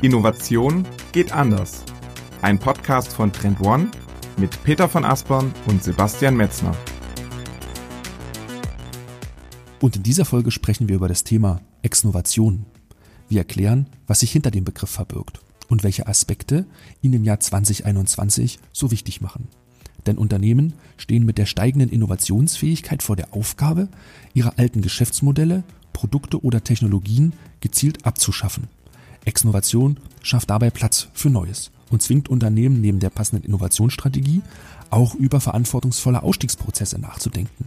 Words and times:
Innovation 0.00 0.86
geht 1.10 1.32
anders. 1.32 1.82
Ein 2.40 2.60
Podcast 2.60 3.12
von 3.12 3.32
Trend 3.32 3.60
One 3.60 3.90
mit 4.36 4.62
Peter 4.62 4.88
von 4.88 5.04
Aspern 5.04 5.52
und 5.66 5.82
Sebastian 5.82 6.36
Metzner. 6.36 6.72
Und 9.80 9.96
in 9.96 10.04
dieser 10.04 10.24
Folge 10.24 10.52
sprechen 10.52 10.88
wir 10.88 10.94
über 10.94 11.08
das 11.08 11.24
Thema 11.24 11.62
Exnovation. 11.82 12.64
Wir 13.28 13.38
erklären, 13.38 13.88
was 14.06 14.20
sich 14.20 14.30
hinter 14.30 14.52
dem 14.52 14.62
Begriff 14.62 14.90
verbirgt 14.90 15.40
und 15.66 15.82
welche 15.82 16.06
Aspekte 16.06 16.64
ihn 17.02 17.12
im 17.12 17.24
Jahr 17.24 17.40
2021 17.40 18.60
so 18.72 18.92
wichtig 18.92 19.20
machen. 19.20 19.48
Denn 20.06 20.16
Unternehmen 20.16 20.74
stehen 20.96 21.26
mit 21.26 21.38
der 21.38 21.46
steigenden 21.46 21.90
Innovationsfähigkeit 21.90 23.02
vor 23.02 23.16
der 23.16 23.34
Aufgabe, 23.34 23.88
ihre 24.32 24.58
alten 24.58 24.80
Geschäftsmodelle, 24.80 25.64
Produkte 25.92 26.40
oder 26.44 26.62
Technologien 26.62 27.32
gezielt 27.60 28.06
abzuschaffen. 28.06 28.68
Exnovation 29.28 29.98
schafft 30.22 30.50
dabei 30.50 30.70
Platz 30.70 31.08
für 31.12 31.30
Neues 31.30 31.70
und 31.90 32.02
zwingt 32.02 32.28
Unternehmen 32.28 32.80
neben 32.80 32.98
der 32.98 33.10
passenden 33.10 33.44
Innovationsstrategie 33.44 34.42
auch 34.90 35.14
über 35.14 35.40
verantwortungsvolle 35.40 36.22
Ausstiegsprozesse 36.22 36.98
nachzudenken. 36.98 37.66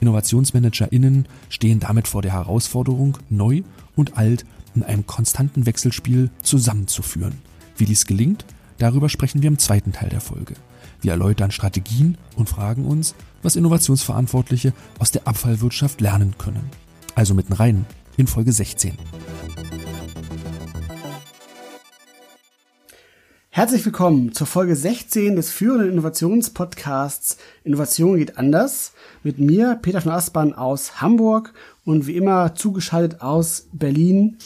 InnovationsmanagerInnen 0.00 1.26
stehen 1.48 1.80
damit 1.80 2.08
vor 2.08 2.22
der 2.22 2.32
Herausforderung, 2.32 3.18
neu 3.28 3.62
und 3.96 4.16
alt 4.16 4.44
in 4.74 4.82
einem 4.82 5.06
konstanten 5.06 5.66
Wechselspiel 5.66 6.30
zusammenzuführen. 6.42 7.38
Wie 7.76 7.84
dies 7.84 8.06
gelingt, 8.06 8.44
darüber 8.78 9.08
sprechen 9.08 9.42
wir 9.42 9.48
im 9.48 9.58
zweiten 9.58 9.92
Teil 9.92 10.08
der 10.08 10.20
Folge. 10.20 10.54
Wir 11.00 11.12
erläutern 11.12 11.50
Strategien 11.50 12.18
und 12.36 12.48
fragen 12.48 12.84
uns, 12.84 13.14
was 13.42 13.56
Innovationsverantwortliche 13.56 14.72
aus 14.98 15.10
der 15.10 15.26
Abfallwirtschaft 15.26 16.00
lernen 16.00 16.34
können. 16.36 16.70
Also 17.14 17.34
mitten 17.34 17.52
rein 17.52 17.86
in 18.16 18.26
Folge 18.26 18.52
16. 18.52 18.98
Herzlich 23.60 23.84
willkommen 23.84 24.32
zur 24.32 24.46
Folge 24.46 24.74
16 24.74 25.36
des 25.36 25.50
führenden 25.50 25.90
Innovationspodcasts 25.90 27.36
Innovation 27.62 28.16
geht 28.16 28.38
anders 28.38 28.94
mit 29.22 29.38
mir, 29.38 29.78
Peter 29.82 30.00
von 30.00 30.12
Aspern 30.12 30.54
aus 30.54 31.02
Hamburg 31.02 31.52
und 31.84 32.06
wie 32.06 32.16
immer 32.16 32.54
zugeschaltet 32.54 33.20
aus 33.20 33.66
Berlin. 33.70 34.38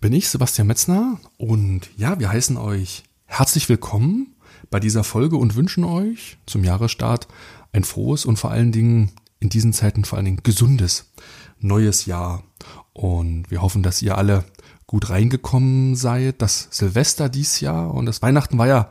Bin 0.00 0.12
ich 0.12 0.28
Sebastian 0.28 0.68
Metzner 0.68 1.18
und 1.36 1.90
ja, 1.96 2.20
wir 2.20 2.30
heißen 2.30 2.56
euch 2.56 3.02
herzlich 3.24 3.68
willkommen 3.68 4.36
bei 4.70 4.78
dieser 4.78 5.02
Folge 5.02 5.36
und 5.36 5.56
wünschen 5.56 5.82
euch 5.82 6.38
zum 6.46 6.62
Jahresstart 6.62 7.26
ein 7.72 7.82
frohes 7.82 8.24
und 8.24 8.36
vor 8.36 8.52
allen 8.52 8.70
Dingen 8.70 9.10
in 9.40 9.48
diesen 9.48 9.72
Zeiten 9.72 10.04
vor 10.04 10.16
allen 10.16 10.26
Dingen 10.26 10.42
gesundes 10.44 11.10
neues 11.58 12.06
Jahr. 12.06 12.44
Und 12.92 13.50
wir 13.50 13.62
hoffen, 13.62 13.82
dass 13.82 14.00
ihr 14.00 14.16
alle 14.16 14.44
gut 14.94 15.10
reingekommen 15.10 15.96
seid. 15.96 16.40
Das 16.40 16.68
Silvester 16.70 17.28
dies 17.28 17.58
Jahr 17.58 17.92
und 17.92 18.06
das 18.06 18.22
Weihnachten 18.22 18.58
war 18.58 18.68
ja 18.68 18.88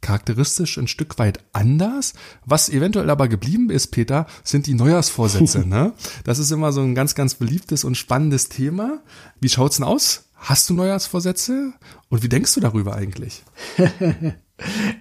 charakteristisch 0.00 0.78
ein 0.78 0.88
Stück 0.88 1.16
weit 1.20 1.44
anders. 1.52 2.14
Was 2.44 2.68
eventuell 2.68 3.08
aber 3.08 3.28
geblieben 3.28 3.70
ist, 3.70 3.92
Peter, 3.92 4.26
sind 4.42 4.66
die 4.66 4.74
Neujahrsvorsätze. 4.74 5.60
ne? 5.68 5.92
Das 6.24 6.40
ist 6.40 6.50
immer 6.50 6.72
so 6.72 6.80
ein 6.80 6.96
ganz, 6.96 7.14
ganz 7.14 7.36
beliebtes 7.36 7.84
und 7.84 7.96
spannendes 7.96 8.48
Thema. 8.48 8.98
Wie 9.40 9.48
schaut's 9.48 9.76
denn 9.76 9.84
aus? 9.84 10.24
Hast 10.34 10.68
du 10.70 10.74
Neujahrsvorsätze? 10.74 11.72
Und 12.08 12.24
wie 12.24 12.28
denkst 12.28 12.52
du 12.54 12.58
darüber 12.58 12.96
eigentlich? 12.96 13.44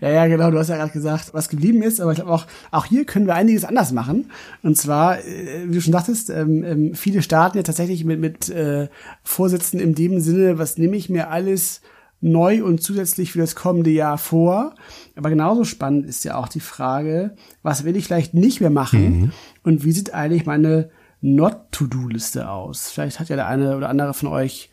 Ja, 0.01 0.09
ja, 0.09 0.27
genau. 0.27 0.49
Du 0.49 0.57
hast 0.57 0.69
ja 0.69 0.77
gerade 0.77 0.91
gesagt, 0.91 1.33
was 1.33 1.47
geblieben 1.47 1.83
ist, 1.83 2.01
aber 2.01 2.11
ich 2.11 2.17
glaube 2.17 2.31
auch, 2.31 2.47
auch 2.71 2.85
hier 2.85 3.05
können 3.05 3.27
wir 3.27 3.35
einiges 3.35 3.65
anders 3.65 3.91
machen. 3.91 4.31
Und 4.63 4.77
zwar, 4.77 5.19
äh, 5.19 5.65
wie 5.67 5.75
du 5.75 5.81
schon 5.81 5.93
sagtest, 5.93 6.29
ähm, 6.29 6.63
ähm, 6.63 6.95
viele 6.95 7.21
starten 7.21 7.57
ja 7.57 7.63
tatsächlich 7.63 8.03
mit, 8.03 8.19
mit 8.19 8.49
äh, 8.49 8.87
Vorsätzen 9.23 9.79
in 9.79 9.93
dem 9.93 10.19
Sinne, 10.19 10.57
was 10.57 10.77
nehme 10.77 10.97
ich 10.97 11.09
mir 11.09 11.29
alles 11.29 11.81
neu 12.19 12.63
und 12.63 12.81
zusätzlich 12.81 13.33
für 13.33 13.39
das 13.39 13.53
kommende 13.53 13.91
Jahr 13.91 14.17
vor. 14.17 14.75
Aber 15.15 15.29
genauso 15.29 15.65
spannend 15.65 16.05
ist 16.05 16.23
ja 16.23 16.35
auch 16.35 16.47
die 16.47 16.61
Frage, 16.61 17.35
was 17.61 17.83
will 17.83 17.95
ich 17.95 18.05
vielleicht 18.05 18.33
nicht 18.33 18.61
mehr 18.61 18.69
machen 18.69 19.19
mhm. 19.19 19.31
und 19.63 19.83
wie 19.83 19.91
sieht 19.91 20.13
eigentlich 20.13 20.45
meine 20.45 20.89
Not-to-Do-Liste 21.21 22.49
aus? 22.49 22.89
Vielleicht 22.89 23.19
hat 23.19 23.29
ja 23.29 23.35
der 23.35 23.47
eine 23.47 23.77
oder 23.77 23.89
andere 23.89 24.13
von 24.13 24.29
euch 24.29 24.71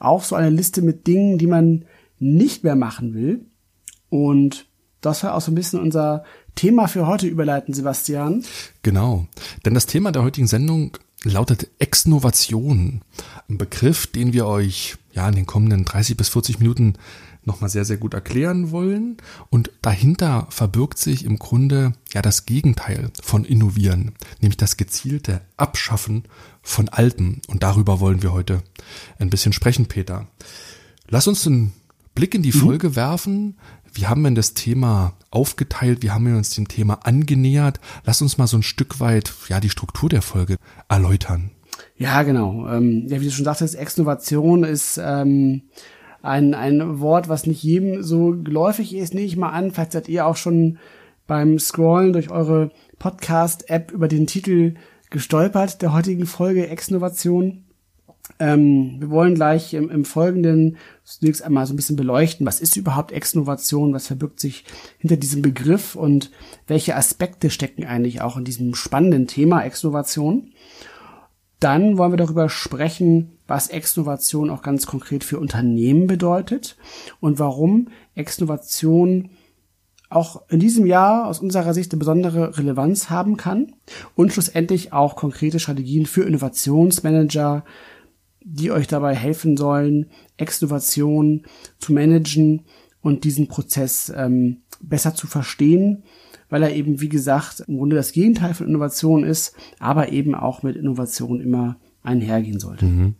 auch 0.00 0.24
so 0.24 0.34
eine 0.34 0.50
Liste 0.50 0.82
mit 0.82 1.06
Dingen, 1.06 1.38
die 1.38 1.46
man 1.46 1.84
nicht 2.18 2.64
mehr 2.64 2.76
machen 2.76 3.14
will. 3.14 3.44
Und 4.24 4.66
das 5.00 5.20
soll 5.20 5.30
auch 5.30 5.40
so 5.40 5.52
ein 5.52 5.56
bisschen 5.56 5.80
unser 5.80 6.24
Thema 6.54 6.88
für 6.88 7.06
heute 7.06 7.26
überleiten, 7.26 7.74
Sebastian. 7.74 8.44
Genau. 8.82 9.26
Denn 9.64 9.74
das 9.74 9.86
Thema 9.86 10.10
der 10.12 10.22
heutigen 10.22 10.46
Sendung 10.46 10.96
lautet 11.22 11.68
Exnovation. 11.78 13.02
Ein 13.48 13.58
Begriff, 13.58 14.06
den 14.06 14.32
wir 14.32 14.46
euch 14.46 14.96
ja 15.12 15.28
in 15.28 15.34
den 15.34 15.46
kommenden 15.46 15.84
30 15.84 16.16
bis 16.16 16.28
40 16.30 16.58
Minuten 16.58 16.94
nochmal 17.44 17.70
sehr, 17.70 17.84
sehr 17.84 17.96
gut 17.96 18.14
erklären 18.14 18.70
wollen. 18.70 19.16
Und 19.50 19.70
dahinter 19.82 20.46
verbirgt 20.50 20.98
sich 20.98 21.24
im 21.24 21.38
Grunde 21.38 21.92
ja 22.12 22.22
das 22.22 22.44
Gegenteil 22.44 23.10
von 23.22 23.44
Innovieren, 23.44 24.12
nämlich 24.40 24.56
das 24.56 24.76
gezielte 24.76 25.42
Abschaffen 25.56 26.24
von 26.62 26.88
Alten. 26.88 27.40
Und 27.46 27.62
darüber 27.62 28.00
wollen 28.00 28.22
wir 28.22 28.32
heute 28.32 28.62
ein 29.18 29.30
bisschen 29.30 29.52
sprechen, 29.52 29.86
Peter. 29.86 30.26
Lass 31.08 31.28
uns 31.28 31.46
einen 31.46 31.72
Blick 32.14 32.34
in 32.34 32.42
die 32.42 32.52
mhm. 32.52 32.60
Folge 32.60 32.96
werfen. 32.96 33.56
Wie 33.96 34.06
haben 34.06 34.22
wir 34.22 34.30
das 34.32 34.54
Thema 34.54 35.14
aufgeteilt? 35.30 36.02
Wie 36.02 36.10
haben 36.10 36.26
wir 36.26 36.36
uns 36.36 36.50
dem 36.50 36.68
Thema 36.68 37.00
angenähert? 37.04 37.80
Lass 38.04 38.22
uns 38.22 38.38
mal 38.38 38.46
so 38.46 38.58
ein 38.58 38.62
Stück 38.62 39.00
weit, 39.00 39.32
ja, 39.48 39.60
die 39.60 39.70
Struktur 39.70 40.08
der 40.08 40.22
Folge 40.22 40.56
erläutern. 40.88 41.50
Ja, 41.96 42.22
genau. 42.22 42.68
Ähm, 42.68 43.06
ja, 43.08 43.20
wie 43.20 43.26
du 43.26 43.30
schon 43.30 43.44
sagtest, 43.44 43.74
Exnovation 43.74 44.64
ist 44.64 45.00
ähm, 45.02 45.62
ein, 46.22 46.54
ein 46.54 47.00
Wort, 47.00 47.28
was 47.28 47.46
nicht 47.46 47.62
jedem 47.62 48.02
so 48.02 48.30
geläufig 48.30 48.94
ist, 48.94 49.14
nehme 49.14 49.26
ich 49.26 49.36
mal 49.36 49.50
an. 49.50 49.70
Vielleicht 49.70 49.92
seid 49.92 50.08
ihr 50.08 50.26
auch 50.26 50.36
schon 50.36 50.78
beim 51.26 51.58
Scrollen 51.58 52.12
durch 52.12 52.30
eure 52.30 52.70
Podcast-App 52.98 53.92
über 53.92 54.08
den 54.08 54.26
Titel 54.26 54.74
gestolpert 55.10 55.82
der 55.82 55.92
heutigen 55.92 56.26
Folge 56.26 56.68
Exnovation. 56.68 57.65
Ähm, 58.38 58.96
wir 58.98 59.10
wollen 59.10 59.34
gleich 59.34 59.72
im, 59.74 59.90
im 59.90 60.04
Folgenden 60.04 60.76
zunächst 61.04 61.42
einmal 61.42 61.66
so 61.66 61.72
ein 61.72 61.76
bisschen 61.76 61.96
beleuchten, 61.96 62.46
was 62.46 62.60
ist 62.60 62.76
überhaupt 62.76 63.12
Exnovation, 63.12 63.94
was 63.94 64.08
verbirgt 64.08 64.40
sich 64.40 64.64
hinter 64.98 65.16
diesem 65.16 65.42
Begriff 65.42 65.94
und 65.94 66.30
welche 66.66 66.96
Aspekte 66.96 67.50
stecken 67.50 67.84
eigentlich 67.84 68.20
auch 68.20 68.36
in 68.36 68.44
diesem 68.44 68.74
spannenden 68.74 69.26
Thema 69.26 69.62
Exnovation. 69.62 70.52
Dann 71.60 71.96
wollen 71.96 72.12
wir 72.12 72.18
darüber 72.18 72.50
sprechen, 72.50 73.38
was 73.46 73.68
Exnovation 73.68 74.50
auch 74.50 74.60
ganz 74.60 74.86
konkret 74.86 75.24
für 75.24 75.38
Unternehmen 75.38 76.06
bedeutet 76.06 76.76
und 77.20 77.38
warum 77.38 77.88
Exnovation 78.14 79.30
auch 80.08 80.42
in 80.50 80.60
diesem 80.60 80.86
Jahr 80.86 81.26
aus 81.26 81.40
unserer 81.40 81.74
Sicht 81.74 81.92
eine 81.92 81.98
besondere 81.98 82.58
Relevanz 82.58 83.10
haben 83.10 83.36
kann 83.36 83.72
und 84.14 84.32
schlussendlich 84.32 84.92
auch 84.92 85.16
konkrete 85.16 85.58
Strategien 85.58 86.06
für 86.06 86.24
Innovationsmanager, 86.24 87.64
die 88.48 88.70
euch 88.70 88.86
dabei 88.86 89.14
helfen 89.14 89.56
sollen, 89.56 90.06
Exnovation 90.36 91.42
zu 91.78 91.92
managen 91.92 92.62
und 93.00 93.24
diesen 93.24 93.48
Prozess 93.48 94.12
ähm, 94.14 94.58
besser 94.80 95.14
zu 95.14 95.26
verstehen, 95.26 96.04
weil 96.48 96.62
er 96.62 96.74
eben, 96.74 97.00
wie 97.00 97.08
gesagt, 97.08 97.64
im 97.66 97.76
Grunde 97.76 97.96
das 97.96 98.12
Gegenteil 98.12 98.54
von 98.54 98.68
Innovation 98.68 99.24
ist, 99.24 99.54
aber 99.80 100.12
eben 100.12 100.36
auch 100.36 100.62
mit 100.62 100.76
Innovation 100.76 101.40
immer 101.40 101.76
einhergehen 102.04 102.60
sollte. 102.60 102.84
Mhm. 102.84 103.16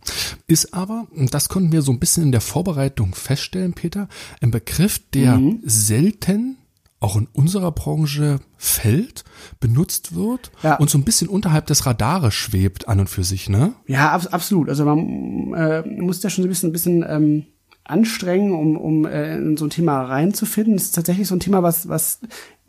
Ist 0.46 0.72
aber, 0.72 1.08
das 1.32 1.48
konnten 1.48 1.72
wir 1.72 1.82
so 1.82 1.90
ein 1.90 1.98
bisschen 1.98 2.22
in 2.22 2.32
der 2.32 2.40
Vorbereitung 2.40 3.16
feststellen, 3.16 3.72
Peter, 3.72 4.08
ein 4.40 4.52
Begriff, 4.52 5.00
der 5.10 5.38
mhm. 5.38 5.60
selten 5.64 6.56
auch 7.00 7.16
in 7.16 7.28
unserer 7.32 7.72
Branche 7.72 8.40
fällt, 8.56 9.24
benutzt 9.60 10.14
wird 10.14 10.50
ja. 10.62 10.76
und 10.76 10.88
so 10.88 10.96
ein 10.98 11.04
bisschen 11.04 11.28
unterhalb 11.28 11.66
des 11.66 11.84
Radares 11.86 12.34
schwebt 12.34 12.88
an 12.88 13.00
und 13.00 13.10
für 13.10 13.22
sich, 13.22 13.48
ne? 13.48 13.74
Ja, 13.86 14.12
ab, 14.12 14.26
absolut. 14.30 14.68
Also 14.68 14.84
man 14.84 15.52
äh, 15.54 15.82
muss 15.82 16.22
ja 16.22 16.30
schon 16.30 16.42
so 16.42 16.46
ein 16.46 16.50
bisschen, 16.50 16.70
ein 16.70 16.72
bisschen 16.72 17.04
ähm, 17.06 17.46
anstrengen, 17.84 18.52
um, 18.52 18.76
um 18.76 19.04
äh, 19.04 19.36
in 19.36 19.56
so 19.56 19.66
ein 19.66 19.70
Thema 19.70 20.02
reinzufinden. 20.02 20.74
Es 20.74 20.84
ist 20.84 20.94
tatsächlich 20.94 21.28
so 21.28 21.36
ein 21.36 21.40
Thema, 21.40 21.62
was, 21.62 21.88
was 21.88 22.20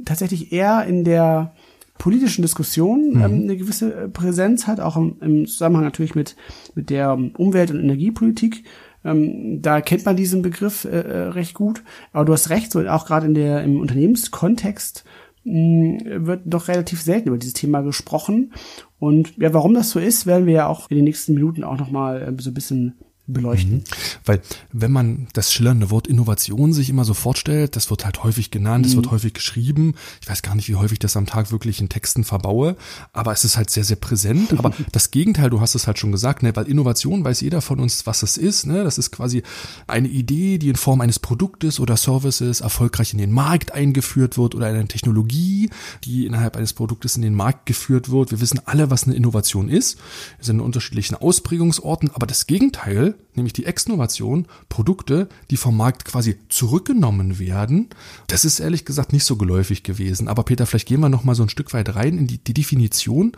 tatsächlich 0.03 0.51
eher 0.51 0.85
in 0.85 1.03
der 1.03 1.53
politischen 1.97 2.41
Diskussion 2.41 3.13
mhm. 3.13 3.21
ähm, 3.21 3.41
eine 3.43 3.57
gewisse 3.57 3.93
äh, 3.93 4.07
Präsenz 4.09 4.67
hat, 4.67 4.79
auch 4.79 4.97
im, 4.97 5.15
im 5.21 5.47
Zusammenhang 5.47 5.85
natürlich 5.85 6.15
mit, 6.15 6.35
mit 6.75 6.89
der 6.89 7.13
Umwelt- 7.13 7.71
und 7.71 7.79
Energiepolitik. 7.79 8.63
Ähm, 9.07 9.61
da 9.61 9.79
kennt 9.79 10.05
man 10.05 10.17
diesen 10.17 10.41
Begriff 10.41 10.83
äh, 10.83 10.99
äh, 10.99 11.17
recht 11.29 11.53
gut. 11.53 11.81
Aber 12.11 12.25
du 12.25 12.33
hast 12.33 12.49
recht, 12.49 12.71
so 12.71 12.85
auch 12.87 13.05
gerade 13.05 13.25
in 13.25 13.33
der 13.33 13.63
im 13.63 13.79
Unternehmenskontext 13.79 15.05
mh, 15.45 15.53
mm, 15.53 16.27
wird 16.27 16.41
doch 16.45 16.67
relativ 16.67 17.01
selten 17.01 17.29
über 17.29 17.37
dieses 17.37 17.53
Thema 17.53 17.81
gesprochen. 17.81 18.51
Und 18.99 19.37
ja, 19.37 19.53
warum 19.53 19.73
das 19.73 19.91
so 19.91 19.99
ist, 19.99 20.25
werden 20.25 20.45
wir 20.45 20.53
ja 20.53 20.67
auch 20.67 20.91
in 20.91 20.97
den 20.97 21.05
nächsten 21.05 21.33
Minuten 21.33 21.63
auch 21.63 21.77
nochmal 21.77 22.21
äh, 22.21 22.41
so 22.41 22.49
ein 22.49 22.53
bisschen 22.53 22.95
beleuchten. 23.27 23.75
Mhm. 23.75 23.83
Weil 24.25 24.41
wenn 24.71 24.91
man 24.91 25.27
das 25.33 25.53
schillernde 25.53 25.91
Wort 25.91 26.07
Innovation 26.07 26.73
sich 26.73 26.89
immer 26.89 27.05
so 27.05 27.13
fortstellt, 27.13 27.75
das 27.75 27.89
wird 27.89 28.05
halt 28.05 28.23
häufig 28.23 28.51
genannt, 28.51 28.85
es 28.85 28.93
mhm. 28.93 28.97
wird 28.97 29.11
häufig 29.11 29.33
geschrieben. 29.33 29.95
Ich 30.21 30.29
weiß 30.29 30.41
gar 30.41 30.55
nicht, 30.55 30.69
wie 30.69 30.75
häufig 30.75 30.99
das 30.99 31.17
am 31.17 31.25
Tag 31.25 31.51
wirklich 31.51 31.81
in 31.81 31.89
Texten 31.89 32.23
verbaue, 32.23 32.77
aber 33.13 33.33
es 33.33 33.43
ist 33.43 33.57
halt 33.57 33.69
sehr, 33.69 33.83
sehr 33.83 33.97
präsent. 33.97 34.57
Aber 34.57 34.71
das 34.91 35.11
Gegenteil, 35.11 35.49
du 35.49 35.61
hast 35.61 35.75
es 35.75 35.87
halt 35.87 35.99
schon 35.99 36.11
gesagt, 36.11 36.41
ne, 36.41 36.55
weil 36.55 36.67
Innovation 36.67 37.23
weiß 37.23 37.41
jeder 37.41 37.61
von 37.61 37.79
uns, 37.79 38.07
was 38.07 38.23
es 38.23 38.37
ist. 38.37 38.65
Ne? 38.65 38.83
Das 38.83 38.97
ist 38.97 39.11
quasi 39.11 39.43
eine 39.87 40.07
Idee, 40.07 40.57
die 40.57 40.69
in 40.69 40.75
Form 40.75 41.01
eines 41.01 41.19
Produktes 41.19 41.79
oder 41.79 41.97
Services 41.97 42.61
erfolgreich 42.61 43.11
in 43.11 43.19
den 43.19 43.31
Markt 43.31 43.73
eingeführt 43.73 44.37
wird 44.37 44.55
oder 44.55 44.67
eine 44.67 44.87
Technologie, 44.87 45.69
die 46.05 46.25
innerhalb 46.25 46.55
eines 46.55 46.73
Produktes 46.73 47.15
in 47.17 47.21
den 47.21 47.35
Markt 47.35 47.65
geführt 47.65 48.09
wird. 48.09 48.31
Wir 48.31 48.39
wissen 48.39 48.61
alle, 48.65 48.89
was 48.89 49.03
eine 49.03 49.15
Innovation 49.15 49.69
ist. 49.69 49.97
Wir 50.37 50.45
sind 50.45 50.57
in 50.57 50.61
unterschiedlichen 50.61 51.15
Ausprägungsorten, 51.15 52.11
aber 52.13 52.25
das 52.25 52.47
Gegenteil 52.47 53.16
nämlich 53.35 53.53
die 53.53 53.65
Exnovation, 53.65 54.47
Produkte, 54.69 55.29
die 55.49 55.57
vom 55.57 55.77
Markt 55.77 56.05
quasi 56.05 56.37
zurückgenommen 56.49 57.39
werden. 57.39 57.89
Das 58.27 58.45
ist 58.45 58.59
ehrlich 58.59 58.85
gesagt 58.85 59.13
nicht 59.13 59.23
so 59.23 59.35
geläufig 59.35 59.83
gewesen. 59.83 60.27
Aber 60.27 60.43
Peter, 60.43 60.65
vielleicht 60.65 60.87
gehen 60.87 60.99
wir 60.99 61.09
noch 61.09 61.23
mal 61.23 61.35
so 61.35 61.43
ein 61.43 61.49
Stück 61.49 61.73
weit 61.73 61.95
rein 61.95 62.17
in 62.17 62.27
die, 62.27 62.39
die 62.39 62.53
Definition. 62.53 63.33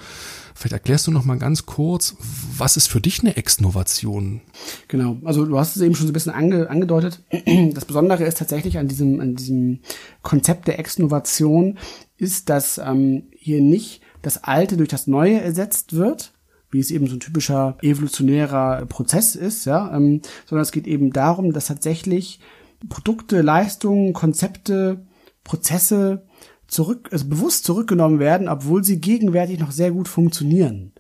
Vielleicht 0.55 0.73
erklärst 0.73 1.07
du 1.07 1.11
noch 1.11 1.25
mal 1.25 1.37
ganz 1.37 1.65
kurz, 1.65 2.15
was 2.57 2.77
ist 2.77 2.87
für 2.87 3.01
dich 3.01 3.19
eine 3.21 3.37
Exnovation? 3.37 4.41
Genau, 4.87 5.17
also 5.23 5.45
du 5.45 5.57
hast 5.59 5.75
es 5.75 5.81
eben 5.81 5.95
schon 5.95 6.07
so 6.07 6.11
ein 6.11 6.13
bisschen 6.13 6.33
ange, 6.33 6.69
angedeutet. 6.69 7.23
Das 7.73 7.85
Besondere 7.85 8.23
ist 8.23 8.37
tatsächlich 8.37 8.77
an 8.77 8.87
diesem, 8.87 9.19
an 9.19 9.35
diesem 9.35 9.79
Konzept 10.21 10.67
der 10.67 10.79
Exnovation, 10.79 11.77
ist, 12.17 12.49
dass 12.49 12.77
ähm, 12.77 13.23
hier 13.31 13.61
nicht 13.61 14.01
das 14.21 14.43
Alte 14.43 14.77
durch 14.77 14.89
das 14.89 15.07
Neue 15.07 15.39
ersetzt 15.39 15.93
wird, 15.93 16.33
wie 16.71 16.79
es 16.79 16.91
eben 16.91 17.07
so 17.07 17.15
ein 17.15 17.19
typischer 17.19 17.77
evolutionärer 17.81 18.85
Prozess 18.85 19.35
ist, 19.35 19.65
ja, 19.65 19.95
ähm, 19.95 20.21
sondern 20.45 20.63
es 20.63 20.71
geht 20.71 20.87
eben 20.87 21.11
darum, 21.11 21.53
dass 21.53 21.67
tatsächlich 21.67 22.39
Produkte, 22.87 23.41
Leistungen, 23.41 24.13
Konzepte, 24.13 25.05
Prozesse 25.43 26.23
zurück, 26.67 27.09
also 27.11 27.27
bewusst 27.27 27.65
zurückgenommen 27.65 28.19
werden, 28.19 28.47
obwohl 28.47 28.83
sie 28.83 29.01
gegenwärtig 29.01 29.59
noch 29.59 29.71
sehr 29.71 29.91
gut 29.91 30.07
funktionieren. 30.07 30.93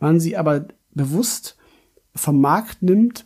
Man 0.00 0.20
sie 0.20 0.36
aber 0.36 0.66
bewusst 0.92 1.56
vom 2.14 2.40
Markt 2.40 2.82
nimmt 2.82 3.24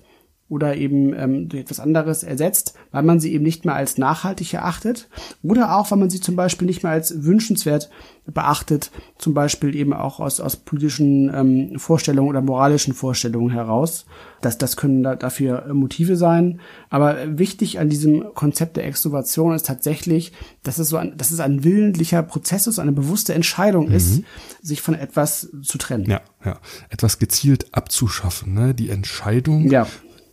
oder 0.49 0.77
eben 0.77 1.13
ähm, 1.15 1.49
durch 1.49 1.63
etwas 1.63 1.81
anderes 1.81 2.23
ersetzt, 2.23 2.78
weil 2.91 3.03
man 3.03 3.21
sie 3.21 3.33
eben 3.33 3.45
nicht 3.45 3.65
mehr 3.65 3.75
als 3.75 3.99
nachhaltig 3.99 4.55
erachtet 4.55 5.09
oder 5.43 5.77
auch, 5.77 5.91
weil 5.91 5.99
man 5.99 6.11
sie 6.11 6.21
zum 6.21 6.37
Beispiel 6.37 6.67
nicht 6.67 6.83
mehr 6.83 6.93
als 6.93 7.25
wünschenswert 7.25 7.91
beachtet, 8.27 8.91
zum 9.17 9.33
Beispiel 9.33 9.75
eben 9.75 9.93
auch 9.93 10.21
aus, 10.21 10.41
aus 10.41 10.57
politischen 10.57 11.33
ähm, 11.35 11.79
Vorstellungen 11.79 12.29
oder 12.29 12.43
moralischen 12.43 12.93
Vorstellungen 12.93 13.51
heraus. 13.51 14.05
Das, 14.43 14.59
das 14.59 14.77
können 14.77 15.03
da, 15.03 15.17
dafür 15.17 15.73
Motive 15.73 16.17
sein. 16.17 16.61
Aber 16.91 17.39
wichtig 17.39 17.79
an 17.79 17.89
diesem 17.89 18.35
Konzept 18.35 18.77
der 18.77 18.87
Extrovation 18.87 19.55
ist 19.55 19.67
tatsächlich, 19.67 20.33
dass 20.63 20.79
es 20.79 20.91
so 20.91 20.99
ein, 20.99 21.17
dass 21.17 21.31
es 21.31 21.41
ein 21.41 21.65
willentlicher 21.65 22.23
Prozess 22.23 22.67
ist, 22.67 22.79
eine 22.79 22.93
bewusste 22.93 23.35
Entscheidung 23.35 23.89
mhm. 23.89 23.95
ist, 23.95 24.23
sich 24.63 24.83
von 24.83 24.95
etwas 24.95 25.49
zu 25.63 25.79
trennen. 25.79 26.05
Ja, 26.09 26.21
ja. 26.45 26.59
Etwas 26.91 27.19
gezielt 27.19 27.69
abzuschaffen, 27.73 28.53
ne? 28.53 28.75
Die 28.75 28.91
Entscheidung, 28.91 29.71
ja 29.71 29.87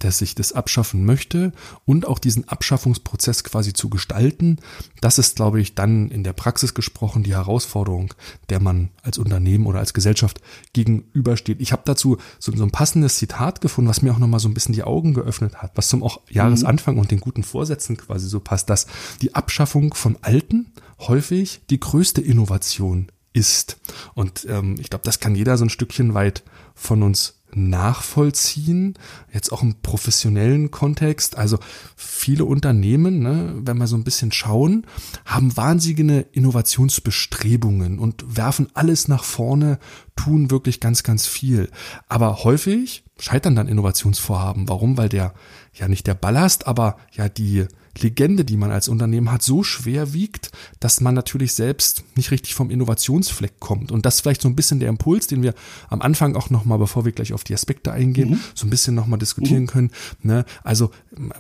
dass 0.06 0.22
ich 0.22 0.36
das 0.36 0.54
abschaffen 0.54 1.04
möchte 1.04 1.52
und 1.86 2.08
auch 2.08 2.20
diesen 2.20 2.48
Abschaffungsprozess 2.48 3.44
quasi 3.44 3.74
zu 3.74 3.90
gestalten. 3.90 4.58
Das 5.02 5.18
ist, 5.18 5.36
glaube 5.36 5.60
ich, 5.60 5.74
dann 5.74 6.10
in 6.10 6.24
der 6.24 6.34
Praxis 6.34 6.76
gesprochen 6.76 7.24
die 7.24 7.34
Herausforderung, 7.34 8.14
der 8.50 8.60
man 8.60 8.90
als 9.02 9.18
Unternehmen 9.18 9.66
oder 9.66 9.80
als 9.80 9.94
Gesellschaft 9.94 10.42
gegenübersteht. 10.74 11.60
Ich 11.60 11.72
habe 11.72 11.82
dazu 11.86 12.18
so, 12.40 12.56
so, 12.56 12.64
ein 12.64 12.72
passendes 12.72 13.18
Zitat 13.18 13.62
gefunden, 13.62 13.90
was 13.90 14.04
mir 14.04 14.14
auch 14.14 14.20
nochmal 14.20 14.40
so 14.40 14.48
ein 14.48 14.54
bisschen 14.54 14.76
die 14.76 14.84
Augen 14.84 15.16
geöffnet 15.16 15.56
hat, 15.56 15.72
was 15.76 15.90
zum 15.90 16.04
auch 16.04 16.22
Jahresanfang 16.30 16.98
und 16.98 17.10
den 17.10 17.20
guten 17.20 17.44
Vorsätzen 17.44 17.98
quasi 17.98 18.28
so 18.28 18.40
passt, 18.40 18.70
dass 18.70 18.86
die 19.22 19.34
Abschaffung 19.34 19.96
von 19.96 20.18
Alten 20.22 20.72
häufig 21.00 21.62
die 21.70 21.80
größte 21.80 22.22
Innovation 22.22 23.08
ist. 23.34 23.78
Und 24.14 24.46
ähm, 24.50 24.76
ich 24.80 24.90
glaube, 24.90 25.04
das 25.04 25.20
kann 25.20 25.36
jeder 25.36 25.58
so 25.58 25.66
ein 25.66 25.70
Stückchen 25.70 26.14
weit 26.14 26.44
von 26.76 27.02
uns 27.04 27.40
nachvollziehen, 27.54 28.96
jetzt 29.34 29.52
auch 29.52 29.64
im 29.64 29.76
professionellen 29.82 30.72
Kontext. 30.72 31.38
Also 31.38 31.58
viele 31.96 32.46
Unternehmen, 32.46 33.20
ne, 33.20 33.54
wenn 33.58 33.78
wir 33.78 33.88
so 33.88 33.96
ein 33.96 34.04
bisschen 34.04 34.32
schauen, 34.32 34.86
haben 35.26 35.56
wahnsinnige 35.56 36.26
Innovationsbestrebungen 36.32 38.00
und 38.00 38.36
werfen 38.36 38.68
alles 38.74 39.08
nach 39.08 39.24
vorne, 39.24 39.80
tun 40.16 40.52
wirklich 40.52 40.80
ganz, 40.80 41.04
ganz 41.04 41.28
viel. 41.28 41.70
Aber 42.10 42.44
häufig 42.44 43.04
scheitern 43.20 43.56
dann 43.56 43.68
Innovationsvorhaben. 43.68 44.68
Warum? 44.68 44.98
Weil 44.98 45.10
der, 45.10 45.34
ja 45.74 45.88
nicht 45.88 46.08
der 46.08 46.16
Ballast, 46.16 46.68
aber 46.68 46.98
ja 47.12 47.30
die, 47.30 47.68
Legende, 48.00 48.46
die 48.46 48.58
man 48.58 48.72
als 48.72 48.88
Unternehmen 48.88 49.32
hat, 49.32 49.42
so 49.42 49.64
schwer 49.64 50.14
wiegt, 50.14 50.52
dass 50.80 51.02
man 51.02 51.16
natürlich 51.16 51.54
selbst 51.54 52.04
nicht 52.16 52.32
richtig 52.32 52.56
vom 52.56 52.70
Innovationsfleck 52.70 53.60
kommt. 53.60 53.92
Und 53.92 54.06
das 54.06 54.16
ist 54.16 54.22
vielleicht 54.22 54.42
so 54.42 54.50
ein 54.50 54.56
bisschen 54.56 54.80
der 54.80 54.90
Impuls, 54.90 55.28
den 55.28 55.44
wir 55.44 55.54
am 55.90 56.02
Anfang 56.02 56.36
auch 56.36 56.50
nochmal, 56.50 56.78
bevor 56.78 57.06
wir 57.06 57.12
gleich 57.12 57.34
auf 57.34 57.44
die 57.44 57.54
Aspekte 57.54 57.92
eingehen, 57.92 58.32
mhm. 58.32 58.40
so 58.54 58.68
ein 58.68 58.70
bisschen 58.70 58.96
nochmal 58.96 59.20
diskutieren 59.20 59.64
mhm. 59.64 59.68
können. 59.68 59.92
Ne? 60.22 60.46
Also 60.64 60.92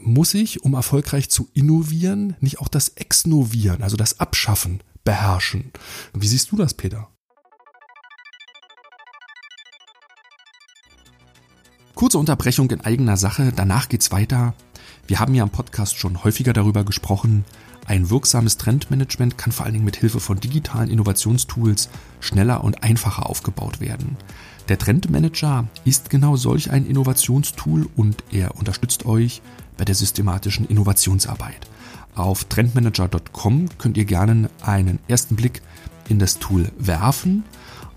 muss 0.01 0.33
ich, 0.33 0.63
um 0.63 0.73
erfolgreich 0.73 1.29
zu 1.29 1.49
innovieren, 1.53 2.35
nicht 2.39 2.59
auch 2.59 2.67
das 2.67 2.89
Exnovieren, 2.89 3.83
also 3.83 3.97
das 3.97 4.19
Abschaffen 4.19 4.81
beherrschen? 5.03 5.71
Wie 6.13 6.27
siehst 6.27 6.51
du 6.51 6.55
das, 6.55 6.73
Peter? 6.73 7.09
Kurze 11.95 12.17
Unterbrechung 12.17 12.69
in 12.71 12.81
eigener 12.81 13.15
Sache, 13.15 13.53
danach 13.55 13.87
geht's 13.87 14.11
weiter 14.11 14.53
wir 15.07 15.19
haben 15.19 15.35
ja 15.35 15.43
im 15.43 15.49
Podcast 15.49 15.97
schon 15.97 16.23
häufiger 16.23 16.53
darüber 16.53 16.83
gesprochen, 16.83 17.45
ein 17.87 18.09
wirksames 18.09 18.57
Trendmanagement 18.57 19.37
kann 19.37 19.51
vor 19.51 19.65
allen 19.65 19.73
Dingen 19.73 19.85
mit 19.85 19.97
Hilfe 19.97 20.19
von 20.19 20.39
digitalen 20.39 20.89
Innovationstools 20.89 21.89
schneller 22.19 22.63
und 22.63 22.83
einfacher 22.83 23.29
aufgebaut 23.29 23.79
werden. 23.79 24.17
Der 24.69 24.79
Trendmanager 24.79 25.67
ist 25.83 26.09
genau 26.09 26.35
solch 26.35 26.71
ein 26.71 26.87
Innovationstool 26.87 27.87
und 27.95 28.23
er 28.31 28.55
unterstützt 28.57 29.05
euch 29.05 29.43
bei 29.77 29.85
der 29.85 29.93
systematischen 29.93 30.67
Innovationsarbeit. 30.67 31.67
Auf 32.15 32.45
trendmanager.com 32.45 33.69
könnt 33.77 33.97
ihr 33.97 34.05
gerne 34.05 34.49
einen 34.61 34.97
ersten 35.07 35.35
Blick 35.35 35.61
in 36.09 36.17
das 36.17 36.39
Tool 36.39 36.71
werfen 36.79 37.43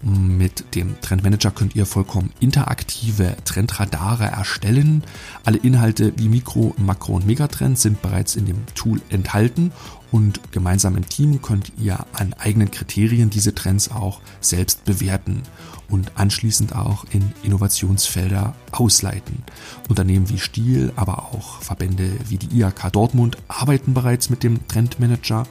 mit 0.02 0.74
dem 0.74 1.00
Trendmanager 1.00 1.50
könnt 1.50 1.74
ihr 1.74 1.84
vollkommen 1.84 2.32
interaktive 2.40 3.36
Trendradare 3.44 4.24
erstellen. 4.24 5.02
Alle 5.44 5.58
Inhalte 5.58 6.12
wie 6.16 6.28
Mikro, 6.28 6.74
Makro 6.78 7.14
und 7.16 7.26
Megatrends 7.26 7.82
sind 7.82 8.00
bereits 8.00 8.36
in 8.36 8.46
dem 8.46 8.64
Tool 8.74 9.00
enthalten 9.10 9.72
und 10.10 10.52
gemeinsam 10.52 10.96
im 10.96 11.08
Team 11.08 11.42
könnt 11.42 11.72
ihr 11.78 11.98
an 12.12 12.32
eigenen 12.34 12.70
Kriterien 12.70 13.28
diese 13.28 13.54
Trends 13.54 13.90
auch 13.90 14.20
selbst 14.40 14.84
bewerten 14.84 15.42
und 15.88 16.12
anschließend 16.16 16.74
auch 16.74 17.04
in 17.10 17.32
Innovationsfelder 17.42 18.54
ausleiten. 18.72 19.42
Unternehmen 19.88 20.28
wie 20.28 20.38
Stiel, 20.38 20.92
aber 20.96 21.24
auch 21.24 21.60
Verbände 21.60 22.10
wie 22.28 22.36
die 22.36 22.58
IAK 22.58 22.92
Dortmund 22.92 23.36
arbeiten 23.48 23.94
bereits 23.94 24.30
mit 24.30 24.42
dem 24.42 24.66
Trendmanager 24.68 25.46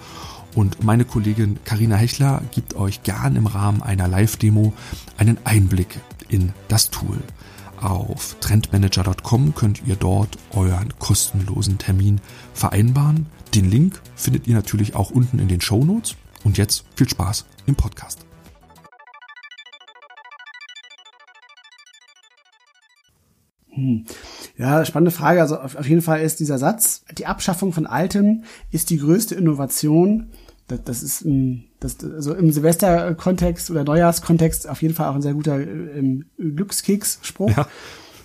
und 0.58 0.84
meine 0.84 1.06
Kollegin 1.06 1.60
Karina 1.66 1.98
Hechler 1.98 2.42
gibt 2.50 2.76
euch 2.76 3.04
gern 3.04 3.36
im 3.36 3.46
Rahmen 3.46 3.84
einer 3.84 4.08
Live-Demo 4.08 4.74
einen 5.16 5.38
Einblick 5.44 6.00
in 6.30 6.52
das 6.68 6.90
Tool. 6.90 7.20
Auf 7.80 8.36
trendmanager.com 8.40 9.54
könnt 9.54 9.86
ihr 9.86 9.96
dort 9.96 10.36
euren 10.50 10.98
kostenlosen 10.98 11.78
Termin 11.78 12.20
vereinbaren. 12.56 13.28
Den 13.54 13.70
Link 13.70 14.02
findet 14.16 14.48
ihr 14.48 14.56
natürlich 14.56 14.96
auch 14.96 15.12
unten 15.12 15.38
in 15.38 15.48
den 15.48 15.62
Show 15.62 15.86
Notes. 15.86 16.16
Und 16.44 16.58
jetzt 16.58 16.86
viel 16.96 17.08
Spaß 17.08 17.46
im 17.68 17.76
Podcast. 17.76 18.26
Hm. 23.70 24.06
Ja, 24.58 24.84
spannende 24.86 25.12
Frage. 25.12 25.40
Also 25.40 25.60
auf, 25.60 25.76
auf 25.76 25.88
jeden 25.88 26.02
Fall 26.02 26.22
ist 26.22 26.40
dieser 26.40 26.58
Satz, 26.58 27.04
die 27.16 27.28
Abschaffung 27.28 27.74
von 27.74 27.86
Altem 27.86 28.44
ist 28.72 28.90
die 28.90 28.98
größte 28.98 29.36
Innovation, 29.36 30.32
das, 30.68 30.84
das 30.84 31.04
ist 31.04 31.26
ein, 31.26 31.66
das, 31.80 31.98
also 32.04 32.34
im 32.34 32.52
Silvester-Kontext 32.52 33.72
oder 33.72 33.84
Neujahrskontext 33.84 34.68
auf 34.70 34.82
jeden 34.82 34.94
Fall 34.94 35.10
auch 35.10 35.16
ein 35.16 35.22
sehr 35.22 35.34
guter 35.34 35.60
ähm, 35.60 36.26
Glückskeks-Spruch. 36.38 37.56
Ja. 37.56 37.68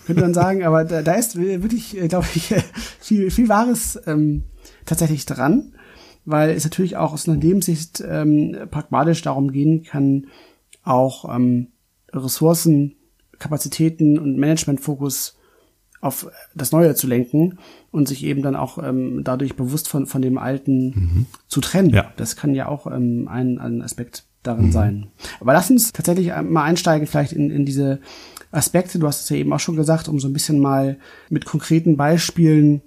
Könnte 0.07 0.23
man 0.23 0.35
sagen, 0.35 0.65
aber 0.65 0.85
da, 0.85 1.03
da 1.03 1.15
ist 1.15 1.37
wirklich, 1.37 1.97
äh, 1.97 2.09
glaube 2.09 2.27
ich, 2.35 2.53
viel, 3.01 3.31
viel 3.31 3.49
Wahres 3.49 4.01
ähm, 4.07 4.45
tatsächlich 4.85 5.27
dran, 5.27 5.75
weil 6.25 6.51
es 6.51 6.65
natürlich 6.65 6.97
auch 6.97 7.13
aus 7.13 7.29
einer 7.29 7.41
Lebenssicht 7.41 8.03
ähm, 8.07 8.57
pragmatisch 8.71 9.23
darum 9.23 9.53
gehen 9.53 9.85
kann, 9.85 10.27
auch 10.83 11.33
ähm, 11.33 11.69
Ressourcen, 12.13 12.97
Kapazitäten 13.39 14.19
und 14.19 14.37
Managementfokus 14.37 15.37
auf 16.03 16.27
das 16.55 16.73
Neue 16.73 16.95
zu 16.95 17.07
lenken 17.07 17.59
und 17.93 18.09
sich 18.09 18.25
eben 18.25 18.43
dann 18.43 18.57
auch 18.57 18.77
ähm, 18.77 19.23
dadurch 19.25 19.55
bewusst 19.55 19.89
von, 19.89 20.07
von 20.07 20.21
dem 20.21 20.37
Alten 20.37 20.85
mhm. 20.85 21.27
zu 21.47 21.61
trennen. 21.61 21.91
Ja. 21.91 22.13
Das 22.17 22.37
kann 22.37 22.55
ja 22.55 22.67
auch 22.67 22.87
ähm, 22.89 23.29
ein, 23.31 23.59
ein 23.59 23.81
Aspekt 23.81 24.25
darin 24.43 24.67
mhm. 24.67 24.73
sein. 24.73 25.07
Aber 25.41 25.53
lass 25.53 25.71
uns 25.71 25.93
tatsächlich 25.93 26.33
mal 26.43 26.65
einsteigen 26.65 27.07
vielleicht 27.07 27.33
in, 27.33 27.51
in 27.51 27.65
diese 27.65 28.01
Aspekte. 28.51 28.99
Du 28.99 29.07
hast 29.07 29.23
es 29.23 29.29
ja 29.31 29.37
eben 29.37 29.53
auch 29.53 29.61
schon 29.61 29.77
gesagt, 29.77 30.09
um 30.09 30.19
so 30.19 30.27
ein 30.27 30.33
bisschen 30.33 30.59
mal 30.59 30.99
mit 31.31 31.47
konkreten 31.47 31.97
Beispielen 31.97 32.83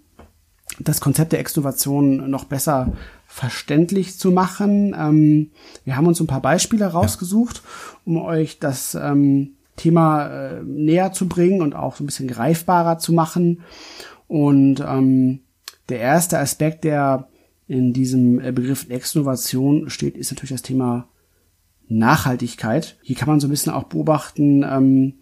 das 0.80 1.00
Konzept 1.00 1.32
der 1.32 1.40
Extrovation 1.40 2.30
noch 2.30 2.44
besser 2.44 2.92
verständlich 3.28 4.20
zu 4.20 4.32
machen. 4.32 4.94
Ähm, 4.98 5.52
wir 5.86 5.96
haben 5.96 6.08
uns 6.08 6.20
ein 6.20 6.28
paar 6.28 6.42
Beispiele 6.42 6.86
rausgesucht, 6.86 7.64
um 8.04 8.18
euch 8.18 8.60
das 8.60 8.94
ähm, 8.96 9.56
Thema 9.76 10.28
äh, 10.28 10.64
näher 10.64 11.12
zu 11.12 11.28
bringen 11.28 11.62
und 11.62 11.76
auch 11.76 11.96
so 11.96 12.04
ein 12.04 12.08
bisschen 12.08 12.28
greifbarer 12.28 12.98
zu 12.98 13.14
machen. 13.14 13.62
Und 14.28 14.80
ähm, 14.80 15.42
der 15.90 16.00
erste 16.00 16.40
Aspekt, 16.40 16.84
der 16.84 17.28
in 17.68 17.94
diesem 17.94 18.40
äh, 18.40 18.52
Begriff 18.52 18.90
Exnovation 18.90 19.90
steht, 19.90 20.18
ist 20.18 20.32
natürlich 20.32 20.52
das 20.52 20.62
Thema 20.62 21.08
Nachhaltigkeit. 21.88 22.98
Hier 23.02 23.16
kann 23.16 23.28
man 23.28 23.40
so 23.40 23.48
ein 23.48 23.52
bisschen 23.52 23.74
auch 23.74 23.84
beobachten, 23.84 24.64
ähm, 24.64 25.16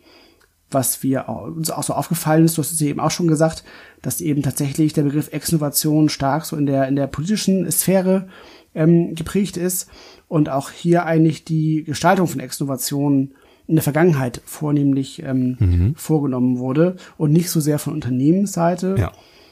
was 0.74 1.04
wir 1.04 1.30
uns 1.30 1.70
auch 1.70 1.84
so 1.84 1.94
aufgefallen 1.94 2.46
ist, 2.46 2.58
du 2.58 2.64
hast 2.64 2.72
es 2.72 2.82
eben 2.82 3.00
auch 3.00 3.12
schon 3.12 3.28
gesagt, 3.28 3.64
dass 4.02 4.22
eben 4.22 4.42
tatsächlich 4.42 4.94
der 4.94 5.04
Begriff 5.04 5.32
Exnovation 5.32 6.10
stark 6.10 6.46
so 6.46 6.56
in 6.56 6.66
der, 6.66 6.88
in 6.88 6.96
der 6.96 7.08
politischen 7.08 7.70
Sphäre 7.72 8.28
ähm, 8.74 9.14
geprägt 9.14 9.56
ist 9.56 9.90
und 10.28 10.50
auch 10.50 10.72
hier 10.72 11.06
eigentlich 11.06 11.46
die 11.46 11.84
Gestaltung 11.84 12.28
von 12.28 12.40
Exnovation 12.40 13.36
in 13.67 13.75
der 13.75 13.84
Vergangenheit 13.84 14.41
vornehmlich 14.46 15.24
ähm, 15.24 15.58
mhm. 15.60 15.96
vorgenommen 15.96 16.60
wurde 16.60 16.98
und 17.17 17.32
nicht 17.32 17.50
so 17.50 17.60
sehr 17.60 17.79
von 17.79 17.93
Unternehmensseite. 17.93 18.96
Ja. 18.98 19.12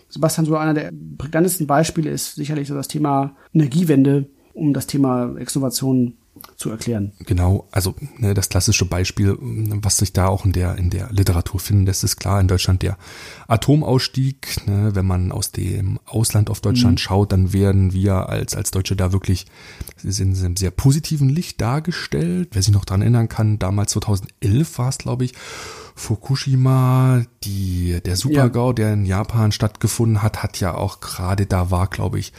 Sebastian, 0.10 0.46
so 0.46 0.58
einer 0.58 0.74
der 0.74 0.92
prägnantesten 1.18 1.68
Beispiele 1.68 2.10
ist 2.10 2.36
sicherlich 2.36 2.68
so 2.68 2.76
das 2.76 2.90
Thema 2.90 3.36
Energiewende, 3.54 4.28
um 4.54 4.74
das 4.74 4.88
Thema 4.88 5.36
Exnovation 5.38 6.16
zu 6.56 6.70
erklären. 6.70 7.12
Genau, 7.20 7.68
also 7.72 7.96
ne, 8.18 8.34
das 8.34 8.50
klassische 8.50 8.86
Beispiel, 8.86 9.38
was 9.40 9.98
sich 9.98 10.14
da 10.14 10.28
auch 10.28 10.46
in 10.46 10.54
der 10.54 10.78
in 10.78 10.90
der 10.90 11.12
Literatur 11.12 11.60
finden 11.60 11.86
lässt, 11.86 12.04
ist 12.04 12.18
klar 12.18 12.40
in 12.40 12.48
Deutschland 12.48 12.82
der 12.82 12.98
Atomausstieg. 13.48 14.66
Ne, 14.66 14.96
wenn 14.96 15.06
man 15.06 15.32
aus 15.32 15.52
dem 15.52 16.00
Ausland 16.06 16.50
auf 16.50 16.62
Deutschland 16.62 16.96
mhm. 16.96 17.00
schaut, 17.00 17.32
dann 17.32 17.52
werden 17.54 17.94
wir 17.94 18.30
als 18.30 18.56
als 18.56 18.72
Deutsche 18.72 18.96
da 18.96 19.12
wirklich 19.12 19.46
in 20.04 20.36
einem 20.36 20.56
sehr 20.56 20.72
positiven 20.72 21.30
Licht 21.30 21.60
dargestellt. 21.60 22.50
Wer 22.54 22.64
sich 22.64 22.74
noch 22.74 22.86
dran 22.86 23.02
erinnern 23.02 23.28
kann, 23.28 23.60
damals 23.60 23.92
2011 23.92 24.78
war 24.78 24.90
es, 24.90 24.98
glaube 24.98 25.26
ich, 25.26 25.34
Fukushima, 25.96 27.24
die 27.44 28.00
der 28.06 28.16
Supergau, 28.16 28.70
ja. 28.70 28.74
der 28.74 28.94
in 28.94 29.06
Japan 29.06 29.52
stattgefunden 29.52 30.24
hat, 30.24 30.42
hat 30.42 30.60
ja 30.60 30.74
auch 30.74 31.02
gerade 31.02 31.46
da 31.46 31.72
war, 31.72 31.88
glaube 31.88 32.20
ich, 32.20 32.32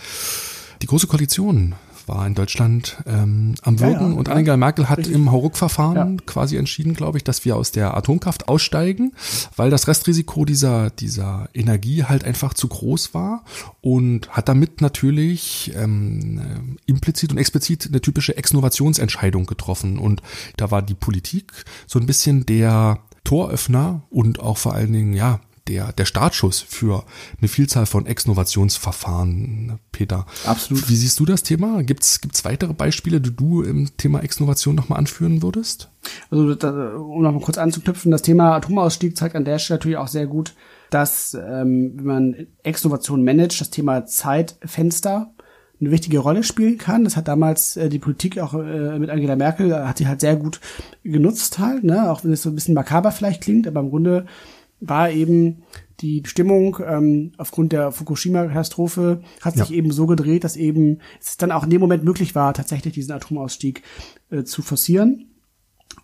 die 0.81 0.87
große 0.87 1.07
Koalition 1.07 1.75
war 2.09 2.27
in 2.27 2.35
Deutschland 2.35 2.99
ähm, 3.07 3.55
am 3.63 3.81
Wirken 3.81 4.01
ja, 4.01 4.11
ja, 4.11 4.17
und 4.17 4.29
Angela 4.29 4.57
Merkel 4.57 4.89
hat 4.89 4.99
richtig. 4.99 5.15
im 5.15 5.31
Hauruck-Verfahren 5.31 6.17
ja. 6.17 6.23
quasi 6.27 6.57
entschieden, 6.57 6.95
glaube 6.95 7.19
ich, 7.19 7.25
dass 7.25 7.45
wir 7.45 7.57
aus 7.57 7.73
der 7.73 7.97
Atomkraft 7.97 8.49
aussteigen, 8.49 9.13
weil 9.57 9.71
das 9.71 9.89
Restrisiko 9.89 10.45
dieser, 10.45 10.91
dieser 10.91 11.49
Energie 11.55 12.05
halt 12.05 12.25
einfach 12.25 12.55
zu 12.55 12.69
groß 12.69 13.15
war 13.15 13.45
und 13.81 14.29
hat 14.31 14.49
damit 14.49 14.81
natürlich 14.81 15.73
ähm, 15.77 16.79
implizit 16.87 17.33
und 17.33 17.39
explizit 17.39 17.89
eine 17.89 18.01
typische 18.01 18.37
Exnovationsentscheidung 18.37 19.47
getroffen. 19.47 19.99
Und 19.99 20.23
da 20.57 20.71
war 20.71 20.83
die 20.83 20.95
Politik 20.95 21.53
so 21.87 21.99
ein 21.99 22.07
bisschen 22.07 22.47
der 22.47 22.99
Toröffner 23.25 24.03
und 24.11 24.41
auch 24.41 24.59
vor 24.59 24.75
allen 24.75 24.93
Dingen, 24.93 25.15
ja, 25.15 25.41
der, 25.69 25.93
der 25.93 26.05
Startschuss 26.05 26.61
für 26.61 27.05
eine 27.39 27.49
Vielzahl 27.49 27.87
von 27.87 28.07
Exnovationsverfahren, 28.07 29.79
Peter. 29.93 30.27
Absolut. 30.45 30.89
Wie 30.89 30.97
siehst 30.97 31.21
du 31.21 31.25
das 31.25 31.43
Thema? 31.43 31.83
Gibt 31.83 32.03
es 32.03 32.45
weitere 32.45 32.73
Beispiele, 32.73 33.21
die 33.21 33.35
du 33.35 33.63
im 33.63 33.97
Thema 33.97 34.23
Exnovation 34.23 34.75
nochmal 34.75 34.99
anführen 34.99 35.43
würdest? 35.43 35.91
Also, 36.31 36.55
da, 36.55 36.97
um 36.97 37.23
nochmal 37.23 37.43
kurz 37.43 37.59
anzuknüpfen, 37.59 38.11
das 38.11 38.23
Thema 38.23 38.57
Atomausstieg 38.57 39.17
zeigt 39.17 39.37
an 39.37 39.45
der 39.45 39.59
Stelle 39.59 39.79
natürlich 39.79 39.99
auch 39.99 40.09
sehr 40.09 40.27
gut, 40.27 40.55
dass, 40.91 41.35
ähm, 41.35 41.93
wenn 41.97 42.05
man 42.05 42.47
Exnovation 42.63 43.25
managt, 43.25 43.61
das 43.61 43.71
Thema 43.71 44.05
Zeitfenster 44.05 45.33
eine 45.83 45.91
wichtige 45.91 46.21
Rolle 46.21 46.45
spielen 46.45 46.79
kann. 46.79 47.05
Das 47.05 47.17
hat 47.17 47.29
damals 47.29 47.77
äh, 47.77 47.89
die 47.89 47.99
Politik 47.99 48.39
auch 48.39 48.55
äh, 48.55 48.99
mit 48.99 49.11
Angela 49.11 49.37
Merkel, 49.37 49.75
hat 49.87 49.99
sie 49.99 50.07
halt 50.07 50.21
sehr 50.21 50.37
gut 50.37 50.61
genutzt 51.03 51.59
halt, 51.59 51.85
ne? 51.85 52.11
auch 52.11 52.25
wenn 52.25 52.33
es 52.33 52.43
so 52.43 52.51
ein 52.51 52.55
bisschen 52.55 52.75
makaber 52.75 53.11
vielleicht 53.11 53.43
klingt, 53.43 53.67
aber 53.67 53.81
im 53.81 53.91
Grunde 53.91 54.27
war 54.83 55.11
eben 55.11 55.63
die 56.01 56.23
Stimmung 56.27 56.79
ähm, 56.85 57.33
aufgrund 57.39 57.73
der 57.73 57.93
Fukushima-Katastrophe 57.93 59.23
hat 59.41 59.57
sich 59.57 59.71
ja. 59.71 59.77
eben 59.77 59.93
so 59.93 60.07
gedreht, 60.07 60.43
dass 60.43 60.57
eben 60.57 60.99
es 61.21 61.37
dann 61.37 61.53
auch 61.53 61.63
in 61.63 61.71
dem 61.71 61.81
Moment 61.81 62.03
möglich 62.03 62.35
war, 62.35 62.53
tatsächlich 62.55 62.95
diesen 62.95 63.13
Atomausstieg 63.13 63.83
äh, 64.31 64.43
zu 64.43 64.63
forcieren. 64.63 65.31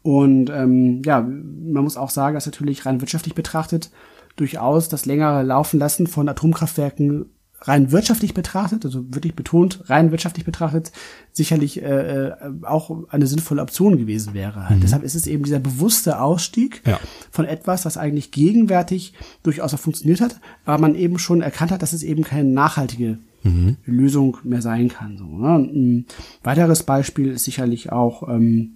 Und 0.02 0.50
ähm, 0.50 1.02
ja, 1.04 1.20
man 1.20 1.82
muss 1.82 1.96
auch 1.96 2.10
sagen, 2.10 2.34
dass 2.34 2.46
natürlich 2.46 2.86
rein 2.86 3.00
wirtschaftlich 3.00 3.34
betrachtet 3.34 3.90
durchaus 4.36 4.88
das 4.88 5.04
längere 5.04 5.42
Laufen 5.42 5.80
lassen 5.80 6.06
von 6.06 6.28
Atomkraftwerken 6.28 7.26
rein 7.60 7.90
wirtschaftlich 7.90 8.34
betrachtet, 8.34 8.84
also 8.84 9.04
wirklich 9.12 9.34
betont, 9.34 9.88
rein 9.90 10.10
wirtschaftlich 10.10 10.44
betrachtet, 10.44 10.92
sicherlich 11.32 11.82
äh, 11.82 12.28
äh, 12.28 12.32
auch 12.62 13.08
eine 13.10 13.26
sinnvolle 13.26 13.62
Option 13.62 13.98
gewesen 13.98 14.34
wäre. 14.34 14.66
Mhm. 14.70 14.80
Deshalb 14.80 15.02
ist 15.02 15.14
es 15.14 15.26
eben 15.26 15.44
dieser 15.44 15.58
bewusste 15.58 16.20
Ausstieg 16.20 16.82
ja. 16.86 17.00
von 17.30 17.44
etwas, 17.44 17.84
was 17.84 17.96
eigentlich 17.96 18.30
gegenwärtig 18.30 19.14
durchaus 19.42 19.74
auch 19.74 19.78
funktioniert 19.78 20.20
hat, 20.20 20.40
aber 20.64 20.78
man 20.78 20.94
eben 20.94 21.18
schon 21.18 21.42
erkannt 21.42 21.72
hat, 21.72 21.82
dass 21.82 21.92
es 21.92 22.02
eben 22.02 22.22
keine 22.22 22.48
nachhaltige 22.48 23.18
mhm. 23.42 23.76
Lösung 23.84 24.38
mehr 24.44 24.62
sein 24.62 24.88
kann. 24.88 25.18
So, 25.18 25.24
ne? 25.24 25.56
Ein 25.56 26.06
weiteres 26.44 26.84
Beispiel 26.84 27.32
ist 27.32 27.44
sicherlich 27.44 27.90
auch 27.90 28.28
ähm, 28.28 28.74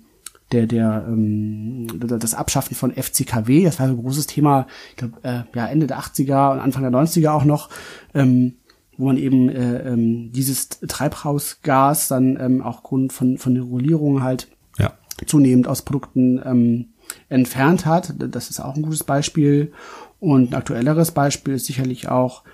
der, 0.52 0.66
der, 0.66 1.04
ähm, 1.08 1.86
das 1.98 2.34
Abschaffen 2.34 2.76
von 2.76 2.92
FCKW, 2.92 3.64
das 3.64 3.78
war 3.78 3.86
ein 3.86 3.96
großes 3.96 4.26
Thema, 4.26 4.66
ich 4.90 4.96
glaube, 4.96 5.14
äh, 5.22 5.42
ja, 5.54 5.66
Ende 5.66 5.86
der 5.86 5.98
80er 5.98 6.52
und 6.52 6.60
Anfang 6.60 6.82
der 6.82 6.92
90er 6.92 7.30
auch 7.30 7.44
noch, 7.44 7.70
ähm, 8.14 8.56
wo 9.02 9.06
man 9.06 9.16
eben 9.16 9.48
äh, 9.48 9.78
ähm, 9.78 10.30
dieses 10.30 10.68
Treibhausgas 10.68 12.06
dann 12.06 12.38
ähm, 12.40 12.62
auch 12.62 12.84
Grund 12.84 13.12
von, 13.12 13.36
von 13.36 13.52
der 13.52 13.64
Regulierung 13.64 14.22
halt 14.22 14.46
ja. 14.78 14.92
zunehmend 15.26 15.66
aus 15.66 15.82
Produkten 15.82 16.40
ähm, 16.44 16.90
entfernt 17.28 17.84
hat. 17.84 18.14
Das 18.16 18.48
ist 18.48 18.60
auch 18.60 18.76
ein 18.76 18.82
gutes 18.82 19.02
Beispiel. 19.02 19.72
Und 20.20 20.52
ein 20.52 20.54
aktuelleres 20.54 21.10
Beispiel 21.10 21.54
ist 21.54 21.66
sicherlich 21.66 22.08
auch 22.10 22.44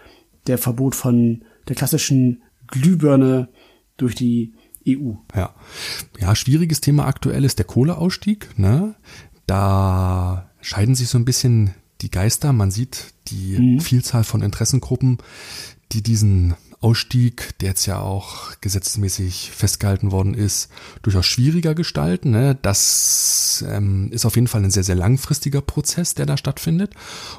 der 0.46 0.56
Verbot 0.56 0.94
von 0.94 1.42
der 1.68 1.76
klassischen 1.76 2.40
Glühbirne 2.66 3.50
durch 3.98 4.14
die 4.14 4.54
EU. 4.88 5.12
Ja, 5.36 5.54
ja 6.18 6.34
schwieriges 6.34 6.80
Thema 6.80 7.04
aktuell 7.04 7.44
ist 7.44 7.58
der 7.58 7.66
Kohleausstieg. 7.66 8.58
Ne? 8.58 8.94
Da 9.46 10.48
scheiden 10.62 10.94
sich 10.94 11.08
so 11.08 11.18
ein 11.18 11.26
bisschen 11.26 11.74
die 12.00 12.10
Geister. 12.10 12.54
Man 12.54 12.70
sieht 12.70 13.12
die 13.26 13.58
mhm. 13.58 13.80
Vielzahl 13.80 14.24
von 14.24 14.40
Interessengruppen, 14.40 15.18
die 15.92 16.02
diesen 16.02 16.54
Ausstieg, 16.80 17.58
der 17.58 17.70
jetzt 17.70 17.86
ja 17.86 17.98
auch 17.98 18.52
gesetzmäßig 18.60 19.50
festgehalten 19.50 20.12
worden 20.12 20.34
ist, 20.34 20.70
durchaus 21.02 21.26
schwieriger 21.26 21.74
gestalten. 21.74 22.30
Ne? 22.30 22.56
Das 22.62 23.64
ähm, 23.68 24.10
ist 24.12 24.24
auf 24.24 24.36
jeden 24.36 24.46
Fall 24.46 24.62
ein 24.62 24.70
sehr, 24.70 24.84
sehr 24.84 24.94
langfristiger 24.94 25.60
Prozess, 25.60 26.14
der 26.14 26.26
da 26.26 26.36
stattfindet. 26.36 26.94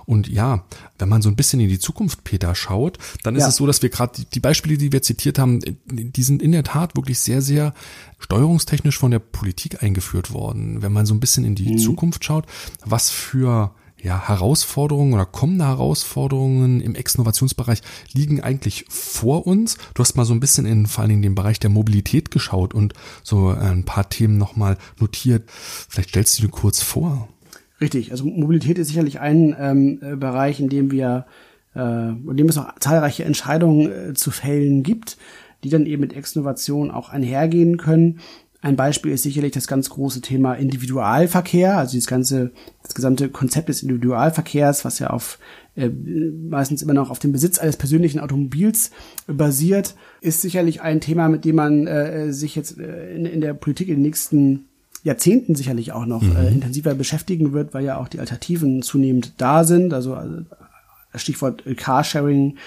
Und 0.06 0.28
ja, 0.28 0.66
wenn 0.98 1.08
man 1.08 1.22
so 1.22 1.30
ein 1.30 1.38
bisschen 1.38 1.62
in 1.62 1.70
die 1.70 1.80
Zukunft, 1.80 2.26
Peter, 2.26 2.54
schaut, 2.54 2.98
dann 3.24 3.38
ist 3.38 3.44
ja. 3.44 3.48
es 3.48 3.56
so, 3.56 3.66
dass 3.66 3.82
wir 3.82 3.90
gerade 3.90 4.14
die, 4.18 4.26
die 4.26 4.42
Beispiele, 4.42 4.78
die 4.78 4.92
wir 4.92 5.02
zitiert 5.02 5.40
haben, 5.40 5.62
die 5.86 6.24
sind 6.24 6.42
in 6.42 6.52
der 6.52 6.66
Tat 6.66 6.98
wirklich 6.98 7.20
sehr, 7.20 7.42
sehr 7.42 7.74
steuerungstechnisch 8.20 8.98
von 8.98 9.12
der 9.12 9.20
Politik 9.20 9.82
eingeführt 9.82 10.34
worden. 10.34 10.82
Wenn 10.82 10.92
man 10.92 11.06
so 11.06 11.14
ein 11.14 11.22
bisschen 11.22 11.46
in 11.46 11.56
die 11.56 11.74
mhm. 11.74 11.78
Zukunft 11.78 12.26
schaut, 12.26 12.46
was 12.84 13.10
für 13.10 13.74
ja, 14.02 14.28
Herausforderungen 14.28 15.14
oder 15.14 15.26
kommende 15.26 15.66
Herausforderungen 15.66 16.82
im 16.82 16.96
Exnovationsbereich 16.96 17.82
liegen 18.14 18.42
eigentlich 18.42 18.86
vor 18.90 19.46
uns. 19.46 19.78
Du 19.94 20.02
hast 20.02 20.16
mal 20.16 20.26
so 20.26 20.34
ein 20.34 20.40
bisschen 20.40 20.66
in 20.66 20.86
vor 20.86 21.02
allen 21.02 21.10
Dingen 21.10 21.22
den 21.22 21.36
Bereich 21.36 21.60
der 21.60 21.70
Mobilität 21.70 22.32
geschaut 22.32 22.74
und 22.74 22.94
so 23.24 23.50
ein 23.50 23.84
paar 23.84 24.10
Themen 24.10 24.38
nochmal 24.38 24.78
notiert. 25.00 25.44
Vielleicht 25.50 26.10
stellst 26.10 26.38
du 26.38 26.44
dir 26.44 26.50
kurz 26.50 26.82
vor. 26.82 27.28
Richtig, 27.82 28.12
also 28.12 28.26
Mobilität 28.26 28.78
ist 28.78 28.88
sicherlich 28.88 29.20
ein 29.20 29.56
ähm, 29.58 30.00
äh, 30.02 30.16
Bereich, 30.16 30.60
in 30.60 30.70
dem 30.70 30.92
wir, 30.92 31.26
äh, 31.76 32.10
in 32.10 32.36
dem 32.36 32.50
es 32.50 32.58
auch 32.58 32.68
zahlreiche 32.80 33.24
Entscheidungen 33.24 33.92
äh, 33.92 34.14
zu 34.14 34.32
fällen 34.32 34.84
gibt, 34.84 35.18
die 35.64 35.70
dann 35.70 35.86
eben 35.86 36.02
mit 36.02 36.14
Exnovation 36.14 36.92
auch 36.92 37.10
einhergehen 37.10 37.78
können. 37.78 38.20
Ein 38.62 38.76
Beispiel 38.76 39.14
ist 39.14 39.24
sicherlich 39.24 39.54
das 39.54 39.68
ganz 39.68 39.90
große 39.90 40.20
Thema 40.20 40.54
Individualverkehr, 40.54 41.78
also 41.78 41.98
das 41.98 42.08
ganze, 42.08 42.52
das 42.84 42.94
gesamte 42.94 43.30
Konzept 43.30 43.70
des 43.70 43.84
Individualverkehrs, 43.84 44.84
was 44.84 45.00
ja 45.00 45.12
auf 45.12 45.40
äh, 45.76 45.88
meistens 45.88 46.82
immer 46.82 46.94
noch 46.94 47.10
auf 47.10 47.20
dem 47.20 47.32
Besitz 47.32 47.58
eines 47.58 47.78
persönlichen 47.78 48.20
Automobils 48.20 48.92
basiert, 49.28 49.96
ist 50.20 50.42
sicherlich 50.42 50.82
ein 50.82 51.00
Thema, 51.00 51.30
mit 51.30 51.46
dem 51.46 51.56
man 51.56 51.88
äh, 51.88 52.34
sich 52.34 52.56
jetzt 52.56 52.78
äh, 52.78 53.16
in, 53.16 53.26
in 53.26 53.40
der 53.40 53.54
Politik 53.54 53.88
in 53.88 53.96
den 53.96 54.02
nächsten 54.02 54.66
Jahrzehnten 55.04 55.56
sicherlich 55.56 55.94
auch 55.94 56.06
noch 56.06 56.22
mhm. 56.22 56.36
äh, 56.36 56.50
intensiver 56.50 56.94
beschäftigen 56.96 57.54
wird, 57.54 57.74
weil 57.74 57.86
ja 57.86 57.98
auch 57.98 58.10
die 58.10 58.20
Alternativen 58.20 58.82
zunehmend 58.82 59.34
da 59.38 59.64
sind. 59.64 59.94
Also 59.94 60.18
Stichwort 61.16 61.64
Carsharing 61.78 62.58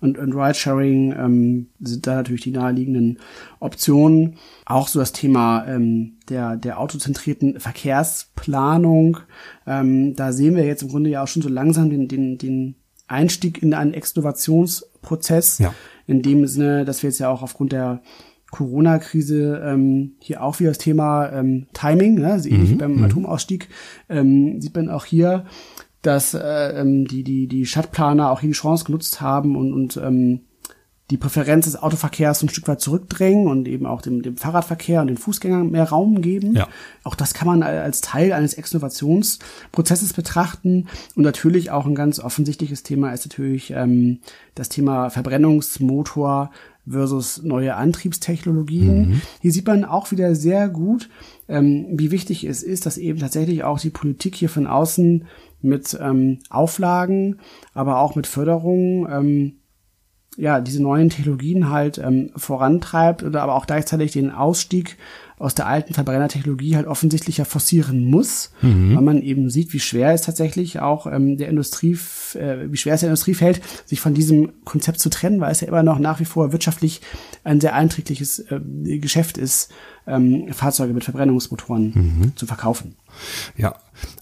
und, 0.00 0.18
und 0.18 0.32
Ridesharing 0.32 1.12
ähm, 1.12 1.66
sind 1.80 2.06
da 2.06 2.16
natürlich 2.16 2.42
die 2.42 2.52
naheliegenden 2.52 3.18
Optionen. 3.58 4.36
Auch 4.64 4.88
so 4.88 5.00
das 5.00 5.12
Thema 5.12 5.66
ähm, 5.66 6.18
der, 6.28 6.56
der 6.56 6.78
autozentrierten 6.78 7.58
Verkehrsplanung. 7.58 9.18
Ähm, 9.66 10.14
da 10.14 10.32
sehen 10.32 10.54
wir 10.54 10.64
jetzt 10.64 10.82
im 10.82 10.88
Grunde 10.88 11.10
ja 11.10 11.22
auch 11.22 11.28
schon 11.28 11.42
so 11.42 11.48
langsam 11.48 11.90
den, 11.90 12.06
den, 12.06 12.38
den 12.38 12.76
Einstieg 13.08 13.62
in 13.62 13.74
einen 13.74 13.94
Exnovationsprozess. 13.94 15.58
Ja. 15.58 15.74
In 16.06 16.22
dem 16.22 16.46
Sinne, 16.46 16.84
dass 16.84 17.02
wir 17.02 17.10
jetzt 17.10 17.18
ja 17.18 17.28
auch 17.28 17.42
aufgrund 17.42 17.72
der 17.72 18.00
Corona-Krise 18.50 19.62
ähm, 19.62 20.12
hier 20.20 20.42
auch 20.42 20.58
wieder 20.58 20.70
das 20.70 20.78
Thema 20.78 21.30
ähm, 21.30 21.66
Timing, 21.74 22.14
ne? 22.14 22.32
also 22.32 22.48
ähnlich 22.48 22.70
mhm, 22.70 22.78
beim 22.78 22.96
mhm. 22.96 23.04
Atomausstieg, 23.04 23.68
ähm, 24.08 24.60
sieht 24.60 24.74
man 24.74 24.88
auch 24.88 25.04
hier, 25.04 25.44
dass 26.02 26.34
äh, 26.34 26.80
ähm, 26.80 27.06
die, 27.06 27.24
die, 27.24 27.48
die 27.48 27.66
Stadtplaner 27.66 28.30
auch 28.30 28.40
hier 28.40 28.50
die 28.50 28.54
Chance 28.54 28.84
genutzt 28.84 29.20
haben 29.20 29.56
und, 29.56 29.72
und 29.72 29.96
ähm, 29.96 30.40
die 31.10 31.16
Präferenz 31.16 31.64
des 31.64 31.76
Autoverkehrs 31.76 32.42
ein 32.42 32.50
Stück 32.50 32.68
weit 32.68 32.82
zurückdrängen 32.82 33.46
und 33.46 33.66
eben 33.66 33.86
auch 33.86 34.02
dem, 34.02 34.20
dem 34.20 34.36
Fahrradverkehr 34.36 35.00
und 35.00 35.06
den 35.06 35.16
Fußgängern 35.16 35.70
mehr 35.70 35.88
Raum 35.88 36.20
geben. 36.20 36.54
Ja. 36.54 36.68
Auch 37.02 37.14
das 37.14 37.32
kann 37.32 37.48
man 37.48 37.62
als 37.62 38.02
Teil 38.02 38.32
eines 38.34 38.54
Exnovationsprozesses 38.54 40.12
betrachten. 40.12 40.86
Und 41.16 41.22
natürlich 41.22 41.70
auch 41.70 41.86
ein 41.86 41.94
ganz 41.94 42.20
offensichtliches 42.20 42.82
Thema 42.82 43.12
ist 43.12 43.26
natürlich 43.26 43.70
ähm, 43.70 44.18
das 44.54 44.68
Thema 44.68 45.08
Verbrennungsmotor 45.08 46.50
versus 46.86 47.42
neue 47.42 47.74
Antriebstechnologien. 47.74 49.08
Mhm. 49.08 49.20
Hier 49.40 49.52
sieht 49.52 49.66
man 49.66 49.86
auch 49.86 50.10
wieder 50.10 50.34
sehr 50.34 50.68
gut, 50.68 51.08
ähm, 51.48 51.86
wie 51.90 52.10
wichtig 52.10 52.44
es 52.44 52.62
ist, 52.62 52.84
dass 52.84 52.98
eben 52.98 53.18
tatsächlich 53.18 53.64
auch 53.64 53.78
die 53.80 53.90
Politik 53.90 54.34
hier 54.34 54.48
von 54.48 54.66
außen 54.66 55.24
mit 55.60 55.98
ähm, 56.00 56.38
Auflagen, 56.50 57.38
aber 57.74 57.98
auch 57.98 58.14
mit 58.14 58.26
Förderungen 58.26 59.06
ähm, 59.10 59.52
ja 60.36 60.60
diese 60.60 60.82
neuen 60.82 61.10
Technologien 61.10 61.68
halt 61.68 61.98
ähm, 61.98 62.30
vorantreibt 62.36 63.22
oder 63.22 63.42
aber 63.42 63.54
auch 63.54 63.66
gleichzeitig 63.66 64.12
den 64.12 64.30
Ausstieg 64.30 64.96
aus 65.38 65.54
der 65.54 65.66
alten 65.66 65.94
Verbrennertechnologie 65.94 66.76
halt 66.76 66.86
offensichtlich 66.86 67.38
ja 67.38 67.44
forcieren 67.44 68.10
muss, 68.10 68.50
mhm. 68.60 68.96
weil 68.96 69.02
man 69.02 69.22
eben 69.22 69.50
sieht, 69.50 69.72
wie 69.72 69.80
schwer 69.80 70.12
es 70.12 70.22
tatsächlich 70.22 70.80
auch 70.80 71.06
ähm, 71.06 71.36
der 71.36 71.48
Industrie, 71.48 71.96
äh, 72.34 72.70
wie 72.70 72.76
schwer 72.76 72.94
es 72.94 73.00
der 73.00 73.08
Industrie 73.08 73.34
fällt, 73.34 73.60
sich 73.86 74.00
von 74.00 74.14
diesem 74.14 74.64
Konzept 74.64 75.00
zu 75.00 75.10
trennen, 75.10 75.40
weil 75.40 75.52
es 75.52 75.60
ja 75.60 75.68
immer 75.68 75.82
noch 75.82 75.98
nach 75.98 76.18
wie 76.20 76.24
vor 76.24 76.52
wirtschaftlich 76.52 77.00
ein 77.44 77.60
sehr 77.60 77.74
einträgliches 77.74 78.40
äh, 78.50 78.98
Geschäft 78.98 79.38
ist, 79.38 79.70
ähm, 80.06 80.52
Fahrzeuge 80.52 80.92
mit 80.92 81.04
Verbrennungsmotoren 81.04 81.92
mhm. 81.94 82.32
zu 82.36 82.46
verkaufen. 82.46 82.96
Ja, 83.56 83.74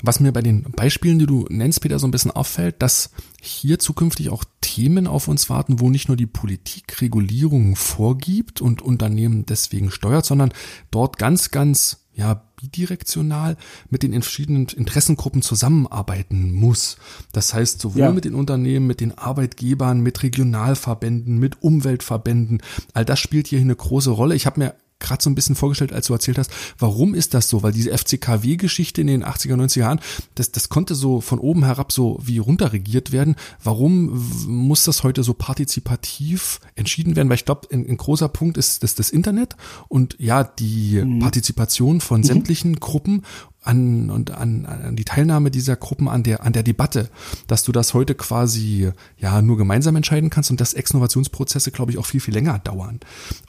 was 0.02 0.20
mir 0.20 0.32
bei 0.32 0.42
den 0.42 0.62
Beispielen, 0.62 1.18
die 1.18 1.26
du 1.26 1.46
nennst, 1.48 1.80
Peter, 1.80 1.98
so 1.98 2.06
ein 2.06 2.10
bisschen 2.10 2.30
auffällt, 2.30 2.82
dass 2.82 3.10
hier 3.40 3.78
zukünftig 3.78 4.30
auch 4.30 4.44
Themen 4.60 5.06
auf 5.06 5.28
uns 5.28 5.48
warten, 5.50 5.80
wo 5.80 5.90
nicht 5.90 6.08
nur 6.08 6.16
die 6.16 6.26
Politik 6.26 7.00
Regulierungen 7.00 7.76
vorgibt 7.76 8.60
und 8.60 8.82
Unternehmen 8.82 9.46
deswegen 9.46 9.90
steuert, 9.90 10.26
sondern 10.26 10.52
dort 10.90 11.18
ganz, 11.18 11.50
ganz 11.50 12.06
ja, 12.16 12.42
bidirektional 12.56 13.56
mit 13.90 14.02
den 14.02 14.12
verschiedenen 14.22 14.66
Interessengruppen 14.68 15.42
zusammenarbeiten 15.42 16.52
muss. 16.52 16.96
Das 17.32 17.52
heißt, 17.52 17.80
sowohl 17.80 18.00
ja. 18.00 18.12
mit 18.12 18.24
den 18.24 18.34
Unternehmen, 18.34 18.86
mit 18.86 19.00
den 19.00 19.16
Arbeitgebern, 19.16 20.00
mit 20.00 20.22
Regionalverbänden, 20.22 21.38
mit 21.38 21.62
Umweltverbänden, 21.62 22.62
all 22.94 23.04
das 23.04 23.20
spielt 23.20 23.48
hier 23.48 23.60
eine 23.60 23.76
große 23.76 24.10
Rolle. 24.10 24.34
Ich 24.34 24.46
habe 24.46 24.60
mir 24.60 24.74
gerade 24.98 25.22
so 25.22 25.28
ein 25.28 25.34
bisschen 25.34 25.56
vorgestellt, 25.56 25.92
als 25.92 26.06
du 26.06 26.14
erzählt 26.14 26.38
hast, 26.38 26.50
warum 26.78 27.14
ist 27.14 27.34
das 27.34 27.48
so? 27.48 27.62
Weil 27.62 27.72
diese 27.72 27.96
FCKW-Geschichte 27.96 29.00
in 29.00 29.06
den 29.06 29.24
80er, 29.24 29.54
90er 29.54 29.78
Jahren, 29.78 30.00
das, 30.34 30.52
das 30.52 30.68
konnte 30.68 30.94
so 30.94 31.20
von 31.20 31.38
oben 31.38 31.64
herab 31.64 31.92
so 31.92 32.18
wie 32.22 32.38
runterregiert 32.38 33.12
werden. 33.12 33.36
Warum 33.62 34.26
muss 34.46 34.84
das 34.84 35.02
heute 35.02 35.22
so 35.22 35.34
partizipativ 35.34 36.60
entschieden 36.74 37.16
werden? 37.16 37.28
Weil 37.28 37.36
ich 37.36 37.44
glaube, 37.44 37.68
ein, 37.72 37.86
ein, 37.86 37.96
großer 37.96 38.28
Punkt 38.28 38.56
ist 38.56 38.82
das, 38.82 38.94
das 38.94 39.10
Internet 39.10 39.56
und 39.88 40.16
ja, 40.18 40.44
die 40.44 41.02
mhm. 41.02 41.18
Partizipation 41.18 42.00
von 42.00 42.20
mhm. 42.20 42.24
sämtlichen 42.24 42.76
Gruppen 42.80 43.22
an 43.66 44.10
und 44.10 44.30
an, 44.30 44.66
an 44.66 44.96
die 44.96 45.04
Teilnahme 45.04 45.50
dieser 45.50 45.76
Gruppen 45.76 46.08
an 46.08 46.22
der 46.22 46.42
an 46.44 46.52
der 46.52 46.62
Debatte, 46.62 47.10
dass 47.46 47.62
du 47.62 47.72
das 47.72 47.94
heute 47.94 48.14
quasi 48.14 48.90
ja 49.18 49.42
nur 49.42 49.56
gemeinsam 49.56 49.96
entscheiden 49.96 50.30
kannst 50.30 50.50
und 50.50 50.60
dass 50.60 50.74
Exnovationsprozesse, 50.74 51.70
glaube 51.70 51.92
ich, 51.92 51.98
auch 51.98 52.06
viel 52.06 52.20
viel 52.20 52.34
länger 52.34 52.58
dauern. 52.58 53.00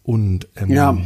Und 0.03 0.47
ähm, 0.55 0.69
ja, 0.71 0.97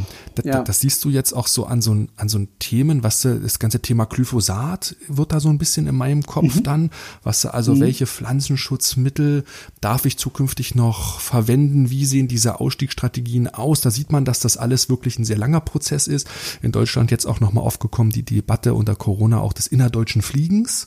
ja. 0.44 0.62
das 0.62 0.80
siehst 0.80 1.04
du 1.04 1.10
jetzt 1.10 1.32
auch 1.32 1.46
so 1.46 1.66
an 1.66 1.82
so 1.82 2.06
an 2.16 2.28
so 2.28 2.46
Themen, 2.58 3.02
was 3.02 3.22
das 3.22 3.58
ganze 3.58 3.80
Thema 3.80 4.06
Glyphosat 4.06 4.96
wird 5.08 5.32
da 5.32 5.40
so 5.40 5.48
ein 5.48 5.58
bisschen 5.58 5.86
in 5.86 5.96
meinem 5.96 6.22
Kopf 6.22 6.56
mhm. 6.56 6.62
dann, 6.62 6.90
was 7.22 7.46
also 7.46 7.74
mhm. 7.74 7.80
welche 7.80 8.06
Pflanzenschutzmittel 8.06 9.44
darf 9.80 10.04
ich 10.06 10.18
zukünftig 10.18 10.74
noch 10.74 11.20
verwenden? 11.20 11.90
Wie 11.90 12.04
sehen 12.04 12.28
diese 12.28 12.60
Ausstiegsstrategien 12.60 13.48
aus? 13.48 13.80
Da 13.80 13.90
sieht 13.90 14.12
man, 14.12 14.24
dass 14.24 14.40
das 14.40 14.56
alles 14.56 14.88
wirklich 14.88 15.18
ein 15.18 15.24
sehr 15.24 15.38
langer 15.38 15.60
Prozess 15.60 16.06
ist. 16.06 16.28
In 16.62 16.72
Deutschland 16.72 17.10
jetzt 17.10 17.26
auch 17.26 17.40
nochmal 17.40 17.64
aufgekommen 17.64 18.12
die 18.12 18.22
Debatte 18.22 18.74
unter 18.74 18.94
Corona 19.02 19.40
auch 19.40 19.52
des 19.52 19.66
innerdeutschen 19.66 20.22
Fliegens. 20.22 20.86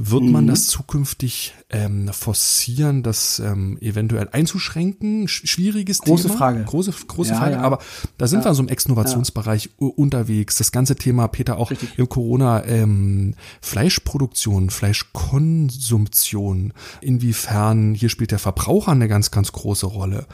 Wird 0.00 0.22
man 0.22 0.44
mhm. 0.44 0.48
das 0.48 0.68
zukünftig 0.68 1.54
ähm, 1.70 2.08
forcieren, 2.12 3.02
das 3.02 3.40
ähm, 3.40 3.78
eventuell 3.80 4.28
einzuschränken? 4.30 5.26
Schwieriges 5.28 6.00
große 6.00 6.28
Thema. 6.28 6.38
Frage. 6.38 6.62
Große, 6.64 6.92
große 7.06 7.32
ja, 7.32 7.38
Frage. 7.38 7.54
Ja. 7.54 7.62
Aber 7.62 7.80
da 8.16 8.28
sind 8.28 8.40
ja. 8.40 8.50
wir 8.50 8.54
so 8.54 8.62
im 8.62 8.68
Exnovationsbereich 8.68 9.70
unterwegs. 9.78 10.56
Das 10.56 10.72
ganze 10.72 10.96
Thema, 10.96 11.28
Peter, 11.28 11.58
auch 11.58 11.72
Richtig. 11.72 11.98
im 11.98 12.08
Corona, 12.08 12.64
ähm, 12.64 13.34
Fleischproduktion, 13.60 14.70
Fleischkonsumtion. 14.70 16.72
Inwiefern, 17.00 17.94
hier 17.94 18.08
spielt 18.08 18.30
der 18.30 18.38
Verbraucher 18.38 18.92
eine 18.92 19.08
ganz, 19.08 19.32
ganz 19.32 19.50
große 19.52 19.86
Rolle. 19.86 20.26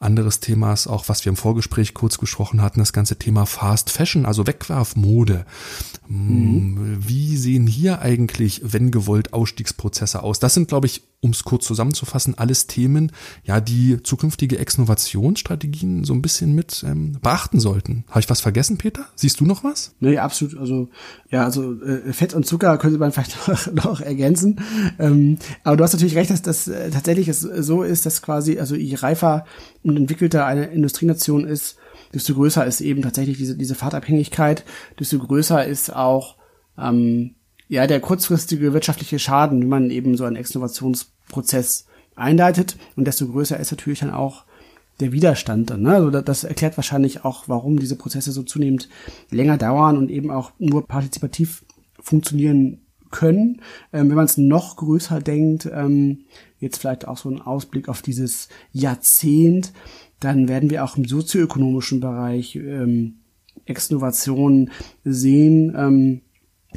Anderes 0.00 0.40
Thema 0.40 0.72
ist 0.72 0.88
auch, 0.88 1.08
was 1.08 1.24
wir 1.24 1.30
im 1.30 1.36
Vorgespräch 1.36 1.94
kurz 1.94 2.18
gesprochen 2.18 2.60
hatten, 2.60 2.80
das 2.80 2.92
ganze 2.92 3.16
Thema 3.16 3.46
Fast 3.46 3.90
Fashion, 3.90 4.26
also 4.26 4.46
Wegwerfmode. 4.46 5.46
Mhm. 6.08 6.98
Wie 7.06 7.36
sehen 7.36 7.66
hier 7.66 8.00
eigentlich, 8.00 8.62
wenn 8.64 8.90
gewollt, 8.90 9.11
Ausstiegsprozesse 9.30 10.22
aus? 10.22 10.38
Das 10.38 10.54
sind, 10.54 10.68
glaube 10.68 10.86
ich, 10.86 11.02
um 11.20 11.30
es 11.30 11.44
kurz 11.44 11.64
zusammenzufassen, 11.66 12.36
alles 12.36 12.66
Themen, 12.66 13.12
ja, 13.44 13.60
die 13.60 14.02
zukünftige 14.02 14.58
Exnovationsstrategien 14.58 16.02
so 16.02 16.14
ein 16.14 16.22
bisschen 16.22 16.52
mit 16.54 16.84
ähm, 16.84 17.18
beachten 17.22 17.60
sollten. 17.60 18.04
Habe 18.08 18.20
ich 18.20 18.28
was 18.28 18.40
vergessen, 18.40 18.76
Peter? 18.76 19.06
Siehst 19.14 19.38
du 19.38 19.44
noch 19.44 19.62
was? 19.62 19.94
Nee, 20.00 20.18
absolut. 20.18 20.58
Also 20.58 20.88
ja, 21.30 21.44
also 21.44 21.80
äh, 21.80 22.12
Fett 22.12 22.34
und 22.34 22.44
Zucker 22.44 22.76
könnte 22.78 22.98
man 22.98 23.12
vielleicht 23.12 23.36
noch, 23.48 23.72
noch 23.72 24.00
ergänzen. 24.00 24.60
Ähm, 24.98 25.38
aber 25.62 25.76
du 25.76 25.84
hast 25.84 25.92
natürlich 25.92 26.16
recht, 26.16 26.30
dass 26.30 26.42
das 26.42 26.66
äh, 26.66 26.90
tatsächlich 26.90 27.28
es 27.28 27.40
so 27.40 27.84
ist, 27.84 28.04
dass 28.04 28.22
quasi, 28.22 28.58
also 28.58 28.74
je 28.74 28.96
reifer 28.96 29.44
und 29.84 29.96
entwickelter 29.96 30.44
eine 30.44 30.66
Industrienation 30.66 31.46
ist, 31.46 31.76
desto 32.12 32.34
größer 32.34 32.66
ist 32.66 32.80
eben 32.80 33.02
tatsächlich 33.02 33.38
diese, 33.38 33.56
diese 33.56 33.76
Fahrtabhängigkeit, 33.76 34.64
desto 34.98 35.18
größer 35.18 35.64
ist 35.64 35.94
auch 35.94 36.36
ähm, 36.76 37.36
ja 37.72 37.86
der 37.86 38.00
kurzfristige 38.00 38.74
wirtschaftliche 38.74 39.18
Schaden, 39.18 39.62
wenn 39.62 39.68
man 39.68 39.90
eben 39.90 40.14
so 40.18 40.24
einen 40.24 40.36
Exnovationsprozess 40.36 41.86
einleitet 42.14 42.76
und 42.96 43.06
desto 43.06 43.26
größer 43.26 43.58
ist 43.58 43.70
natürlich 43.70 44.00
dann 44.00 44.10
auch 44.10 44.44
der 45.00 45.12
Widerstand 45.12 45.70
dann. 45.70 45.80
Ne? 45.80 45.94
Also 45.94 46.10
das 46.10 46.44
erklärt 46.44 46.76
wahrscheinlich 46.76 47.24
auch, 47.24 47.48
warum 47.48 47.78
diese 47.78 47.96
Prozesse 47.96 48.30
so 48.30 48.42
zunehmend 48.42 48.90
länger 49.30 49.56
dauern 49.56 49.96
und 49.96 50.10
eben 50.10 50.30
auch 50.30 50.52
nur 50.58 50.86
partizipativ 50.86 51.64
funktionieren 51.98 52.82
können. 53.10 53.62
Ähm, 53.90 54.10
wenn 54.10 54.16
man 54.16 54.26
es 54.26 54.36
noch 54.36 54.76
größer 54.76 55.20
denkt, 55.20 55.66
ähm, 55.72 56.26
jetzt 56.60 56.76
vielleicht 56.76 57.08
auch 57.08 57.16
so 57.16 57.30
ein 57.30 57.40
Ausblick 57.40 57.88
auf 57.88 58.02
dieses 58.02 58.50
Jahrzehnt, 58.72 59.72
dann 60.20 60.46
werden 60.46 60.68
wir 60.68 60.84
auch 60.84 60.98
im 60.98 61.06
sozioökonomischen 61.06 62.00
Bereich 62.00 62.54
ähm, 62.54 63.14
Exnovationen 63.64 64.70
sehen. 65.04 65.74
Ähm, 65.74 66.20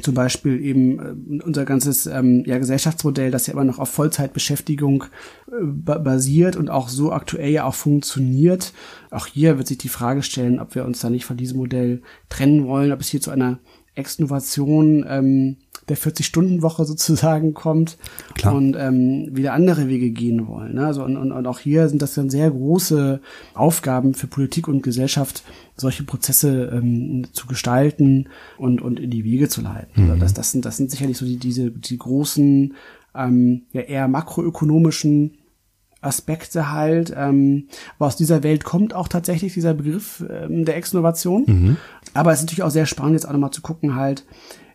zum 0.02 0.14
Beispiel 0.14 0.62
eben 0.62 1.38
äh, 1.40 1.42
unser 1.42 1.64
ganzes 1.64 2.06
ähm, 2.06 2.44
ja, 2.46 2.58
Gesellschaftsmodell, 2.58 3.30
das 3.30 3.46
ja 3.46 3.54
immer 3.54 3.64
noch 3.64 3.78
auf 3.78 3.88
Vollzeitbeschäftigung 3.90 5.04
äh, 5.48 5.64
basiert 5.64 6.56
und 6.56 6.70
auch 6.70 6.88
so 6.88 7.12
aktuell 7.12 7.50
ja 7.50 7.64
auch 7.64 7.74
funktioniert. 7.74 8.72
Auch 9.10 9.26
hier 9.26 9.58
wird 9.58 9.68
sich 9.68 9.78
die 9.78 9.88
Frage 9.88 10.22
stellen, 10.22 10.60
ob 10.60 10.74
wir 10.74 10.84
uns 10.84 11.00
da 11.00 11.10
nicht 11.10 11.24
von 11.24 11.36
diesem 11.36 11.58
Modell 11.58 12.02
trennen 12.28 12.66
wollen, 12.66 12.92
ob 12.92 13.00
es 13.00 13.08
hier 13.08 13.20
zu 13.20 13.30
einer 13.30 13.58
Exnovation 13.94 15.04
ähm, 15.08 15.56
der 15.88 15.96
40-Stunden-Woche 15.96 16.84
sozusagen 16.84 17.54
kommt 17.54 17.96
Klar. 18.34 18.54
und 18.54 18.76
ähm, 18.76 19.28
wieder 19.32 19.52
andere 19.52 19.88
Wege 19.88 20.10
gehen 20.10 20.48
wollen. 20.48 20.74
Ne? 20.74 20.86
Also, 20.86 21.04
und, 21.04 21.16
und, 21.16 21.32
und 21.32 21.46
auch 21.46 21.58
hier 21.58 21.88
sind 21.88 22.02
das 22.02 22.14
dann 22.14 22.30
sehr 22.30 22.50
große 22.50 23.20
Aufgaben 23.54 24.14
für 24.14 24.26
Politik 24.26 24.68
und 24.68 24.82
Gesellschaft, 24.82 25.44
solche 25.76 26.02
Prozesse 26.02 26.70
ähm, 26.72 27.26
zu 27.32 27.46
gestalten 27.46 28.28
und, 28.58 28.82
und 28.82 28.98
in 28.98 29.10
die 29.10 29.24
Wege 29.24 29.48
zu 29.48 29.60
leiten. 29.60 30.04
Mhm. 30.04 30.10
Also 30.10 30.22
das, 30.22 30.34
das, 30.34 30.50
sind, 30.50 30.64
das 30.64 30.76
sind 30.76 30.90
sicherlich 30.90 31.16
so 31.16 31.24
die, 31.24 31.38
diese, 31.38 31.70
die 31.70 31.98
großen, 31.98 32.74
ähm, 33.14 33.62
ja 33.72 33.82
eher 33.82 34.08
makroökonomischen 34.08 35.38
Aspekte 36.00 36.72
halt. 36.72 37.12
Ähm, 37.16 37.68
aber 37.98 38.06
aus 38.06 38.16
dieser 38.16 38.42
Welt 38.42 38.64
kommt 38.64 38.94
auch 38.94 39.08
tatsächlich 39.08 39.54
dieser 39.54 39.74
Begriff 39.74 40.24
ähm, 40.28 40.64
der 40.64 40.76
Exnovation. 40.76 41.44
Mhm. 41.46 41.76
Aber 42.14 42.32
es 42.32 42.38
ist 42.38 42.44
natürlich 42.44 42.62
auch 42.62 42.70
sehr 42.70 42.86
spannend, 42.86 43.14
jetzt 43.14 43.26
auch 43.26 43.32
nochmal 43.32 43.50
zu 43.50 43.62
gucken 43.62 43.94
halt, 43.94 44.24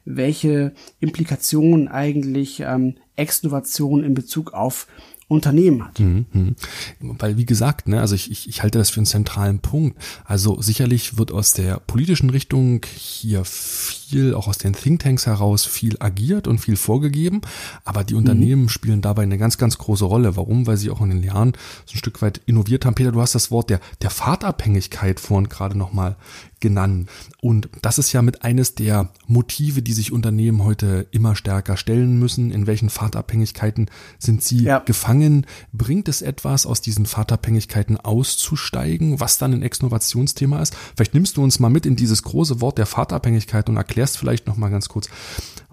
welche 0.06 0.74
Implikationen 1.00 1.88
eigentlich 1.88 2.62
ähm, 2.62 2.96
Exnovation 3.16 4.04
in 4.04 4.14
Bezug 4.14 4.54
auf 4.54 4.88
Unternehmen 5.32 5.86
hat. 5.86 5.98
Mhm, 6.00 6.26
mhm. 6.34 6.56
Weil, 7.00 7.38
wie 7.38 7.46
gesagt, 7.46 7.88
ne, 7.88 8.02
also 8.02 8.16
ich, 8.16 8.30
ich, 8.30 8.50
ich 8.50 8.64
halte 8.64 8.80
das 8.80 8.90
für 8.90 8.98
einen 8.98 9.06
zentralen 9.06 9.60
Punkt. 9.60 9.98
Also 10.26 10.62
sicherlich 10.62 11.18
wird 11.18 11.32
aus 11.32 11.54
der 11.54 11.80
politischen 11.80 12.30
Richtung 12.30 12.82
hier 12.94 13.46
viel, 13.46 14.36
auch 14.36 14.50
aus 14.50 14.58
den 14.58 14.74
Thinktanks 14.74 15.26
heraus, 15.28 15.66
viel 15.66 15.96
agiert 16.00 16.50
und 16.50 16.60
viel 16.60 16.76
vorgegeben. 16.76 17.40
Aber 17.86 18.04
die 18.04 18.16
Unternehmen 18.16 18.64
mhm. 18.64 18.70
spielen 18.70 19.02
dabei 19.02 19.24
eine 19.24 19.38
ganz, 19.38 19.58
ganz 19.58 19.78
große 19.78 20.04
Rolle. 20.04 20.36
Warum? 20.36 20.68
Weil 20.68 20.76
sie 20.76 20.90
auch 20.90 21.00
in 21.00 21.10
den 21.10 21.24
Jahren 21.24 21.54
so 21.86 21.96
ein 21.96 22.00
Stück 22.00 22.22
weit 22.22 22.42
innoviert 22.46 22.84
haben. 22.84 22.96
Peter, 22.96 23.14
du 23.14 23.22
hast 23.22 23.34
das 23.34 23.52
Wort 23.52 23.70
der, 23.70 23.80
der 24.02 24.10
Fahrtabhängigkeit 24.10 25.22
vorhin 25.22 25.48
gerade 25.48 25.78
nochmal 25.78 26.18
genannt. 26.62 27.10
Und 27.42 27.70
das 27.82 27.98
ist 27.98 28.14
ja 28.14 28.22
mit 28.22 28.44
eines 28.44 28.76
der 28.76 29.10
Motive, 29.28 29.82
die 29.82 29.94
sich 29.94 30.12
Unternehmen 30.12 30.64
heute 30.64 31.08
immer 31.12 31.36
stärker 31.36 31.76
stellen 31.76 32.18
müssen. 32.20 32.52
In 32.52 32.68
welchen 32.68 32.90
Fahrtabhängigkeiten 32.90 33.90
sind 34.20 34.44
sie 34.44 34.64
ja. 34.64 34.80
gefangen? 34.80 35.46
Bringt 35.74 36.08
es 36.08 36.22
etwas, 36.22 36.66
aus 36.66 36.82
diesen 36.82 37.06
Fahrtabhängigkeiten 37.06 37.98
auszusteigen, 37.98 39.20
was 39.20 39.38
dann 39.38 39.54
ein 39.54 39.64
Exnovationsthema 39.64 40.62
ist? 40.62 40.76
Vielleicht 40.96 41.14
nimmst 41.14 41.38
du 41.38 41.44
uns 41.44 41.60
mal 41.60 41.70
mit 41.70 41.86
in 41.86 41.96
dieses 41.96 42.24
große 42.24 42.62
Wort 42.62 42.78
der 42.78 42.86
Fahrtabhängigkeit 42.86 43.68
und 43.68 43.78
erklärst 43.78 44.18
vielleicht 44.18 44.48
noch 44.48 44.58
mal 44.58 44.70
ganz 44.70 44.88
kurz, 44.88 45.10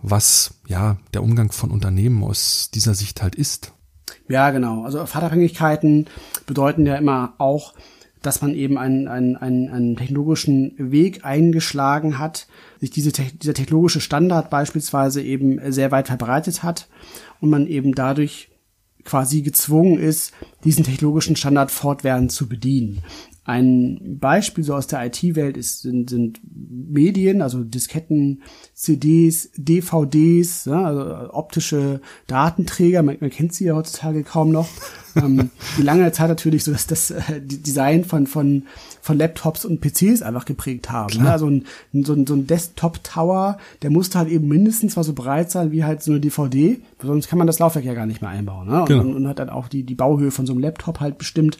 was 0.03 0.55
ja 0.67 0.97
der 1.15 1.23
Umgang 1.23 1.53
von 1.53 1.71
Unternehmen 1.71 2.25
aus 2.25 2.71
dieser 2.73 2.95
Sicht 2.95 3.23
halt 3.23 3.35
ist. 3.35 3.73
Ja, 4.29 4.51
genau. 4.51 4.85
Also 4.85 5.05
Fahrtabhängigkeiten 5.07 6.07
bedeuten 6.47 6.87
ja 6.87 6.97
immer 6.97 7.35
auch, 7.39 7.75
dass 8.23 8.43
man 8.43 8.55
eben 8.55 8.79
einen, 8.79 9.09
einen, 9.09 9.37
einen, 9.37 9.69
einen 9.69 9.97
technologischen 9.97 10.75
Weg 10.79 11.25
eingeschlagen 11.25 12.19
hat, 12.19 12.47
sich 12.81 12.91
diese, 12.91 13.13
dieser 13.13 13.55
technologische 13.55 14.01
Standard 14.01 14.51
beispielsweise 14.51 15.23
eben 15.23 15.61
sehr 15.73 15.91
weit 15.91 16.09
verbreitet 16.09 16.63
hat 16.63 16.89
und 17.41 17.51
man 17.51 17.67
eben 17.67 17.95
dadurch 17.95 18.51
quasi 19.05 19.43
gezwungen 19.43 19.99
ist, 19.99 20.33
diesen 20.65 20.85
technologischen 20.85 21.37
Standard 21.37 21.71
fortwährend 21.71 22.31
zu 22.31 22.49
bedienen. 22.49 23.03
Ein 23.49 24.19
Beispiel 24.21 24.63
so 24.63 24.75
aus 24.75 24.89
der 24.89 25.07
IT-Welt 25.07 25.57
ist, 25.57 25.81
sind, 25.81 26.11
sind 26.11 26.39
Medien, 26.53 27.41
also 27.41 27.65
Disketten, 27.65 28.43
CDs, 28.75 29.51
DVDs, 29.57 30.67
ja, 30.67 30.85
also 30.85 31.33
optische 31.33 32.03
Datenträger, 32.27 33.03
man, 33.03 33.17
man 33.21 33.31
kennt 33.31 33.55
sie 33.55 33.65
ja 33.65 33.75
heutzutage 33.75 34.23
kaum 34.23 34.53
noch. 34.53 34.69
ähm, 35.17 35.49
die 35.79 35.83
lange 35.83 36.13
Zeit 36.13 36.29
natürlich 36.29 36.63
so, 36.63 36.73
dass 36.73 36.87
das 36.87 37.11
äh, 37.11 37.41
Design 37.41 38.05
von, 38.05 38.27
von, 38.27 38.65
von 39.01 39.17
Laptops 39.17 39.65
und 39.65 39.81
PCs 39.81 40.21
einfach 40.21 40.45
geprägt 40.45 40.91
haben. 40.91 41.23
Ne? 41.23 41.33
Also 41.33 41.49
ein, 41.49 41.65
so 41.95 42.13
ein, 42.13 42.27
so 42.27 42.35
ein 42.35 42.47
Desktop-Tower, 42.47 43.57
der 43.81 43.89
musste 43.89 44.19
halt 44.19 44.29
eben 44.29 44.47
mindestens 44.47 44.95
mal 44.95 45.05
so 45.05 45.15
breit 45.15 45.51
sein 45.51 45.73
wie 45.73 45.85
halt 45.85 46.03
so 46.03 46.11
eine 46.11 46.21
DVD, 46.21 46.83
sonst 47.03 47.29
kann 47.29 47.39
man 47.39 47.47
das 47.47 47.61
Laufwerk 47.61 47.87
ja 47.87 47.95
gar 47.95 48.05
nicht 48.05 48.21
mehr 48.21 48.31
einbauen. 48.31 48.69
Ne? 48.69 48.81
Und, 48.81 48.89
genau. 48.89 49.01
und, 49.01 49.15
und 49.15 49.27
hat 49.27 49.39
dann 49.39 49.49
auch 49.49 49.69
die, 49.69 49.85
die 49.85 49.95
Bauhöhe 49.95 50.33
von 50.33 50.45
so 50.45 50.53
einem 50.53 50.61
Laptop 50.61 51.01
halt 51.01 51.17
bestimmt. 51.17 51.57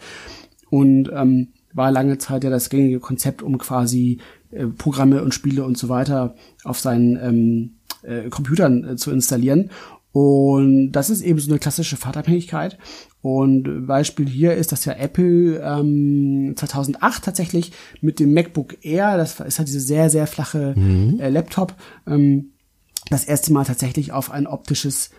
Und 0.69 1.11
ähm, 1.15 1.49
war 1.73 1.91
lange 1.91 2.19
Zeit 2.19 2.45
ja 2.45 2.51
das 2.51 2.71
gängige 2.71 3.01
Konzept, 3.01 3.43
um 3.43 3.59
quasi 3.59 4.19
äh, 4.51 4.67
Programme 4.67 5.23
und 5.23 5.35
Spiele 5.35 5.65
und 5.65 5.77
so 5.79 5.89
weiter 5.89 6.35
auf 6.65 6.79
seinen 6.81 7.17
ähm, 7.17 7.71
äh, 8.03 8.29
Computern 8.31 8.85
äh, 8.85 8.97
zu 8.97 9.11
installieren. 9.11 9.71
Und 10.13 10.93
das 10.93 11.11
ist 11.11 11.21
eben 11.21 11.39
so 11.39 11.51
eine 11.51 11.59
klassische 11.59 11.97
Fahrtabhängigkeit. 11.97 12.79
Und 13.21 13.87
Beispiel 13.87 14.29
hier 14.29 14.55
ist, 14.55 14.73
dass 14.73 14.85
ja 14.85 14.95
Apple 14.95 15.61
ähm, 15.63 16.55
2008 16.57 17.25
tatsächlich 17.25 17.73
mit 18.01 18.21
dem 18.21 18.33
MacBook 18.33 18.85
Air, 18.85 19.17
das 19.17 19.41
ist 19.41 19.59
halt 19.59 19.69
diese 19.69 19.81
sehr, 19.81 20.09
sehr 20.09 20.27
flache 20.27 20.75
mhm. 20.77 21.21
äh, 21.21 21.29
Laptop, 21.29 21.75
ähm, 22.07 22.53
das 23.11 23.25
erste 23.25 23.53
Mal 23.53 23.65
tatsächlich 23.65 24.13
auf 24.13 24.31
ein 24.31 24.47
optisches 24.47 25.11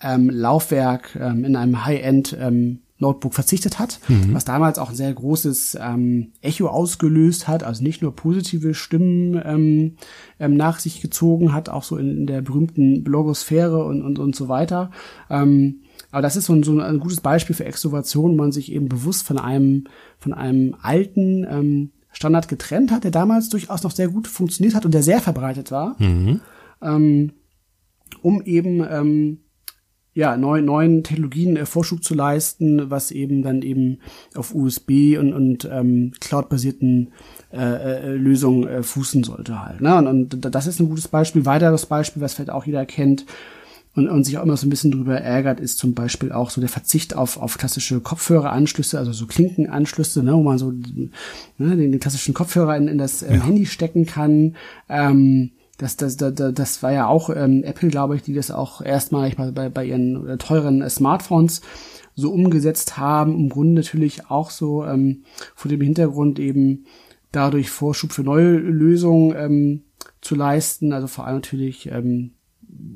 ähm, 0.00 0.30
Laufwerk 0.30 1.16
ähm, 1.20 1.44
in 1.44 1.56
einem 1.56 1.84
High-End 1.84 2.36
ähm, 2.40 2.80
Notebook 3.00 3.34
verzichtet 3.34 3.78
hat, 3.78 3.98
mhm. 4.08 4.34
was 4.34 4.44
damals 4.44 4.78
auch 4.78 4.90
ein 4.90 4.94
sehr 4.94 5.12
großes 5.12 5.78
ähm, 5.80 6.32
Echo 6.40 6.68
ausgelöst 6.68 7.48
hat, 7.48 7.64
also 7.64 7.82
nicht 7.82 8.02
nur 8.02 8.14
positive 8.14 8.74
Stimmen 8.74 9.40
ähm, 9.44 9.96
ähm, 10.38 10.56
nach 10.56 10.78
sich 10.78 11.00
gezogen 11.00 11.52
hat, 11.52 11.68
auch 11.68 11.82
so 11.82 11.96
in, 11.96 12.18
in 12.18 12.26
der 12.26 12.42
berühmten 12.42 13.02
Blogosphäre 13.02 13.84
und, 13.84 14.02
und, 14.02 14.18
und 14.18 14.36
so 14.36 14.48
weiter. 14.48 14.90
Ähm, 15.28 15.80
aber 16.12 16.22
das 16.22 16.36
ist 16.36 16.46
so 16.46 16.52
ein, 16.52 16.62
so 16.62 16.78
ein 16.78 16.98
gutes 16.98 17.20
Beispiel 17.20 17.56
für 17.56 17.64
Extrovation, 17.64 18.32
wo 18.32 18.36
man 18.36 18.52
sich 18.52 18.72
eben 18.72 18.88
bewusst 18.88 19.26
von 19.26 19.38
einem, 19.38 19.84
von 20.18 20.32
einem 20.32 20.76
alten 20.82 21.46
ähm, 21.48 21.90
Standard 22.12 22.48
getrennt 22.48 22.90
hat, 22.90 23.04
der 23.04 23.12
damals 23.12 23.48
durchaus 23.48 23.82
noch 23.82 23.92
sehr 23.92 24.08
gut 24.08 24.26
funktioniert 24.26 24.74
hat 24.74 24.84
und 24.84 24.92
der 24.92 25.02
sehr 25.02 25.20
verbreitet 25.20 25.70
war, 25.70 25.96
mhm. 25.98 26.40
ähm, 26.82 27.32
um 28.22 28.42
eben 28.42 28.84
ähm, 28.88 29.38
ja, 30.12 30.36
neuen, 30.36 30.64
neuen 30.64 31.04
Technologien 31.04 31.56
äh, 31.56 31.66
Vorschub 31.66 32.02
zu 32.02 32.14
leisten, 32.14 32.90
was 32.90 33.10
eben 33.10 33.42
dann 33.42 33.62
eben 33.62 33.98
auf 34.34 34.54
USB 34.54 35.16
und, 35.18 35.32
und 35.32 35.68
ähm, 35.70 36.12
Cloud-basierten 36.20 37.12
äh, 37.52 37.58
äh, 37.58 38.14
Lösungen 38.14 38.66
äh, 38.66 38.82
fußen 38.82 39.22
sollte 39.22 39.62
halt. 39.62 39.80
Ne? 39.80 39.96
Und, 39.96 40.34
und 40.34 40.54
das 40.54 40.66
ist 40.66 40.80
ein 40.80 40.88
gutes 40.88 41.08
Beispiel. 41.08 41.46
Weiteres 41.46 41.86
Beispiel, 41.86 42.22
was 42.22 42.34
vielleicht 42.34 42.50
auch 42.50 42.66
jeder 42.66 42.86
kennt 42.86 43.24
und, 43.94 44.08
und 44.08 44.24
sich 44.24 44.38
auch 44.38 44.42
immer 44.42 44.56
so 44.56 44.66
ein 44.66 44.70
bisschen 44.70 44.90
drüber 44.90 45.20
ärgert, 45.20 45.60
ist 45.60 45.78
zum 45.78 45.94
Beispiel 45.94 46.32
auch 46.32 46.50
so 46.50 46.60
der 46.60 46.70
Verzicht 46.70 47.16
auf, 47.16 47.36
auf 47.36 47.58
klassische 47.58 48.00
Kopfhöreranschlüsse, 48.00 48.98
also 48.98 49.12
so 49.12 49.26
Klinkenanschlüsse, 49.26 50.22
ne, 50.22 50.34
wo 50.34 50.42
man 50.42 50.58
so 50.58 50.70
ne, 50.72 51.10
den, 51.58 51.92
den 51.92 52.00
klassischen 52.00 52.34
Kopfhörer 52.34 52.76
in, 52.76 52.88
in 52.88 52.98
das 52.98 53.22
äh, 53.22 53.34
ja. 53.34 53.42
Handy 53.42 53.66
stecken 53.66 54.06
kann. 54.06 54.56
Ähm, 54.88 55.50
das, 55.80 55.96
das, 55.96 56.16
das, 56.16 56.34
das 56.34 56.82
war 56.82 56.92
ja 56.92 57.06
auch 57.06 57.30
ähm, 57.30 57.64
Apple, 57.64 57.88
glaube 57.88 58.14
ich, 58.14 58.22
die 58.22 58.34
das 58.34 58.50
auch 58.50 58.82
erstmalig 58.82 59.36
bei, 59.36 59.50
bei, 59.50 59.68
bei 59.70 59.84
ihren 59.86 60.28
äh, 60.28 60.36
teuren 60.36 60.82
äh, 60.82 60.90
Smartphones 60.90 61.62
so 62.14 62.30
umgesetzt 62.30 62.98
haben. 62.98 63.34
Im 63.34 63.48
Grunde 63.48 63.74
natürlich 63.74 64.30
auch 64.30 64.50
so 64.50 64.84
ähm, 64.84 65.24
vor 65.54 65.70
dem 65.70 65.80
Hintergrund 65.80 66.38
eben 66.38 66.84
dadurch 67.32 67.70
Vorschub 67.70 68.12
für 68.12 68.22
neue 68.22 68.56
Lösungen 68.58 69.34
ähm, 69.34 69.82
zu 70.20 70.34
leisten. 70.34 70.92
Also 70.92 71.06
vor 71.06 71.26
allem 71.26 71.36
natürlich 71.36 71.90
ähm, 71.90 72.32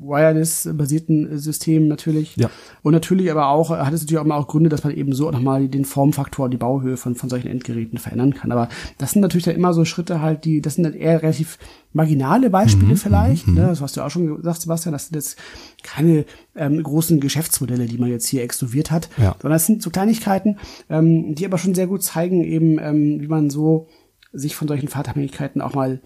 Wireless-basierten 0.00 1.38
Systemen 1.38 1.88
natürlich. 1.88 2.36
Ja. 2.36 2.50
Und 2.82 2.92
natürlich 2.92 3.30
aber 3.30 3.48
auch, 3.48 3.70
hat 3.70 3.92
es 3.92 4.02
natürlich 4.02 4.18
auch 4.18 4.24
immer 4.24 4.36
auch 4.36 4.48
Gründe, 4.48 4.68
dass 4.68 4.84
man 4.84 4.94
eben 4.94 5.12
so 5.12 5.30
nochmal 5.30 5.68
den 5.68 5.84
Formfaktor, 5.84 6.48
die 6.48 6.56
Bauhöhe 6.56 6.96
von, 6.96 7.14
von 7.14 7.28
solchen 7.28 7.48
Endgeräten 7.48 7.98
verändern 7.98 8.34
kann. 8.34 8.52
Aber 8.52 8.68
das 8.98 9.12
sind 9.12 9.22
natürlich 9.22 9.44
dann 9.44 9.54
immer 9.54 9.72
so 9.72 9.84
Schritte 9.84 10.20
halt, 10.20 10.44
die, 10.44 10.60
das 10.60 10.74
sind 10.74 10.84
dann 10.84 10.94
eher 10.94 11.22
relativ 11.22 11.58
marginale 11.92 12.50
Beispiele 12.50 12.92
mhm, 12.92 12.96
vielleicht. 12.96 13.46
Mhm, 13.46 13.54
ne? 13.54 13.66
Das 13.68 13.80
hast 13.80 13.96
du 13.96 14.02
auch 14.02 14.10
schon 14.10 14.36
gesagt, 14.36 14.60
Sebastian, 14.60 14.92
das 14.92 15.06
sind 15.06 15.16
jetzt 15.16 15.38
keine 15.82 16.26
ähm, 16.56 16.82
großen 16.82 17.20
Geschäftsmodelle, 17.20 17.86
die 17.86 17.98
man 17.98 18.10
jetzt 18.10 18.26
hier 18.26 18.42
extroviert 18.42 18.90
hat, 18.90 19.08
ja. 19.16 19.36
sondern 19.40 19.56
das 19.56 19.66
sind 19.66 19.82
so 19.82 19.90
Kleinigkeiten, 19.90 20.58
ähm, 20.90 21.34
die 21.34 21.46
aber 21.46 21.58
schon 21.58 21.74
sehr 21.74 21.86
gut 21.86 22.02
zeigen 22.02 22.44
eben, 22.44 22.78
ähm, 22.78 23.20
wie 23.20 23.28
man 23.28 23.48
so 23.48 23.88
sich 24.32 24.56
von 24.56 24.68
solchen 24.68 24.88
Fahrtabhängigkeiten 24.88 25.62
auch 25.62 25.74
mal 25.74 26.00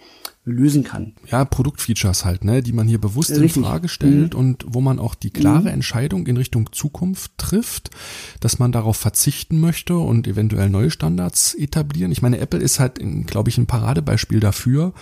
lösen 0.49 0.85
kann. 0.85 1.15
Ja, 1.31 1.45
Produktfeatures 1.45 2.25
halt, 2.25 2.45
ne, 2.45 2.63
die 2.63 2.73
man 2.73 2.89
hier 2.89 3.01
bewusst 3.01 3.31
Richtig. 3.31 3.57
in 3.57 3.65
Frage 3.65 3.89
stellt 3.89 4.35
mhm. 4.35 4.41
und 4.41 4.65
wo 4.69 4.81
man 4.81 4.99
auch 4.99 5.15
die 5.15 5.31
klare 5.31 5.63
mhm. 5.63 5.67
Entscheidung 5.69 6.27
in 6.27 6.37
Richtung 6.37 6.73
Zukunft 6.73 7.33
trifft, 7.37 7.91
dass 8.41 8.59
man 8.59 8.73
darauf 8.73 8.97
verzichten 8.97 9.61
möchte 9.61 9.97
und 9.97 10.27
eventuell 10.27 10.71
neue 10.71 10.91
Standards 10.91 11.55
etablieren. 11.55 12.13
Ich 12.13 12.23
meine, 12.23 12.39
Apple 12.39 12.61
ist 12.61 12.81
halt, 12.81 13.01
glaube 13.27 13.51
ich, 13.51 13.59
ein 13.59 13.67
Paradebeispiel 13.67 14.41
dafür, 14.41 14.93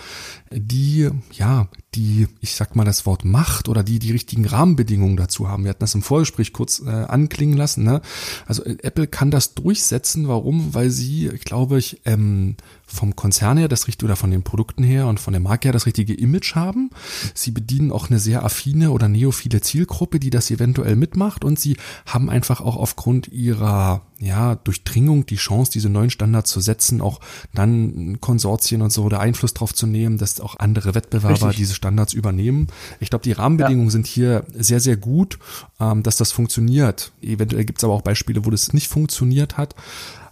die, 0.51 1.09
ja, 1.31 1.67
die, 1.95 2.27
ich 2.41 2.55
sag 2.55 2.75
mal 2.75 2.85
das 2.85 3.05
Wort 3.05 3.25
Macht 3.25 3.69
oder 3.69 3.83
die 3.83 3.99
die 3.99 4.11
richtigen 4.11 4.45
Rahmenbedingungen 4.45 5.17
dazu 5.17 5.49
haben. 5.49 5.63
Wir 5.63 5.71
hatten 5.71 5.79
das 5.79 5.95
im 5.95 6.03
Vorgespräch 6.03 6.53
kurz 6.53 6.79
äh, 6.79 6.89
anklingen 6.89 7.57
lassen. 7.57 7.83
Ne? 7.83 8.01
Also 8.45 8.63
äh, 8.63 8.77
Apple 8.83 9.07
kann 9.07 9.31
das 9.31 9.55
durchsetzen. 9.55 10.27
Warum? 10.27 10.73
Weil 10.73 10.91
sie, 10.91 11.29
glaube 11.43 11.79
ich, 11.79 12.01
ähm, 12.05 12.55
vom 12.85 13.15
Konzern 13.15 13.57
her 13.57 13.67
das 13.67 13.87
richtige 13.87 14.05
oder 14.05 14.15
von 14.15 14.31
den 14.31 14.43
Produkten 14.43 14.83
her 14.83 15.07
und 15.07 15.19
von 15.19 15.33
der 15.37 15.43
Marke 15.43 15.67
her 15.67 15.73
das 15.73 15.85
richtige 15.85 16.13
Image 16.13 16.55
haben. 16.55 16.89
Sie 17.33 17.51
bedienen 17.51 17.91
auch 17.91 18.09
eine 18.09 18.19
sehr 18.19 18.43
affine 18.43 18.91
oder 18.91 19.07
neophile 19.07 19.61
Zielgruppe, 19.61 20.19
die 20.19 20.29
das 20.29 20.49
eventuell 20.51 20.95
mitmacht 20.95 21.45
und 21.45 21.59
sie 21.59 21.77
haben 22.05 22.29
einfach 22.29 22.59
auch 22.61 22.75
aufgrund 22.75 23.27
ihrer 23.27 24.01
ja, 24.19 24.55
Durchdringung 24.55 25.27
die 25.27 25.35
Chance, 25.35 25.71
diese 25.71 25.89
neuen 25.89 26.09
Standards 26.09 26.49
zu 26.49 26.59
setzen, 26.59 27.01
auch 27.01 27.19
dann 27.53 28.19
Konsortien 28.19 28.81
und 28.81 28.91
so 28.91 29.03
oder 29.03 29.19
Einfluss 29.19 29.53
drauf 29.53 29.75
zu 29.75 29.85
nehmen, 29.85 30.17
dass 30.17 30.41
auch 30.41 30.57
andere 30.57 30.95
Wettbewerber 30.95 31.49
Richtig. 31.49 31.57
diese 31.57 31.75
Standards 31.75 32.13
übernehmen. 32.13 32.67
Ich 32.99 33.11
glaube, 33.11 33.23
die 33.23 33.33
Rahmenbedingungen 33.33 33.89
ja. 33.89 33.91
sind 33.91 34.07
hier 34.07 34.43
sehr, 34.53 34.79
sehr 34.79 34.97
gut, 34.97 35.37
ähm, 35.79 36.01
dass 36.01 36.17
das 36.17 36.31
funktioniert. 36.31 37.11
Eventuell 37.21 37.65
gibt 37.65 37.79
es 37.79 37.83
aber 37.83 37.93
auch 37.93 38.01
Beispiele, 38.01 38.43
wo 38.43 38.49
das 38.49 38.73
nicht 38.73 38.87
funktioniert 38.87 39.57
hat. 39.57 39.75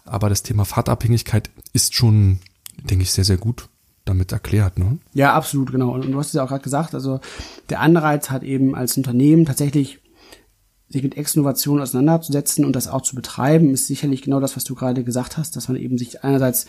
Aber 0.04 0.30
das 0.30 0.42
Thema 0.42 0.66
Fahrtabhängigkeit 0.66 1.52
ist 1.74 1.94
schon, 1.94 2.40
denke 2.90 3.04
ich, 3.04 3.12
sehr, 3.12 3.26
sehr 3.26 3.38
gut 3.38 3.70
damit 4.06 4.32
erklärt, 4.32 4.78
ne? 4.78 5.00
Ja, 5.14 5.34
absolut, 5.34 5.72
genau. 5.72 5.92
Und 5.94 6.10
du 6.10 6.18
hast 6.18 6.28
es 6.28 6.34
ja 6.34 6.44
auch 6.44 6.50
gerade 6.50 6.64
gesagt, 6.64 6.94
also 6.94 7.20
der 7.70 7.82
Anreiz 7.82 8.30
hat 8.30 8.44
eben 8.44 8.76
als 8.76 8.96
Unternehmen 8.98 9.46
tatsächlich 9.46 10.00
sich 10.88 11.04
mit 11.04 11.18
Exinnovation 11.18 11.82
auseinanderzusetzen 11.82 12.64
und 12.64 12.76
das 12.76 12.88
auch 12.88 13.02
zu 13.02 13.16
betreiben, 13.16 13.72
ist 13.72 13.88
sicherlich 13.88 14.22
genau 14.22 14.40
das, 14.40 14.56
was 14.56 14.64
du 14.64 14.76
gerade 14.76 15.04
gesagt 15.04 15.38
hast, 15.38 15.56
dass 15.56 15.68
man 15.68 15.78
eben 15.78 15.98
sich 15.98 16.24
einerseits 16.24 16.68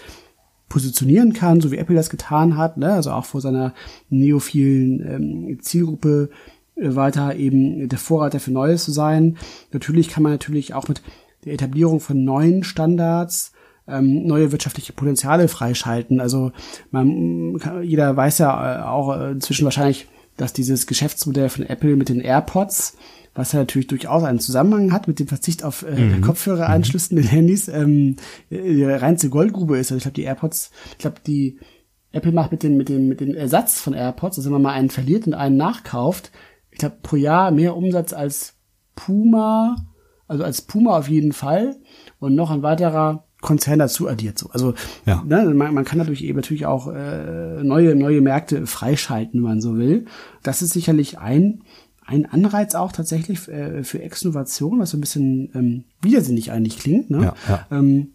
positionieren 0.68 1.32
kann, 1.32 1.60
so 1.60 1.70
wie 1.70 1.76
Apple 1.76 1.94
das 1.94 2.10
getan 2.10 2.56
hat, 2.56 2.76
ne? 2.76 2.92
also 2.92 3.12
auch 3.12 3.24
vor 3.24 3.40
seiner 3.40 3.74
neophilen 4.08 5.00
ähm, 5.06 5.58
Zielgruppe 5.60 6.30
weiter 6.76 7.36
eben 7.36 7.88
der 7.88 7.98
Vorreiter 7.98 8.40
für 8.40 8.50
Neues 8.52 8.84
zu 8.84 8.92
sein. 8.92 9.38
Natürlich 9.72 10.08
kann 10.08 10.22
man 10.22 10.32
natürlich 10.32 10.74
auch 10.74 10.88
mit 10.88 11.02
der 11.44 11.54
Etablierung 11.54 12.00
von 12.00 12.24
neuen 12.24 12.64
Standards 12.64 13.52
ähm, 13.88 14.26
neue 14.26 14.52
wirtschaftliche 14.52 14.92
Potenziale 14.92 15.48
freischalten. 15.48 16.20
Also 16.20 16.52
man, 16.90 17.58
jeder 17.82 18.16
weiß 18.16 18.38
ja 18.38 18.80
äh, 18.80 18.82
auch 18.82 19.30
inzwischen 19.30 19.64
wahrscheinlich, 19.64 20.08
dass 20.36 20.52
dieses 20.52 20.86
Geschäftsmodell 20.86 21.48
von 21.48 21.64
Apple 21.64 21.96
mit 21.96 22.08
den 22.08 22.20
AirPods 22.20 22.96
was 23.36 23.52
ja 23.52 23.60
natürlich 23.60 23.86
durchaus 23.86 24.24
einen 24.24 24.40
Zusammenhang 24.40 24.92
hat 24.92 25.08
mit 25.08 25.18
dem 25.18 25.28
Verzicht 25.28 25.62
auf 25.62 25.82
äh, 25.82 25.94
mhm. 25.94 26.22
Kopfhöreranschlüssen 26.22 27.16
mhm. 27.16 27.22
in 27.22 27.28
Handys, 27.28 27.68
ähm, 27.68 28.16
die 28.50 28.84
reinste 28.84 29.28
Goldgrube 29.28 29.78
ist. 29.78 29.92
Also 29.92 29.98
ich 29.98 30.02
glaube, 30.02 30.14
die 30.14 30.22
AirPods, 30.22 30.70
ich 30.92 30.98
glaube, 30.98 31.16
die 31.26 31.58
Apple 32.12 32.32
macht 32.32 32.50
mit 32.50 32.62
dem, 32.62 32.76
mit 32.76 32.88
dem, 32.88 33.08
mit 33.08 33.20
dem 33.20 33.34
Ersatz 33.34 33.78
von 33.78 33.92
AirPods, 33.92 34.38
also 34.38 34.46
wenn 34.48 34.54
man 34.54 34.62
mal 34.62 34.72
einen 34.72 34.90
verliert 34.90 35.26
und 35.26 35.34
einen 35.34 35.56
nachkauft, 35.56 36.32
ich 36.70 36.78
glaube, 36.78 36.96
pro 37.02 37.16
Jahr 37.16 37.50
mehr 37.50 37.76
Umsatz 37.76 38.12
als 38.12 38.54
Puma, 38.94 39.76
also 40.26 40.42
als 40.42 40.62
Puma 40.62 40.98
auf 40.98 41.08
jeden 41.08 41.32
Fall 41.32 41.76
und 42.18 42.34
noch 42.34 42.50
ein 42.50 42.62
weiterer 42.62 43.25
Konzern 43.46 43.78
dazu 43.78 44.08
addiert. 44.08 44.38
So. 44.38 44.50
Also 44.50 44.74
ja. 45.06 45.24
ne, 45.26 45.44
man, 45.54 45.72
man 45.72 45.84
kann 45.84 45.98
dadurch 45.98 46.20
eben 46.20 46.36
natürlich 46.36 46.66
auch 46.66 46.88
äh, 46.88 47.62
neue, 47.62 47.94
neue 47.94 48.20
Märkte 48.20 48.66
freischalten, 48.66 49.40
wenn 49.40 49.48
man 49.48 49.60
so 49.62 49.78
will. 49.78 50.04
Das 50.42 50.60
ist 50.60 50.72
sicherlich 50.72 51.18
ein 51.18 51.62
ein 52.08 52.24
Anreiz 52.24 52.76
auch 52.76 52.92
tatsächlich 52.92 53.48
äh, 53.48 53.82
für 53.82 54.00
Exnovation, 54.00 54.78
was 54.78 54.90
so 54.90 54.96
ein 54.96 55.00
bisschen 55.00 55.50
ähm, 55.54 55.84
widersinnig 56.00 56.52
eigentlich 56.52 56.78
klingt. 56.78 57.10
Ne? 57.10 57.22
Ja, 57.22 57.34
ja. 57.48 57.66
Ähm, 57.72 58.12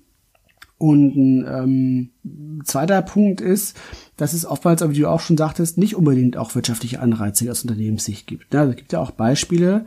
und 0.77 1.15
ein 1.15 1.45
ähm, 1.47 2.61
zweiter 2.63 3.03
Punkt 3.03 3.39
ist, 3.39 3.77
dass 4.17 4.33
es 4.33 4.47
oftmals, 4.47 4.81
wie 4.89 4.97
du 4.97 5.07
auch 5.07 5.19
schon 5.19 5.37
sagtest, 5.37 5.77
nicht 5.77 5.95
unbedingt 5.95 6.37
auch 6.37 6.55
wirtschaftliche 6.55 7.01
Anreize 7.01 7.51
aus 7.51 7.61
Unternehmenssicht 7.61 8.25
gibt. 8.25 8.53
Ne? 8.53 8.61
Also 8.61 8.71
es 8.71 8.77
gibt 8.77 8.93
ja 8.93 8.99
auch 8.99 9.11
Beispiele, 9.11 9.85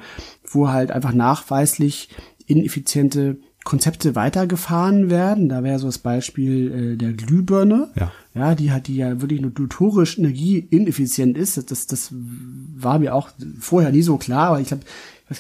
wo 0.49 0.69
halt 0.69 0.93
einfach 0.93 1.13
nachweislich 1.13 2.11
ineffiziente 2.47 3.39
Konzepte 3.65 4.15
weitergefahren 4.15 5.11
werden. 5.11 5.49
Da 5.49 5.65
wäre 5.65 5.79
so 5.79 5.87
das 5.87 5.99
Beispiel 5.99 6.93
äh, 6.93 6.97
der 6.97 7.15
Glühbirne. 7.15 7.89
Ja. 7.99 8.13
ja, 8.35 8.55
die 8.55 8.71
hat 8.71 8.87
die 8.87 8.97
ja 8.97 9.21
wirklich 9.21 9.41
notorisch 9.41 10.19
energieineffizient 10.19 11.37
ist. 11.37 11.57
Das, 11.57 11.67
das, 11.67 11.87
das 11.87 12.11
war 12.13 12.99
mir 12.99 13.15
auch 13.15 13.31
vorher 13.59 13.91
nie 13.91 14.03
so 14.03 14.19
klar, 14.19 14.49
aber 14.49 14.61
ich 14.61 14.69
glaube, 14.69 14.85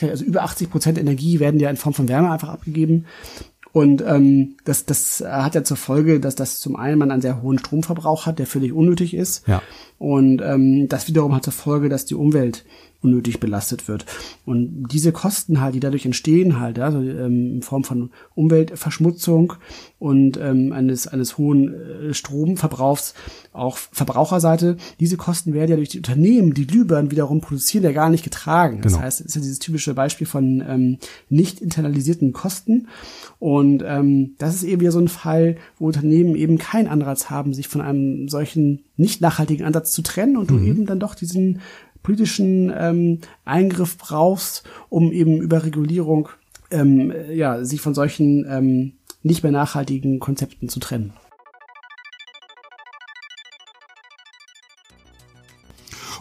also 0.00 0.24
über 0.24 0.42
80 0.42 0.70
Prozent 0.70 0.98
Energie 0.98 1.38
werden 1.38 1.60
ja 1.60 1.68
in 1.68 1.76
Form 1.76 1.94
von 1.94 2.08
Wärme 2.08 2.32
einfach 2.32 2.48
abgegeben. 2.48 3.04
Und 3.72 4.02
ähm, 4.06 4.54
das, 4.64 4.86
das 4.86 5.22
hat 5.26 5.56
ja 5.56 5.64
zur 5.64 5.76
Folge, 5.76 6.20
dass 6.20 6.36
das 6.36 6.60
zum 6.60 6.76
einen 6.76 6.96
man 6.96 7.10
einen 7.10 7.22
sehr 7.22 7.42
hohen 7.42 7.58
Stromverbrauch 7.58 8.24
hat, 8.24 8.38
der 8.38 8.46
völlig 8.46 8.72
unnötig 8.72 9.14
ist. 9.14 9.46
Ja. 9.48 9.62
Und 9.98 10.40
ähm, 10.42 10.88
das 10.88 11.08
wiederum 11.08 11.34
hat 11.34 11.42
zur 11.42 11.52
Folge, 11.52 11.88
dass 11.88 12.06
die 12.06 12.14
Umwelt 12.14 12.64
unnötig 13.04 13.38
belastet 13.38 13.86
wird. 13.86 14.06
Und 14.44 14.88
diese 14.90 15.12
Kosten 15.12 15.60
halt, 15.60 15.74
die 15.74 15.80
dadurch 15.80 16.06
entstehen 16.06 16.58
halt, 16.58 16.78
also 16.78 16.98
ähm, 16.98 17.56
in 17.56 17.62
Form 17.62 17.84
von 17.84 18.10
Umweltverschmutzung 18.34 19.54
und 19.98 20.38
ähm, 20.38 20.72
eines, 20.72 21.06
eines 21.06 21.38
hohen 21.38 21.74
äh, 21.74 22.14
Stromverbrauchs, 22.14 23.14
auch 23.52 23.76
Verbraucherseite, 23.76 24.76
diese 24.98 25.16
Kosten 25.16 25.54
werden 25.54 25.70
ja 25.70 25.76
durch 25.76 25.90
die 25.90 25.98
Unternehmen, 25.98 26.54
die 26.54 26.66
Glühbirnen 26.66 27.10
wiederum 27.10 27.40
produzieren, 27.40 27.84
ja 27.84 27.92
gar 27.92 28.10
nicht 28.10 28.24
getragen. 28.24 28.80
Das 28.82 28.94
genau. 28.94 29.04
heißt, 29.04 29.20
es 29.20 29.26
ist 29.26 29.34
ja 29.36 29.40
dieses 29.42 29.58
typische 29.58 29.94
Beispiel 29.94 30.26
von 30.26 30.64
ähm, 30.66 30.98
nicht 31.28 31.60
internalisierten 31.60 32.32
Kosten. 32.32 32.88
Und 33.38 33.82
ähm, 33.86 34.34
das 34.38 34.54
ist 34.54 34.64
eben 34.64 34.80
wieder 34.80 34.92
so 34.92 34.98
ein 34.98 35.08
Fall, 35.08 35.56
wo 35.78 35.86
Unternehmen 35.86 36.34
eben 36.34 36.58
keinen 36.58 36.88
Anreiz 36.88 37.30
haben, 37.30 37.52
sich 37.52 37.68
von 37.68 37.80
einem 37.80 38.28
solchen 38.28 38.84
nicht 38.96 39.20
nachhaltigen 39.20 39.66
Ansatz 39.66 39.92
zu 39.92 40.02
trennen 40.02 40.36
und 40.36 40.50
mhm. 40.50 40.58
du 40.58 40.64
eben 40.64 40.86
dann 40.86 41.00
doch 41.00 41.14
diesen 41.14 41.60
politischen 42.04 42.72
ähm, 42.76 43.18
Eingriff 43.44 43.98
brauchst, 43.98 44.62
um 44.88 45.10
eben 45.10 45.40
über 45.40 45.64
Regulierung 45.64 46.28
ähm, 46.70 47.12
ja, 47.32 47.64
sich 47.64 47.80
von 47.80 47.94
solchen 47.94 48.46
ähm, 48.48 48.92
nicht 49.24 49.42
mehr 49.42 49.52
nachhaltigen 49.52 50.20
Konzepten 50.20 50.68
zu 50.68 50.78
trennen. 50.78 51.14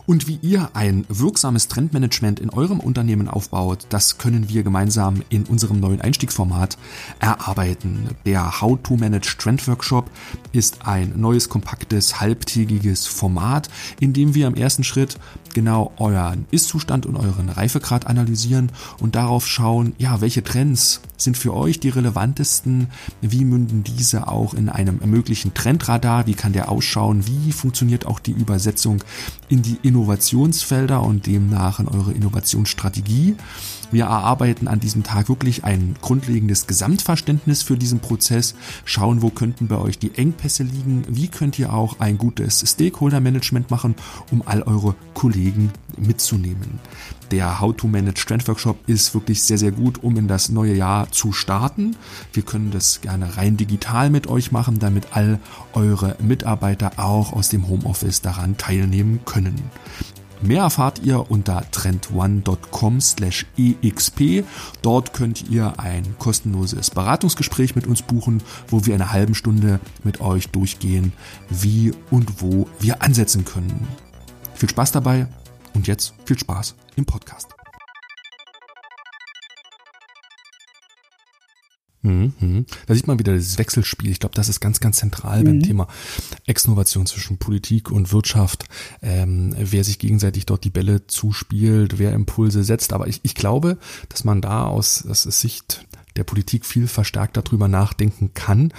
Und 0.05 0.27
wie 0.27 0.37
ihr 0.41 0.69
ein 0.73 1.05
wirksames 1.07 1.69
Trendmanagement 1.69 2.41
in 2.41 2.49
eurem 2.49 2.81
Unternehmen 2.81 3.29
aufbaut, 3.29 3.85
das 3.87 4.17
können 4.17 4.49
wir 4.49 4.63
gemeinsam 4.63 5.23
in 5.29 5.45
unserem 5.45 5.79
neuen 5.79 6.01
Einstiegsformat 6.01 6.77
erarbeiten. 7.19 8.09
Der 8.25 8.59
How 8.59 8.77
to 8.83 8.97
Manage 8.97 9.37
Trend 9.37 9.65
Workshop 9.65 10.09
ist 10.51 10.85
ein 10.85 11.13
neues, 11.15 11.47
kompaktes, 11.47 12.19
halbtägiges 12.19 13.07
Format, 13.07 13.69
in 14.01 14.11
dem 14.11 14.35
wir 14.35 14.47
im 14.47 14.55
ersten 14.55 14.83
Schritt 14.83 15.17
genau 15.53 15.93
euren 15.97 16.47
Ist-Zustand 16.51 17.05
und 17.05 17.15
euren 17.15 17.47
Reifegrad 17.47 18.07
analysieren 18.07 18.71
und 18.99 19.15
darauf 19.15 19.47
schauen, 19.47 19.93
ja, 19.97 20.19
welche 20.19 20.43
Trends 20.43 21.01
sind 21.17 21.37
für 21.37 21.53
euch 21.53 21.79
die 21.79 21.89
relevantesten, 21.89 22.87
wie 23.21 23.45
münden 23.45 23.83
diese 23.83 24.27
auch 24.27 24.53
in 24.53 24.67
einem 24.67 24.99
möglichen 25.05 25.53
Trendradar, 25.53 26.27
wie 26.27 26.33
kann 26.33 26.53
der 26.53 26.69
ausschauen, 26.69 27.25
wie 27.27 27.51
funktioniert 27.51 28.05
auch 28.05 28.19
die 28.19 28.31
Übersetzung 28.31 29.03
in 29.47 29.61
die 29.61 29.77
Innovationsfelder 29.93 31.03
und 31.03 31.27
demnach 31.27 31.79
in 31.79 31.87
eure 31.87 32.13
Innovationsstrategie. 32.13 33.35
Wir 33.93 34.05
erarbeiten 34.05 34.67
an 34.67 34.79
diesem 34.79 35.03
Tag 35.03 35.29
wirklich 35.29 35.65
ein 35.65 35.95
grundlegendes 36.01 36.65
Gesamtverständnis 36.65 37.61
für 37.61 37.77
diesen 37.77 37.99
Prozess, 37.99 38.55
schauen, 38.85 39.21
wo 39.21 39.29
könnten 39.29 39.67
bei 39.67 39.77
euch 39.77 39.99
die 39.99 40.15
Engpässe 40.15 40.63
liegen, 40.63 41.03
wie 41.07 41.27
könnt 41.27 41.59
ihr 41.59 41.71
auch 41.71 41.99
ein 41.99 42.17
gutes 42.17 42.67
Stakeholder-Management 42.67 43.69
machen, 43.69 43.93
um 44.31 44.41
all 44.47 44.63
eure 44.63 44.95
Kollegen 45.13 45.71
mitzunehmen. 45.95 46.79
Der 47.29 47.61
How 47.61 47.77
to 47.77 47.87
Manage 47.87 48.25
Trend 48.25 48.47
Workshop 48.47 48.77
ist 48.87 49.13
wirklich 49.13 49.43
sehr, 49.43 49.59
sehr 49.59 49.71
gut, 49.71 50.03
um 50.03 50.17
in 50.17 50.27
das 50.27 50.49
neue 50.49 50.73
Jahr 50.73 51.11
zu 51.11 51.31
starten. 51.31 51.95
Wir 52.33 52.41
können 52.41 52.71
das 52.71 53.01
gerne 53.01 53.37
rein 53.37 53.57
digital 53.57 54.09
mit 54.09 54.25
euch 54.25 54.51
machen, 54.51 54.79
damit 54.79 55.09
all 55.11 55.39
eure 55.73 56.15
Mitarbeiter 56.19 56.93
auch 56.97 57.31
aus 57.31 57.49
dem 57.49 57.67
Homeoffice 57.67 58.21
daran 58.21 58.57
teilnehmen 58.57 59.19
können. 59.23 59.61
Mehr 60.43 60.63
erfahrt 60.63 60.99
ihr 61.05 61.31
unter 61.31 61.63
trendone.com 61.71 62.99
slash 62.99 63.45
exp. 63.57 64.43
Dort 64.81 65.13
könnt 65.13 65.49
ihr 65.49 65.79
ein 65.79 66.15
kostenloses 66.19 66.89
Beratungsgespräch 66.91 67.75
mit 67.77 67.87
uns 67.87 68.01
buchen, 68.01 68.43
wo 68.67 68.85
wir 68.85 68.93
eine 68.93 69.13
halbe 69.13 69.35
Stunde 69.35 69.79
mit 70.03 70.19
euch 70.19 70.49
durchgehen, 70.49 71.13
wie 71.49 71.93
und 72.11 72.41
wo 72.41 72.67
wir 72.79 73.01
ansetzen 73.01 73.45
können. 73.45 73.87
Viel 74.53 74.69
Spaß 74.69 74.91
dabei 74.91 75.27
und 75.75 75.87
jetzt 75.87 76.13
viel 76.25 76.37
Spaß 76.37 76.75
im 76.97 77.05
Podcast. 77.05 77.47
Mhm. 82.03 82.65
Da 82.85 82.93
sieht 82.93 83.07
man 83.07 83.17
wieder 83.17 83.33
das 83.33 83.57
Wechselspiel. 83.57 84.11
Ich 84.11 84.19
glaube, 84.19 84.35
das 84.35 84.49
ist 84.49 84.59
ganz, 84.59 84.79
ganz 84.79 84.97
zentral 84.97 85.39
mhm. 85.39 85.45
beim 85.45 85.63
Thema 85.63 85.87
Exnovation 86.45 87.05
zwischen 87.05 87.37
Politik 87.37 87.91
und 87.91 88.11
Wirtschaft. 88.11 88.65
Ähm, 89.01 89.55
wer 89.57 89.83
sich 89.83 89.99
gegenseitig 89.99 90.45
dort 90.45 90.65
die 90.65 90.69
Bälle 90.69 91.07
zuspielt, 91.07 91.97
wer 91.97 92.13
Impulse 92.13 92.63
setzt. 92.63 92.93
Aber 92.93 93.07
ich, 93.07 93.21
ich 93.23 93.35
glaube, 93.35 93.77
dass 94.09 94.23
man 94.23 94.41
da 94.41 94.65
aus, 94.65 95.05
aus 95.07 95.23
Sicht 95.23 95.85
der 96.15 96.23
Politik 96.23 96.65
viel 96.65 96.87
verstärkt 96.87 97.37
darüber 97.37 97.67
nachdenken 97.67 98.33
kann, 98.33 98.73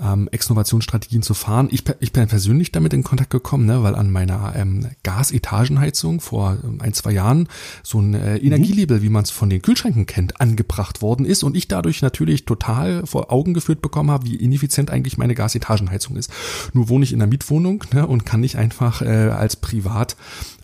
ähm, 0.00 0.28
Exnovationsstrategien 0.30 1.22
zu 1.22 1.34
fahren. 1.34 1.68
Ich, 1.70 1.84
ich 2.00 2.12
bin 2.12 2.26
persönlich 2.28 2.72
damit 2.72 2.92
in 2.92 3.04
Kontakt 3.04 3.30
gekommen, 3.30 3.66
ne, 3.66 3.82
weil 3.82 3.94
an 3.94 4.10
meiner 4.10 4.54
ähm, 4.56 4.86
Gasetagenheizung 5.02 6.20
vor 6.20 6.58
ähm, 6.62 6.80
ein, 6.80 6.92
zwei 6.92 7.12
Jahren 7.12 7.48
so 7.82 8.00
ein 8.00 8.14
äh, 8.14 8.36
Energielabel, 8.36 9.02
wie 9.02 9.08
man 9.08 9.24
es 9.24 9.30
von 9.30 9.50
den 9.50 9.62
Kühlschränken 9.62 10.06
kennt, 10.06 10.40
angebracht 10.40 11.02
worden 11.02 11.24
ist 11.24 11.42
und 11.42 11.56
ich 11.56 11.68
dadurch 11.68 12.02
natürlich 12.02 12.44
total 12.44 13.06
vor 13.06 13.32
Augen 13.32 13.54
geführt 13.54 13.82
bekommen 13.82 14.10
habe, 14.10 14.26
wie 14.26 14.36
ineffizient 14.36 14.90
eigentlich 14.90 15.18
meine 15.18 15.34
Gasetagenheizung 15.34 16.16
ist. 16.16 16.30
Nur 16.72 16.88
wohne 16.88 17.04
ich 17.04 17.12
in 17.12 17.22
einer 17.22 17.30
Mietwohnung 17.30 17.84
ne, 17.92 18.06
und 18.06 18.26
kann 18.26 18.40
nicht 18.40 18.56
einfach 18.56 19.02
äh, 19.02 19.30
als 19.30 19.56
Privat 19.56 20.16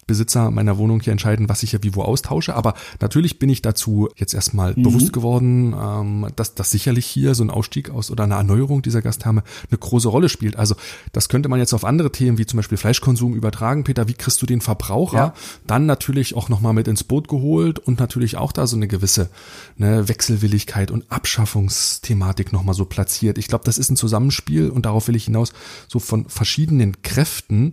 Besitzer 0.07 0.51
meiner 0.51 0.79
Wohnung 0.79 1.01
hier 1.01 1.12
entscheiden, 1.12 1.49
was 1.49 1.62
ich 1.62 1.73
ja 1.73 1.83
wie 1.83 1.95
wo 1.95 2.03
austausche. 2.03 2.55
Aber 2.55 2.75
natürlich 3.01 3.38
bin 3.38 3.49
ich 3.49 3.62
dazu 3.62 4.09
jetzt 4.17 4.35
erstmal 4.35 4.75
mhm. 4.75 4.83
bewusst 4.83 5.12
geworden, 5.12 5.75
ähm, 5.79 6.27
dass 6.37 6.55
das 6.55 6.71
sicherlich 6.71 7.07
hier 7.07 7.35
so 7.35 7.45
ein 7.45 7.51
Ausstieg 7.51 7.90
aus 7.90 8.11
oder 8.11 8.25
eine 8.25 8.35
Erneuerung 8.35 8.83
dieser 8.83 9.03
Gastherme 9.03 9.43
eine 9.71 9.79
große 9.79 10.09
Rolle 10.09 10.29
spielt. 10.29 10.57
Also 10.57 10.75
das 11.12 11.29
könnte 11.29 11.49
man 11.49 11.59
jetzt 11.59 11.73
auf 11.73 11.85
andere 11.85 12.12
Themen 12.12 12.38
wie 12.38 12.47
zum 12.47 12.59
Beispiel 12.59 12.79
Fleischkonsum 12.79 13.35
übertragen. 13.35 13.85
Peter, 13.85 14.09
wie 14.09 14.14
kriegst 14.14 14.40
du 14.43 14.47
den 14.47 14.61
Verbraucher 14.61 15.17
ja. 15.17 15.35
dann 15.67 15.87
natürlich 15.87 16.35
auch 16.37 16.49
nochmal 16.49 16.73
mit 16.73 16.88
ins 16.88 17.05
Boot 17.05 17.29
geholt 17.29 17.79
und 17.79 18.01
natürlich 18.01 18.37
auch 18.37 18.53
da 18.53 18.67
so 18.67 18.77
eine 18.77 18.88
gewisse 18.88 19.31
ne, 19.77 20.09
Wechselwilligkeit 20.09 20.90
und 20.90 21.11
Abschaffungsthematik 21.11 22.53
nochmal 22.53 22.75
so 22.75 22.85
platziert. 22.85 23.38
Ich 23.38 23.49
glaube, 23.49 23.64
das 23.64 23.79
ist 23.79 23.90
ein 23.90 23.97
Zusammenspiel 23.97 24.71
und 24.71 24.87
darauf 24.87 25.09
will 25.09 25.17
ich 25.17 25.25
hinaus 25.25 25.53
so 25.88 25.99
von 25.99 26.29
verschiedenen 26.29 27.03
Kräften, 27.03 27.73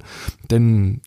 denn 0.49 1.01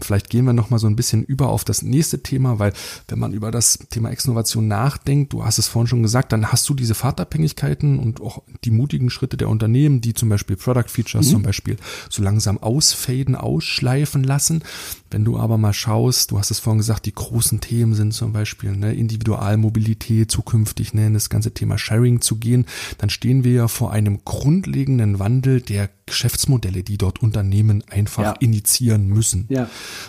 vielleicht 0.00 0.30
gehen 0.30 0.44
wir 0.44 0.52
noch 0.52 0.70
mal 0.70 0.78
so 0.78 0.86
ein 0.86 0.96
bisschen 0.96 1.24
über 1.24 1.48
auf 1.48 1.64
das 1.64 1.82
nächste 1.82 2.22
Thema, 2.22 2.58
weil 2.58 2.72
wenn 3.08 3.18
man 3.18 3.32
über 3.32 3.50
das 3.50 3.78
Thema 3.90 4.10
Exnovation 4.10 4.68
nachdenkt, 4.68 5.32
du 5.32 5.44
hast 5.44 5.58
es 5.58 5.66
vorhin 5.66 5.88
schon 5.88 6.02
gesagt, 6.02 6.32
dann 6.32 6.52
hast 6.52 6.68
du 6.68 6.74
diese 6.74 6.94
Fahrtabhängigkeiten 6.94 7.98
und 7.98 8.20
auch 8.20 8.42
die 8.64 8.70
mutigen 8.70 9.10
Schritte 9.10 9.36
der 9.36 9.48
Unternehmen, 9.48 10.00
die 10.00 10.14
zum 10.14 10.28
Beispiel 10.28 10.56
Product 10.56 10.88
Features 10.88 11.26
mhm. 11.26 11.30
zum 11.30 11.42
Beispiel 11.42 11.76
so 12.08 12.22
langsam 12.22 12.58
ausfaden, 12.58 13.34
ausschleifen 13.34 14.22
lassen. 14.22 14.62
Wenn 15.10 15.24
du 15.24 15.38
aber 15.38 15.58
mal 15.58 15.72
schaust, 15.72 16.30
du 16.30 16.38
hast 16.38 16.50
es 16.50 16.60
vorhin 16.60 16.78
gesagt, 16.78 17.06
die 17.06 17.14
großen 17.14 17.60
Themen 17.60 17.94
sind 17.94 18.12
zum 18.12 18.32
Beispiel 18.32 18.76
ne, 18.76 18.94
Individualmobilität 18.94 20.30
zukünftig, 20.30 20.94
ne, 20.94 21.08
in 21.08 21.14
das 21.14 21.28
ganze 21.28 21.52
Thema 21.52 21.78
Sharing 21.78 22.20
zu 22.20 22.36
gehen, 22.36 22.66
dann 22.98 23.10
stehen 23.10 23.44
wir 23.44 23.52
ja 23.52 23.68
vor 23.68 23.92
einem 23.92 24.20
grundlegenden 24.24 25.18
Wandel 25.18 25.60
der 25.60 25.88
Geschäftsmodelle, 26.06 26.82
die 26.82 26.98
dort 26.98 27.20
Unternehmen 27.20 27.82
einfach 27.90 28.22
ja. 28.22 28.32
initiieren 28.38 29.08
müssen. 29.08 29.46
Ja. 29.48 29.68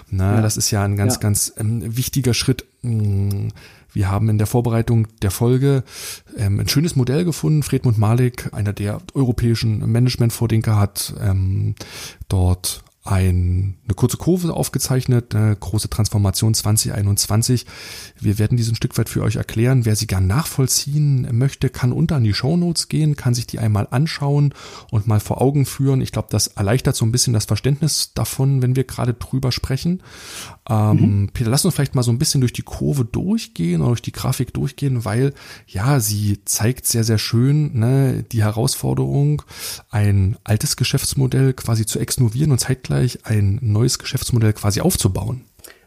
Na, 0.09 0.35
ja. 0.35 0.41
das 0.41 0.55
ist 0.55 0.69
ja 0.71 0.83
ein 0.83 0.95
ganz, 0.95 1.15
ja. 1.15 1.19
ganz 1.19 1.53
ähm, 1.57 1.97
wichtiger 1.97 2.33
Schritt. 2.35 2.65
Mm, 2.83 3.47
wir 3.93 4.11
haben 4.11 4.29
in 4.29 4.37
der 4.37 4.45
Vorbereitung 4.45 5.07
der 5.23 5.31
Folge 5.31 5.83
ähm, 6.37 6.59
ein 6.59 6.67
schönes 6.67 6.95
Modell 6.95 7.25
gefunden. 7.25 7.63
Fredmund 7.63 7.97
Malik, 7.97 8.53
einer 8.53 8.73
der 8.73 8.99
europäischen 9.15 9.79
Management-Vordenker, 9.91 10.77
hat 10.77 11.15
ähm, 11.19 11.73
dort 12.27 12.83
ein, 13.07 13.77
eine 13.85 13.93
kurze 13.95 14.17
Kurve 14.17 14.53
aufgezeichnet, 14.53 15.33
eine 15.33 15.55
große 15.55 15.89
Transformation 15.89 16.53
2021. 16.53 17.65
Wir 18.19 18.37
werden 18.37 18.57
diesen 18.57 18.75
Stück 18.75 18.97
weit 18.97 19.07
für 19.07 19.23
euch 19.23 19.37
erklären. 19.37 19.85
Wer 19.85 19.95
sie 19.95 20.07
gern 20.07 20.27
nachvollziehen 20.27 21.27
möchte, 21.31 21.69
kann 21.69 21.93
unter 21.93 22.17
an 22.17 22.23
die 22.23 22.33
Show 22.33 22.57
Notes 22.57 22.89
gehen, 22.89 23.15
kann 23.15 23.33
sich 23.33 23.47
die 23.47 23.59
einmal 23.59 23.87
anschauen 23.91 24.53
und 24.91 25.07
mal 25.07 25.21
vor 25.21 25.41
Augen 25.41 25.65
führen. 25.65 26.01
Ich 26.01 26.11
glaube, 26.11 26.27
das 26.31 26.47
erleichtert 26.47 26.95
so 26.95 27.05
ein 27.05 27.11
bisschen 27.11 27.33
das 27.33 27.45
Verständnis 27.45 28.11
davon, 28.13 28.61
wenn 28.61 28.75
wir 28.75 28.83
gerade 28.83 29.13
drüber 29.13 29.51
sprechen. 29.53 30.03
Ähm, 30.69 31.21
mhm. 31.21 31.29
Peter, 31.33 31.49
lass 31.49 31.63
uns 31.63 31.75
vielleicht 31.75 31.95
mal 31.95 32.03
so 32.03 32.11
ein 32.11 32.19
bisschen 32.19 32.41
durch 32.41 32.53
die 32.53 32.61
Kurve 32.61 33.05
durchgehen 33.05 33.81
oder 33.81 33.91
durch 33.91 34.01
die 34.01 34.11
Grafik 34.11 34.53
durchgehen, 34.53 35.05
weil 35.05 35.33
ja, 35.65 36.01
sie 36.01 36.43
zeigt 36.43 36.85
sehr, 36.85 37.05
sehr 37.05 37.17
schön 37.17 37.79
ne, 37.79 38.25
die 38.31 38.43
Herausforderung, 38.43 39.43
ein 39.89 40.37
altes 40.43 40.75
Geschäftsmodell 40.75 41.53
quasi 41.53 41.85
zu 41.85 41.99
exnovieren 41.99 42.51
und 42.51 42.59
zeitgleich 42.59 42.96
ein 43.23 43.59
neues 43.61 43.99
Geschäftsmodell 43.99 44.53
quasi 44.53 44.81
aufzubauen. 44.81 45.41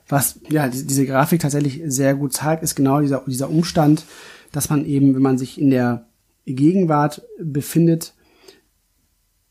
Was 0.08 0.40
ja 0.48 0.68
diese 0.68 1.06
Grafik 1.06 1.40
tatsächlich 1.40 1.82
sehr 1.84 2.14
gut 2.14 2.32
zeigt, 2.32 2.62
ist 2.62 2.74
genau 2.74 3.00
dieser, 3.00 3.22
dieser 3.26 3.48
Umstand, 3.48 4.04
dass 4.52 4.68
man 4.68 4.84
eben, 4.84 5.14
wenn 5.14 5.22
man 5.22 5.38
sich 5.38 5.60
in 5.60 5.70
der 5.70 6.06
Gegenwart 6.46 7.22
befindet, 7.40 8.14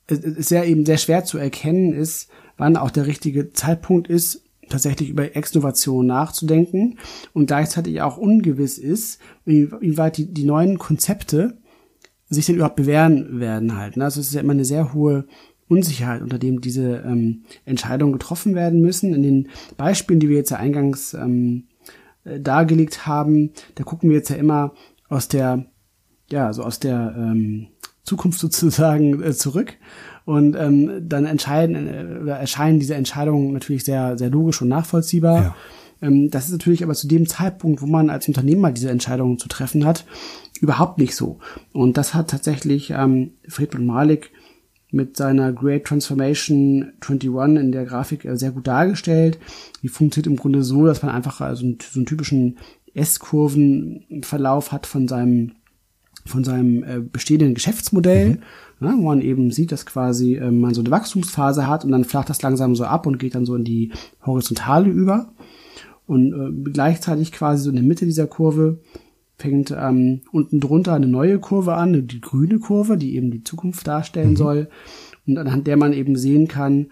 sehr 0.10 0.68
eben 0.68 0.86
sehr 0.86 0.98
schwer 0.98 1.24
zu 1.24 1.38
erkennen 1.38 1.94
ist, 1.94 2.30
wann 2.58 2.76
auch 2.76 2.92
der 2.92 3.08
richtige 3.08 3.54
Zeitpunkt 3.54 4.10
ist, 4.10 4.44
tatsächlich 4.70 5.10
über 5.10 5.36
Exnovation 5.36 6.06
nachzudenken 6.06 7.00
und 7.34 7.48
gleichzeitig 7.48 8.02
auch 8.02 8.18
ungewiss 8.18 8.78
ist, 8.78 9.20
inwieweit 9.46 10.18
die, 10.18 10.32
die 10.32 10.44
neuen 10.44 10.78
Konzepte 10.78 11.58
sich 12.30 12.46
denn 12.46 12.56
überhaupt 12.56 12.76
bewähren 12.76 13.40
werden 13.40 13.76
halt. 13.76 13.98
Ne? 13.98 14.04
Also 14.04 14.20
es 14.20 14.28
ist 14.28 14.34
ja 14.34 14.42
immer 14.42 14.54
eine 14.54 14.66
sehr 14.66 14.94
hohe 14.94 15.26
Unsicherheit, 15.70 16.22
unter 16.22 16.40
dem 16.40 16.62
diese 16.62 17.04
ähm, 17.06 17.44
Entscheidungen 17.64 18.14
getroffen 18.14 18.56
werden 18.56 18.82
müssen. 18.82 19.14
In 19.14 19.24
den 19.24 19.50
Beispielen, 19.78 20.20
die 20.20 20.28
wir 20.28 20.38
jetzt 20.38 20.50
ja 20.50 20.58
eingangs 20.58 21.14
ähm, 21.14 21.68
äh, 22.26 22.40
dargelegt 22.40 23.06
haben, 23.08 23.52
da 23.76 23.84
gucken 23.84 24.10
wir 24.10 24.18
jetzt 24.18 24.30
ja 24.30 24.36
immer 24.36 24.74
aus 25.08 25.28
der, 25.28 25.66
ja, 26.32 26.52
so 26.52 26.64
aus 26.64 26.80
der 26.80 27.16
ähm, 27.18 27.68
Zukunft 28.04 28.40
sozusagen 28.40 29.22
äh, 29.22 29.34
zurück 29.34 29.78
und 30.26 30.56
ähm, 30.56 31.08
dann 31.08 31.26
entscheiden 31.26 31.88
äh, 31.88 32.20
oder 32.22 32.38
erscheinen 32.38 32.80
diese 32.80 32.96
Entscheidungen 32.96 33.54
natürlich 33.54 33.84
sehr, 33.84 34.18
sehr 34.18 34.30
logisch 34.30 34.62
und 34.62 34.68
nachvollziehbar. 34.68 35.42
Ja. 35.42 35.56
Ähm, 36.02 36.30
das 36.30 36.46
ist 36.46 36.52
natürlich 36.52 36.84
aber 36.84 36.94
zu 36.94 37.08
dem 37.08 37.28
Zeitpunkt, 37.28 37.82
wo 37.82 37.88
man 37.88 38.10
als 38.10 38.28
Unternehmer 38.28 38.72
diese 38.72 38.90
Entscheidungen 38.90 39.38
zu 39.38 39.48
treffen 39.48 39.86
hat, 39.86 40.06
überhaupt 40.62 40.98
nicht 40.98 41.16
so. 41.16 41.40
Und 41.72 41.98
das 41.98 42.14
hat 42.14 42.30
tatsächlich 42.30 42.92
ähm, 42.92 43.32
Friedman 43.48 43.86
Malik 43.86 44.32
mit 44.92 45.18
seiner 45.18 45.54
Great 45.54 45.86
Transformation 45.86 46.94
21 47.02 47.62
in 47.62 47.72
der 47.72 47.86
Grafik 47.86 48.26
äh, 48.26 48.38
sehr 48.38 48.52
gut 48.52 48.68
dargestellt. 48.68 49.40
Die 49.84 49.88
funktioniert 49.88 50.28
im 50.28 50.38
Grunde 50.38 50.64
so, 50.64 50.86
dass 50.86 51.04
man 51.04 51.14
einfach 51.14 51.42
also 51.42 51.64
einen, 51.64 51.78
so 51.80 52.00
einen 52.00 52.06
typischen 52.06 52.58
S-Kurvenverlauf 52.94 54.72
hat 54.72 54.86
von 54.88 55.08
seinem 55.08 55.54
von 56.26 56.44
seinem 56.44 56.84
äh, 56.84 57.00
bestehenden 57.00 57.56
Geschäftsmodell. 57.56 58.32
Mhm 58.32 58.44
ne, 58.80 58.94
wo 58.98 59.04
man 59.04 59.22
eben 59.22 59.52
sieht, 59.52 59.72
dass 59.72 59.86
quasi 59.86 60.36
äh, 60.36 60.52
man 60.52 60.74
so 60.74 60.82
eine 60.82 60.92
Wachstumsphase 60.92 61.68
hat 61.68 61.86
und 61.86 61.92
dann 61.92 62.06
flacht 62.06 62.30
das 62.30 62.42
langsam 62.42 62.76
so 62.76 62.86
ab 62.86 63.06
und 63.06 63.20
geht 63.20 63.36
dann 63.36 63.46
so 63.46 63.56
in 63.56 63.64
die 63.64 63.92
Horizontale 64.26 64.90
über. 64.90 65.34
Und 66.06 66.34
äh, 66.34 66.72
gleichzeitig 66.72 67.32
quasi 67.32 67.64
so 67.64 67.70
in 67.70 67.76
der 67.76 67.86
Mitte 67.86 68.06
dieser 68.06 68.28
Kurve 68.28 68.80
fängt 69.40 69.72
ähm, 69.72 70.22
unten 70.32 70.60
drunter 70.60 70.94
eine 70.94 71.08
neue 71.08 71.40
Kurve 71.40 71.76
an, 71.76 72.08
die 72.08 72.22
grüne 72.22 72.60
Kurve, 72.60 72.98
die 72.98 73.16
eben 73.16 73.32
die 73.32 73.44
Zukunft 73.44 73.88
darstellen 73.88 74.32
mhm. 74.32 74.36
soll 74.36 74.70
und 75.26 75.38
anhand 75.38 75.66
der 75.66 75.78
man 75.78 75.94
eben 75.94 76.16
sehen 76.18 76.48
kann, 76.48 76.88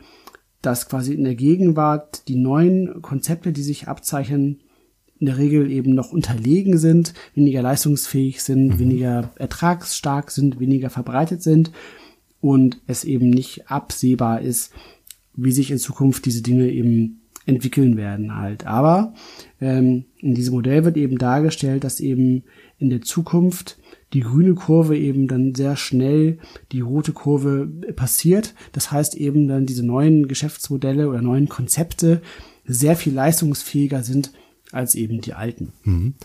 dass 0.62 0.88
quasi 0.90 1.14
in 1.14 1.26
der 1.26 1.36
Gegenwart 1.36 2.28
die 2.28 2.36
neuen 2.36 3.02
Konzepte, 3.02 3.52
die 3.52 3.64
sich 3.64 3.88
abzeichnen, 3.88 4.62
in 5.20 5.26
der 5.26 5.38
Regel 5.38 5.72
eben 5.72 5.94
noch 5.94 6.12
unterlegen 6.12 6.78
sind, 6.78 7.14
weniger 7.34 7.62
leistungsfähig 7.62 8.42
sind, 8.42 8.68
mhm. 8.68 8.80
weniger 8.80 9.32
ertragsstark 9.36 10.32
sind, 10.32 10.60
weniger 10.60 10.90
verbreitet 10.90 11.44
sind 11.44 11.72
und 12.40 12.80
es 12.88 13.04
eben 13.04 13.30
nicht 13.30 13.70
absehbar 13.70 14.42
ist, 14.42 14.72
wie 15.36 15.52
sich 15.52 15.72
in 15.72 15.80
Zukunft 15.80 16.26
diese 16.26 16.44
Dinge 16.44 16.70
eben 16.70 17.17
entwickeln 17.48 17.98
werden 17.98 18.36
halt. 18.36 18.68
Aber 18.68 19.14
ähm, 19.60 20.06
in 20.20 20.36
diesem 20.36 20.54
Modell 20.54 20.86
wird 20.86 20.98
eben 20.98 21.18
dargestellt, 21.18 21.84
dass 21.84 22.00
eben 22.00 22.44
in 22.78 22.90
der 22.90 23.02
Zukunft 23.02 23.80
die 24.14 24.20
grüne 24.22 24.54
Kurve 24.54 24.98
eben 24.98 25.28
dann 25.28 25.56
sehr 25.56 25.76
schnell 25.76 26.38
die 26.72 26.82
rote 26.82 27.14
Kurve 27.14 27.68
passiert. 27.96 28.54
Das 28.74 28.92
heißt 28.92 29.16
eben 29.16 29.48
dann 29.48 29.66
diese 29.66 29.86
neuen 29.86 30.28
Geschäftsmodelle 30.28 31.10
oder 31.10 31.22
neuen 31.22 31.50
Konzepte 31.50 32.22
sehr 32.66 32.96
viel 32.96 33.14
leistungsfähiger 33.14 34.04
sind 34.04 34.32
als 34.74 34.96
eben 34.96 35.22
die 35.22 35.34
alten. 35.34 35.72
Mhm. 35.84 36.16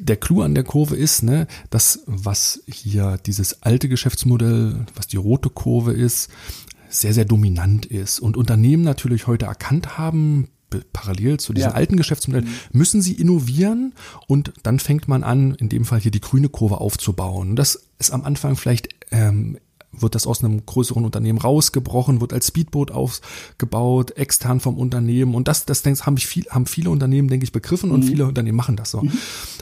Der 0.00 0.16
Clou 0.16 0.42
an 0.42 0.54
der 0.54 0.62
Kurve 0.62 0.96
ist, 0.96 1.24
ne, 1.24 1.48
dass 1.70 2.04
was 2.06 2.62
hier 2.66 3.18
dieses 3.26 3.62
alte 3.62 3.88
Geschäftsmodell, 3.88 4.86
was 4.94 5.08
die 5.08 5.16
rote 5.16 5.50
Kurve 5.50 5.92
ist, 5.92 6.30
sehr, 6.88 7.14
sehr 7.14 7.24
dominant 7.24 7.86
ist 7.86 8.20
und 8.20 8.36
Unternehmen 8.36 8.82
natürlich 8.82 9.26
heute 9.26 9.46
erkannt 9.46 9.98
haben, 9.98 10.48
parallel 10.92 11.38
zu 11.38 11.52
diesem 11.52 11.70
ja. 11.70 11.76
alten 11.76 11.96
Geschäftsmodell, 11.96 12.42
mhm. 12.42 12.54
müssen 12.72 13.02
sie 13.02 13.14
innovieren 13.14 13.94
und 14.26 14.52
dann 14.62 14.78
fängt 14.78 15.08
man 15.08 15.24
an, 15.24 15.54
in 15.54 15.68
dem 15.68 15.84
Fall 15.84 16.00
hier 16.00 16.10
die 16.10 16.20
grüne 16.20 16.48
Kurve 16.48 16.80
aufzubauen. 16.80 17.56
Das 17.56 17.86
ist 17.98 18.12
am 18.12 18.24
Anfang 18.24 18.56
vielleicht 18.56 18.88
ähm, 19.10 19.58
wird 19.92 20.14
das 20.14 20.26
aus 20.26 20.42
einem 20.42 20.64
größeren 20.64 21.04
Unternehmen 21.04 21.38
rausgebrochen, 21.38 22.20
wird 22.20 22.32
als 22.32 22.48
Speedboot 22.48 22.90
aufgebaut, 22.90 24.16
extern 24.16 24.60
vom 24.60 24.78
Unternehmen. 24.78 25.34
Und 25.34 25.48
das, 25.48 25.64
das 25.64 25.82
denke, 25.82 26.06
haben, 26.06 26.16
viel, 26.16 26.46
haben 26.50 26.66
viele 26.66 26.90
Unternehmen, 26.90 27.28
denke 27.28 27.44
ich, 27.44 27.52
begriffen 27.52 27.90
und 27.90 28.04
mhm. 28.04 28.08
viele 28.08 28.26
Unternehmen 28.26 28.56
machen 28.56 28.76
das 28.76 28.92
so. 28.92 29.02
Mhm. 29.02 29.12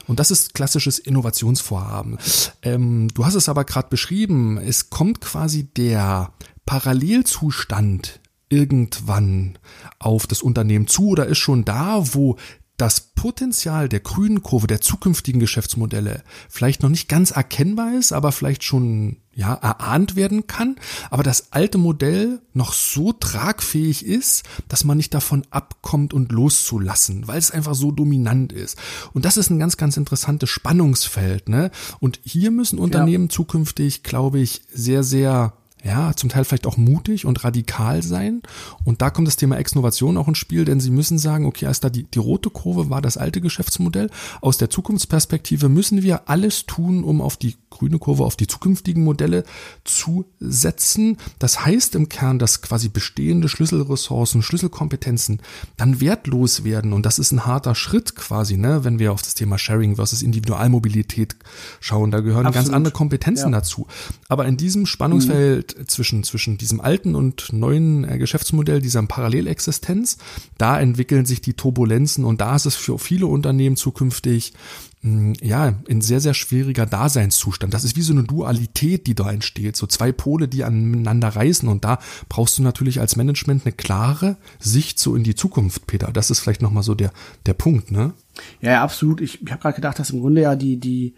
Und 0.07 0.21
das 0.21 0.31
ist 0.31 0.55
klassisches 0.55 0.99
Innovationsvorhaben. 0.99 2.19
Ähm, 2.63 3.09
du 3.15 3.25
hast 3.25 3.35
es 3.35 3.49
aber 3.49 3.65
gerade 3.65 3.89
beschrieben, 3.89 4.59
es 4.59 4.91
kommt 4.91 5.21
quasi 5.21 5.65
der 5.65 6.33
Parallelzustand 6.67 8.21
irgendwann 8.49 9.59
auf 9.99 10.27
das 10.27 10.43
Unternehmen 10.43 10.87
zu 10.87 11.09
oder 11.09 11.27
ist 11.27 11.39
schon 11.39 11.65
da, 11.65 12.15
wo 12.15 12.37
das 12.79 13.01
Potenzial 13.01 13.89
der 13.89 13.99
grünen 13.99 14.45
Kurve 14.45 14.69
der 14.69 14.81
zukünftigen 14.81 15.41
Geschäftsmodelle 15.41 16.23
vielleicht 16.49 16.85
noch 16.85 16.89
nicht 16.89 17.09
ganz 17.09 17.33
erkennbar 17.33 17.95
ist, 17.95 18.13
aber 18.13 18.31
vielleicht 18.31 18.63
schon 18.63 19.17
ja 19.35 19.53
erahnt 19.55 20.15
werden 20.15 20.47
kann, 20.47 20.77
aber 21.11 21.25
das 21.25 21.53
alte 21.53 21.77
Modell 21.77 22.41
noch 22.55 22.73
so 22.73 23.13
tragfähig 23.13 24.07
ist, 24.07 24.45
dass 24.69 24.85
man 24.85 24.97
nicht 24.97 25.13
davon 25.13 25.45
abkommt 25.51 26.15
und 26.15 26.31
loszulassen, 26.31 27.27
weil 27.27 27.39
es 27.39 27.51
einfach 27.51 27.75
so 27.75 27.91
dominant 27.91 28.53
ist. 28.53 28.79
Und 29.13 29.25
das 29.25 29.37
ist 29.37 29.51
ein 29.51 29.59
ganz 29.59 29.77
ganz 29.77 29.97
interessantes 29.97 30.49
Spannungsfeld, 30.49 31.49
ne? 31.49 31.73
Und 31.99 32.21
hier 32.25 32.53
müssen 32.53 32.79
Unternehmen 32.79 33.25
ja. 33.25 33.31
zukünftig, 33.31 34.05
glaube 34.05 34.39
ich, 34.39 34.63
sehr 34.73 35.03
sehr 35.03 35.58
ja, 35.85 36.13
zum 36.15 36.29
Teil 36.29 36.45
vielleicht 36.45 36.67
auch 36.67 36.77
mutig 36.77 37.25
und 37.25 37.45
radikal 37.45 38.03
sein. 38.03 38.43
Und 38.85 39.01
da 39.01 39.11
kommt 39.11 39.29
das 39.29 39.37
Thema 39.37 39.57
Exnovation 39.57 40.17
auch 40.17 40.29
ins 40.29 40.39
Spiel, 40.39 40.65
denn 40.65 40.81
sie 40.81 40.91
müssen 40.91 41.19
sagen, 41.19 41.47
okay, 41.47 41.67
als 41.67 41.81
da 41.81 41.89
die, 41.89 42.05
die 42.05 42.19
rote 42.19 42.51
Kurve 42.51 42.91
war 42.91 43.01
das 43.01 43.17
alte 43.17 43.41
Geschäftsmodell. 43.41 44.11
Aus 44.41 44.59
der 44.59 44.71
Zukunftsperspektive 44.71 45.69
müssen 45.69 46.03
wir 46.03 46.29
alles 46.29 46.67
tun, 46.67 47.05
um 47.05 47.21
auf 47.21 47.37
die 47.37 47.57
grüne 47.71 47.99
Kurve, 47.99 48.25
auf 48.25 48.37
die 48.37 48.47
zukünftigen 48.47 49.05
Modelle 49.05 49.45
zusetzen. 49.85 51.17
Das 51.39 51.65
heißt 51.65 51.95
im 51.95 52.09
Kern, 52.09 52.39
dass 52.39 52.61
quasi 52.61 52.89
bestehende 52.89 53.49
Schlüsselressourcen, 53.49 54.43
Schlüsselkompetenzen 54.43 55.41
dann 55.77 56.01
wertlos 56.01 56.65
werden. 56.65 56.93
Und 56.93 57.07
das 57.07 57.19
ist 57.19 57.33
ein 57.33 57.47
harter 57.47 57.75
Schritt 57.75 58.17
quasi, 58.17 58.57
ne, 58.57 58.85
wenn 58.85 58.99
wir 58.99 59.13
auf 59.13 59.23
das 59.23 59.35
Thema 59.35 59.59
Sharing 59.59 59.97
versus 59.97 60.23
Individualmobilität 60.23 61.37
schauen. 61.81 62.11
Da 62.11 62.21
gehören 62.21 62.47
Absolut. 62.47 62.67
ganz 62.67 62.75
andere 62.75 62.93
Kompetenzen 62.93 63.53
ja. 63.53 63.61
dazu. 63.61 63.87
Aber 64.29 64.47
in 64.47 64.57
diesem 64.57 64.87
Spannungsfeld 64.87 65.68
mhm. 65.77 65.89
zwischen, 65.89 66.23
zwischen 66.23 66.59
diesem 66.59 66.81
alten 66.81 67.15
und 67.15 67.53
neuen 67.53 68.05
äh, 68.05 68.19
Geschäftsmodell, 68.19 68.81
dieser 68.81 69.03
Parallelexistenz, 69.03 70.19
da 70.57 70.81
entwickeln 70.81 71.27
sich 71.27 71.41
die 71.41 71.55
Turbulenzen 71.55 72.25
und 72.25 72.41
da 72.41 72.57
ist 72.57 72.67
es 72.67 72.77
für 72.77 72.99
viele 72.99 73.27
Unternehmen 73.27 73.77
zukünftig 73.77 74.53
hm, 75.01 75.35
ja, 75.41 75.75
in 75.87 76.01
sehr, 76.01 76.21
sehr 76.21 76.35
schwieriger 76.35 76.85
Daseinszustand. 76.85 77.73
Das 77.73 77.85
ist 77.85 77.97
wie 77.97 78.03
so 78.03 78.13
eine 78.13 78.25
Dualität, 78.25 79.07
die 79.07 79.15
da 79.15 79.31
entsteht. 79.31 79.77
So 79.77 79.87
zwei 79.87 80.11
Pole, 80.11 80.49
die 80.49 80.65
aneinander 80.65 81.29
reißen. 81.29 81.69
Und 81.69 81.85
da 81.85 82.01
brauchst 82.29 82.59
du 82.59 82.63
natürlich 82.63 82.99
als 82.99 83.15
Management 83.15 83.65
eine 83.65 83.73
klare 83.73 84.37
Sicht 84.59 84.99
so 84.99 85.15
in 85.15 85.23
die 85.23 85.37
Zukunft, 85.37 85.87
Peter. 85.87 86.11
Das 86.13 86.31
ist 86.31 86.41
vielleicht 86.41 86.63
nochmal 86.63 86.83
so 86.83 86.97
der, 86.97 87.13
der 87.47 87.55
Punkt, 87.55 87.93
ne? 87.93 88.13
Ja, 88.61 88.73
ja 88.73 88.83
absolut. 88.83 89.21
Ich, 89.21 89.41
ich 89.41 89.51
habe 89.51 89.63
gerade 89.63 89.77
gedacht, 89.77 89.99
dass 90.01 90.11
im 90.11 90.21
Grunde 90.21 90.43
ja 90.43 90.57
die, 90.57 90.79
die, 90.79 91.15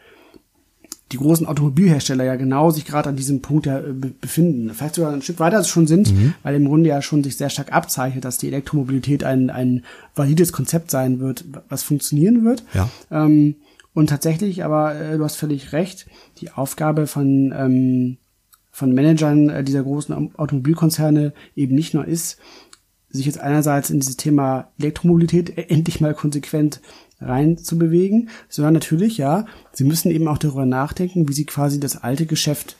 die 1.13 1.17
großen 1.17 1.47
Automobilhersteller 1.47 2.25
ja 2.25 2.37
genau 2.37 2.71
sich 2.71 2.85
gerade 2.85 3.09
an 3.09 3.17
diesem 3.17 3.43
Punkt 3.43 3.67
ja 3.67 3.79
äh, 3.79 3.93
befinden. 3.93 4.73
Vielleicht 4.73 4.95
sogar 4.95 5.13
ein 5.13 5.23
Stück 5.23 5.41
weiter 5.41 5.63
schon 5.65 5.87
sind, 5.87 6.13
mhm. 6.13 6.35
weil 6.43 6.55
im 6.55 6.67
Grunde 6.67 6.89
ja 6.89 7.03
schon 7.03 7.25
sich 7.25 7.37
sehr 7.37 7.51
stark 7.51 7.73
abzeichnet, 7.73 8.25
dass 8.25 8.39
die 8.39 8.49
Elektromobilität 8.49 9.25
ein, 9.25 9.51
ein 9.51 9.85
valides 10.15 10.53
Konzept 10.53 10.91
sein 10.91 11.19
wird, 11.19 11.45
was 11.69 11.83
funktionieren 11.83 12.45
wird. 12.45 12.65
Ja. 12.75 12.89
Ähm, 13.11 13.57
und 13.93 14.09
tatsächlich, 14.09 14.65
aber 14.65 14.95
äh, 14.95 15.19
du 15.19 15.25
hast 15.25 15.37
völlig 15.37 15.73
recht, 15.73 16.07
die 16.39 16.53
Aufgabe 16.53 17.07
von, 17.09 17.53
ähm, 17.57 18.19
von 18.71 18.93
Managern 18.95 19.49
äh, 19.49 19.65
dieser 19.65 19.83
großen 19.83 20.35
Automobilkonzerne 20.37 21.33
eben 21.57 21.75
nicht 21.75 21.93
nur 21.93 22.07
ist, 22.07 22.39
sich 23.09 23.27
jetzt 23.27 23.41
einerseits 23.41 23.91
in 23.91 23.99
dieses 23.99 24.17
Thema 24.17 24.69
Elektromobilität 24.79 25.59
e-, 25.59 25.63
endlich 25.63 26.01
mal 26.01 26.15
konsequent 26.15 26.81
reinzubewegen, 27.21 28.29
sondern 28.49 28.75
natürlich, 28.75 29.19
ja, 29.19 29.47
sie 29.73 29.85
müssen 29.85 30.11
eben 30.11 30.29
auch 30.29 30.39
darüber 30.39 30.67
nachdenken, 30.67 31.29
wie 31.29 31.33
sie 31.33 31.45
quasi 31.45 31.81
das 31.81 32.03
alte 32.03 32.27
Geschäft 32.27 32.77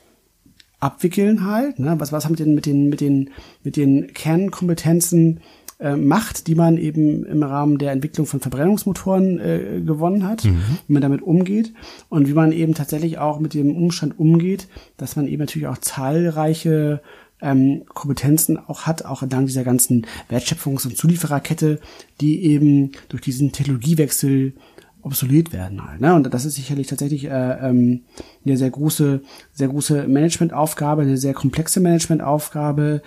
abwickeln 0.81 1.45
halt. 1.45 1.79
Ne? 1.79 1.95
Was, 1.99 2.13
was 2.13 2.25
haben 2.25 2.37
die 2.37 2.45
denn 2.45 2.55
mit 2.55 2.67
den, 2.67 2.89
mit 2.89 3.01
den, 3.01 3.31
mit 3.63 3.77
den 3.77 4.13
Kernkompetenzen 4.13 5.41
äh, 5.79 5.97
macht, 5.97 6.47
die 6.47 6.55
man 6.55 6.77
eben 6.77 7.25
im 7.25 7.43
Rahmen 7.43 7.79
der 7.79 7.93
Entwicklung 7.93 8.27
von 8.27 8.41
Verbrennungsmotoren 8.41 9.39
äh, 9.39 9.81
gewonnen 9.85 10.27
hat, 10.27 10.45
mhm. 10.45 10.63
wie 10.87 10.93
man 10.93 11.03
damit 11.03 11.23
umgeht 11.23 11.73
und 12.09 12.29
wie 12.29 12.35
man 12.35 12.53
eben 12.53 12.75
tatsächlich 12.75 13.19
auch 13.19 13.41
mit 13.41 13.55
dem 13.55 13.77
Umstand 13.77 14.19
umgeht, 14.19 14.69
dass 14.97 15.17
man 15.17 15.27
eben 15.27 15.41
natürlich 15.41 15.69
auch 15.69 15.79
zahlreiche 15.79 17.01
ähm, 17.43 17.85
Kompetenzen 17.89 18.59
auch 18.59 18.83
hat, 18.83 19.05
auch 19.05 19.23
entlang 19.23 19.47
dieser 19.47 19.65
ganzen 19.65 20.07
Wertschöpfungs- 20.31 20.87
und 20.87 20.97
Zuliefererkette, 20.97 21.81
die 22.21 22.45
eben 22.45 22.93
durch 23.09 23.23
diesen 23.23 23.53
Technologiewechsel 23.53 24.55
obsolet 25.03 25.53
werden 25.53 25.85
halt. 25.87 26.01
Ne? 26.01 26.15
Und 26.15 26.33
das 26.33 26.45
ist 26.45 26.55
sicherlich 26.55 26.87
tatsächlich 26.87 27.25
äh, 27.25 27.69
ähm, 27.69 28.03
eine 28.45 28.57
sehr 28.57 28.71
große, 28.71 29.23
sehr 29.53 29.69
große 29.69 30.07
Managementaufgabe, 30.09 31.03
eine 31.03 31.17
sehr 31.17 31.35
komplexe 31.35 31.81
Managementaufgabe, 31.81 33.03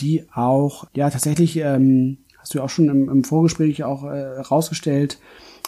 die 0.00 0.24
auch 0.32 0.86
ja 0.94 1.10
tatsächlich, 1.10 1.56
ähm, 1.56 2.18
hast 2.38 2.54
du 2.54 2.58
ja 2.58 2.64
auch 2.64 2.70
schon 2.70 2.88
im, 2.88 3.08
im 3.08 3.24
Vorgespräch 3.24 3.84
auch 3.84 4.04
äh, 4.04 4.40
rausgestellt, 4.40 5.18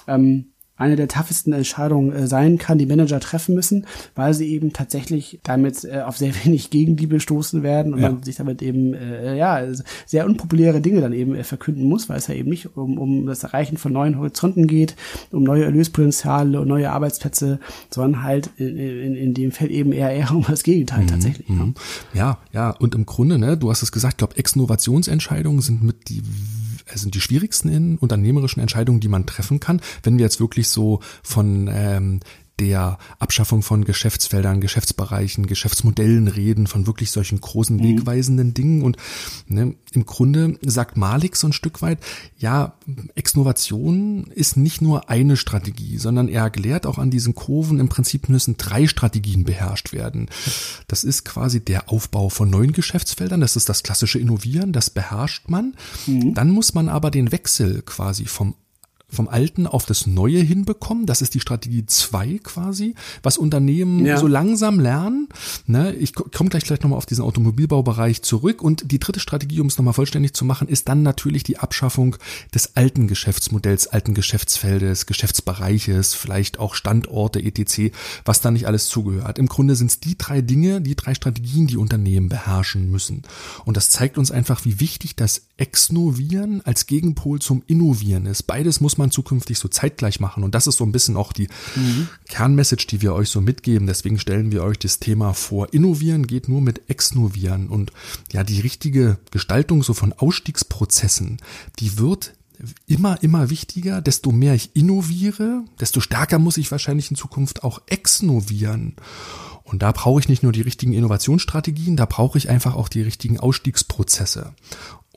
ähm, 0.07 0.50
eine 0.81 0.97
der 0.97 1.09
toughesten 1.09 1.53
Entscheidungen 1.53 2.13
äh, 2.13 2.27
sein 2.27 2.57
kann, 2.59 2.79
die 2.79 2.87
Manager 2.87 3.21
treffen 3.21 3.55
müssen, 3.55 3.87
weil 4.15 4.33
sie 4.33 4.49
eben 4.49 4.73
tatsächlich 4.73 5.39
damit 5.43 5.85
äh, 5.85 6.01
auf 6.01 6.17
sehr 6.17 6.33
wenig 6.45 6.71
Gegenliebe 6.71 7.21
stoßen 7.21 7.63
werden 7.63 7.93
und 7.93 8.01
ja. 8.01 8.11
man 8.11 8.23
sich 8.23 8.37
damit 8.37 8.63
eben 8.63 8.95
äh, 8.95 9.37
ja 9.37 9.63
sehr 10.07 10.25
unpopuläre 10.25 10.81
Dinge 10.81 11.03
dann 11.03 11.13
eben 11.13 11.35
äh, 11.35 11.45
verkünden 11.45 11.85
muss, 11.85 12.09
weil 12.09 12.17
es 12.17 12.29
ja 12.29 12.35
eben 12.35 12.49
nicht 12.49 12.77
um, 12.77 12.99
um 12.99 13.27
das 13.27 13.45
Erreichen 13.45 13.77
von 13.77 13.93
neuen 13.93 14.19
Horizonten 14.19 14.67
geht, 14.67 14.97
um 15.31 15.45
neue 15.45 15.65
Erlöspotenziale 15.65 16.61
und 16.61 16.69
neue 16.69 16.91
Arbeitsplätze, 16.91 17.61
sondern 17.91 18.23
halt 18.23 18.51
in, 18.57 18.77
in, 18.77 19.15
in 19.15 19.35
dem 19.35 19.53
Feld 19.53 19.71
eben 19.71 19.93
eher 19.93 20.11
eher 20.11 20.31
um 20.31 20.45
das 20.49 20.63
Gegenteil 20.63 21.03
mhm, 21.03 21.09
tatsächlich. 21.09 21.49
Mhm. 21.49 21.75
Ja, 22.15 22.39
ja, 22.53 22.71
und 22.71 22.95
im 22.95 23.05
Grunde, 23.05 23.39
ne, 23.39 23.59
du 23.59 23.71
hast 23.71 23.83
es 23.83 23.93
gesagt, 23.93 24.15
ich 24.15 24.19
glaube, 24.19 24.37
Exnovationsentscheidungen 24.37 25.61
sind 25.61 25.83
mit 25.83 26.09
die 26.09 26.23
sind 26.95 27.15
die 27.15 27.21
schwierigsten 27.21 27.69
in 27.69 27.99
unternehmerischen 27.99 28.61
Entscheidungen, 28.61 29.01
die 29.01 29.09
man 29.09 29.27
treffen 29.27 29.61
kann. 29.61 29.81
Wenn 30.03 30.19
wir 30.19 30.25
jetzt 30.25 30.41
wirklich 30.41 30.69
so 30.69 31.01
von 31.23 31.69
ähm, 31.73 32.21
der 32.61 32.99
Abschaffung 33.19 33.63
von 33.63 33.85
Geschäftsfeldern, 33.85 34.61
Geschäftsbereichen, 34.61 35.47
Geschäftsmodellen 35.47 36.29
reden, 36.29 36.67
von 36.67 36.87
wirklich 36.87 37.11
solchen 37.11 37.41
großen 37.41 37.77
mhm. 37.77 37.83
wegweisenden 37.83 38.53
Dingen. 38.53 38.83
Und 38.83 38.99
ne, 39.49 39.75
im 39.93 40.07
Grunde 40.07 40.59
sagt 40.63 40.97
Malik 40.97 41.37
so 41.37 41.49
ein 41.49 41.55
Stück 41.55 41.81
weit, 41.81 41.99
ja, 42.39 42.75
Exnovation 43.15 44.25
ist 44.35 44.59
nicht 44.59 44.83
nur 44.83 45.09
eine 45.09 45.39
Strategie, 45.39 45.97
sondern 45.97 46.29
er 46.29 46.43
erklärt 46.43 46.87
auch 46.87 46.99
an 46.99 47.11
diesen 47.11 47.35
Kurven, 47.35 47.81
im 47.81 47.89
Prinzip 47.89 48.29
müssen 48.29 48.59
drei 48.59 48.87
Strategien 48.87 49.45
beherrscht 49.45 49.93
werden. 49.93 50.29
Das 50.87 51.03
ist 51.03 51.25
quasi 51.25 51.65
der 51.65 51.91
Aufbau 51.91 52.29
von 52.29 52.51
neuen 52.51 52.73
Geschäftsfeldern, 52.73 53.41
das 53.41 53.57
ist 53.57 53.71
das 53.71 53.83
klassische 53.83 54.19
Innovieren, 54.19 54.73
das 54.73 54.91
beherrscht 54.91 55.49
man. 55.49 55.75
Mhm. 56.07 56.35
Dann 56.35 56.51
muss 56.51 56.75
man 56.75 56.91
aber 56.91 57.11
den 57.11 57.33
Wechsel 57.33 57.81
quasi 57.83 58.27
vom 58.27 58.55
vom 59.11 59.29
Alten 59.29 59.67
auf 59.67 59.87
das 59.87 60.07
Neue 60.07 60.41
hinbekommen. 60.41 61.07
Das 61.07 61.23
ist 61.23 61.35
die 61.35 61.41
Strategie 61.41 61.87
zwei 61.87 62.41
quasi, 62.43 62.95
was 63.23 63.39
Unternehmen 63.39 64.05
ja. 64.07 64.19
so 64.19 64.27
langsam 64.27 64.81
lernen. 64.81 65.29
Ne, 65.67 65.93
ich 65.95 66.15
komme 66.15 66.51
gleich 66.51 66.65
gleich 66.65 66.81
nochmal 66.81 66.99
auf 66.99 67.07
diesen 67.07 67.25
Automobilbaubereich 67.25 68.23
zurück. 68.23 68.63
Und 68.63 68.91
die 68.91 68.99
dritte 68.99 69.21
Strategie, 69.21 69.61
um 69.61 69.67
es 69.67 69.79
nochmal 69.79 69.95
vollständig 69.95 70.35
zu 70.35 70.45
machen, 70.45 70.69
ist 70.69 70.89
dann 70.89 71.03
natürlich 71.03 71.43
die 71.43 71.59
Abschaffung 71.59 72.17
des 72.55 72.77
alten 72.77 73.09
Geschäftsmodells, 73.09 73.89
alten 73.89 74.15
Geschäftsfeldes, 74.15 75.07
Geschäftsbereiches, 75.07 76.15
vielleicht 76.15 76.59
auch 76.59 76.75
Standorte, 76.75 77.43
etc., 77.43 77.93
was 78.25 78.41
da 78.41 78.51
nicht 78.51 78.67
alles 78.67 78.87
zugehört. 78.87 79.39
Im 79.39 79.47
Grunde 79.47 79.77
sind 79.77 79.91
es 79.91 80.01
die 80.01 80.17
drei 80.17 80.41
Dinge, 80.41 80.81
die 80.81 80.97
drei 80.97 81.15
Strategien, 81.15 81.67
die 81.67 81.77
Unternehmen 81.77 82.29
beherrschen 82.29 82.91
müssen. 82.91 83.23
Und 83.65 83.77
das 83.77 83.91
zeigt 83.91 84.19
uns 84.19 84.31
einfach, 84.31 84.65
wie 84.65 84.81
wichtig 84.81 85.17
das 85.17 85.43
Exnovieren 85.61 86.63
als 86.65 86.87
Gegenpol 86.87 87.39
zum 87.41 87.63
Innovieren 87.67 88.25
ist. 88.25 88.45
Beides 88.45 88.81
muss 88.81 88.97
man 88.97 89.11
zukünftig 89.11 89.59
so 89.59 89.69
zeitgleich 89.69 90.19
machen. 90.19 90.43
Und 90.43 90.55
das 90.55 90.67
ist 90.67 90.79
so 90.79 90.85
ein 90.85 90.93
bisschen 90.93 91.19
auch 91.19 91.35
die 91.35 91.49
mhm. 91.77 92.09
Kernmessage, 92.29 92.87
die 92.89 93.03
wir 93.03 93.13
euch 93.13 93.29
so 93.29 93.43
mitgeben. 93.43 93.87
Deswegen 93.87 94.19
stellen 94.19 94.53
wir 94.53 94.65
euch 94.65 94.79
das 94.79 95.01
Thema 95.01 95.35
vor. 95.35 95.73
Innovieren 95.75 96.27
geht 96.27 96.49
nur 96.49 96.63
mit 96.63 96.89
Exnovieren. 96.89 97.69
Und 97.69 97.93
ja, 98.33 98.43
die 98.43 98.61
richtige 98.61 99.19
Gestaltung 99.31 99.83
so 99.83 99.93
von 99.93 100.15
Ausstiegsprozessen, 100.15 101.37
die 101.79 101.99
wird 101.99 102.33
immer, 102.87 103.23
immer 103.23 103.51
wichtiger. 103.51 104.01
Desto 104.01 104.33
mehr 104.33 104.55
ich 104.55 104.71
innoviere, 104.75 105.65
desto 105.79 106.01
stärker 106.01 106.39
muss 106.39 106.57
ich 106.57 106.71
wahrscheinlich 106.71 107.11
in 107.11 107.17
Zukunft 107.17 107.65
auch 107.65 107.83
exnovieren. 107.87 108.97
Und 109.71 109.83
da 109.83 109.93
brauche 109.93 110.19
ich 110.19 110.29
nicht 110.29 110.43
nur 110.43 110.51
die 110.51 110.63
richtigen 110.63 110.93
Innovationsstrategien, 110.93 111.97
da 111.97 112.05
brauche 112.05 112.37
ich 112.39 112.51
einfach 112.51 112.75
auch 112.75 112.89
die 112.89 113.03
richtigen 113.03 113.39
Ausstiegsprozesse. 113.39 114.53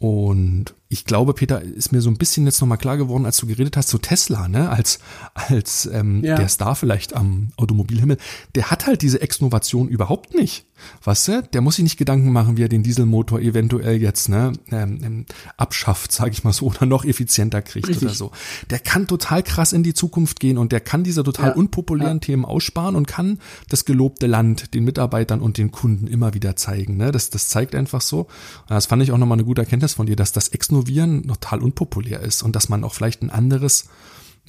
Und 0.04 0.76
ich 0.94 1.06
glaube, 1.06 1.34
Peter, 1.34 1.60
ist 1.60 1.92
mir 1.92 2.02
so 2.02 2.10
ein 2.12 2.18
bisschen 2.18 2.46
jetzt 2.46 2.62
nochmal 2.62 2.78
klar 2.78 2.98
geworden, 2.98 3.26
als 3.26 3.38
du 3.38 3.48
geredet 3.48 3.76
hast, 3.76 3.90
so 3.90 3.98
Tesla, 3.98 4.48
ne, 4.48 4.70
als, 4.70 5.00
als 5.34 5.90
ähm, 5.92 6.24
ja. 6.24 6.36
der 6.36 6.48
Star 6.48 6.76
vielleicht 6.76 7.16
am 7.16 7.50
Automobilhimmel, 7.58 8.18
der 8.54 8.70
hat 8.70 8.86
halt 8.86 9.02
diese 9.02 9.20
Exnovation 9.20 9.88
überhaupt 9.88 10.36
nicht. 10.36 10.68
Weißt 11.04 11.28
du, 11.30 11.44
der 11.44 11.62
muss 11.62 11.78
sich 11.78 11.84
nicht 11.84 11.98
Gedanken 11.98 12.32
machen, 12.32 12.58
wie 12.58 12.64
er 12.64 12.70
den 12.70 12.84
Dieselmotor 12.84 13.40
eventuell 13.40 14.02
jetzt 14.02 14.30
ne, 14.30 14.54
ähm, 14.72 15.00
ähm 15.04 15.26
abschafft, 15.58 16.12
sage 16.12 16.32
ich 16.32 16.44
mal 16.44 16.54
so, 16.54 16.68
oder 16.68 16.86
noch 16.86 17.06
effizienter 17.06 17.62
kriegt 17.62 17.88
Richtig. 17.88 18.04
oder 18.04 18.14
so. 18.14 18.32
Der 18.70 18.80
kann 18.80 19.08
total 19.08 19.42
krass 19.44 19.74
in 19.74 19.84
die 19.84 19.94
Zukunft 19.94 20.40
gehen 20.40 20.58
und 20.58 20.72
der 20.72 20.82
kann 20.82 21.04
diese 21.04 21.24
total 21.24 21.50
ja. 21.50 21.56
unpopulären 21.56 22.18
ja. 22.18 22.20
Themen 22.20 22.46
aussparen 22.46 22.96
und 22.96 23.08
kann 23.08 23.40
das 23.70 23.86
gelobte 23.86 24.28
Land 24.28 24.74
den 24.74 24.84
Mitarbeitern 24.84 25.42
und 25.42 25.58
den 25.58 25.72
Kunden 25.72 26.08
immer 26.08 26.34
wieder 26.34 26.56
zeigen. 26.56 26.98
Ne? 26.98 27.12
Das, 27.12 27.30
das 27.30 27.48
zeigt 27.48 27.74
einfach 27.74 28.02
so. 28.02 28.28
Das 28.68 28.86
fand 28.86 29.02
ich 29.02 29.12
auch 29.12 29.18
nochmal 29.18 29.38
eine 29.38 29.46
gute 29.46 29.62
Erkenntnis 29.62 29.94
von 29.94 30.06
dir, 30.06 30.16
dass 30.16 30.34
das 30.34 30.50
Exnovation 30.50 30.83
Renovieren 30.84 31.28
total 31.28 31.62
unpopulär 31.62 32.22
ist 32.22 32.44
und 32.44 32.56
dass 32.56 32.70
man 32.70 32.84
auch 32.84 32.94
vielleicht 32.94 33.22
ein 33.22 33.30
anderes 33.30 33.88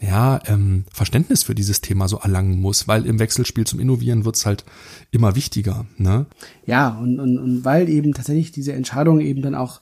ja, 0.00 0.40
ähm, 0.46 0.84
Verständnis 0.92 1.44
für 1.44 1.54
dieses 1.54 1.80
Thema 1.80 2.08
so 2.08 2.18
erlangen 2.18 2.60
muss, 2.60 2.88
weil 2.88 3.06
im 3.06 3.18
Wechselspiel 3.18 3.64
zum 3.64 3.78
Innovieren 3.78 4.24
wird's 4.24 4.44
halt 4.44 4.64
immer 5.12 5.36
wichtiger. 5.36 5.86
Ne? 5.96 6.26
Ja, 6.66 6.88
und, 6.88 7.20
und, 7.20 7.38
und 7.38 7.64
weil 7.64 7.88
eben 7.88 8.12
tatsächlich 8.12 8.50
diese 8.50 8.72
Entscheidungen 8.72 9.20
eben 9.20 9.42
dann 9.42 9.54
auch 9.54 9.80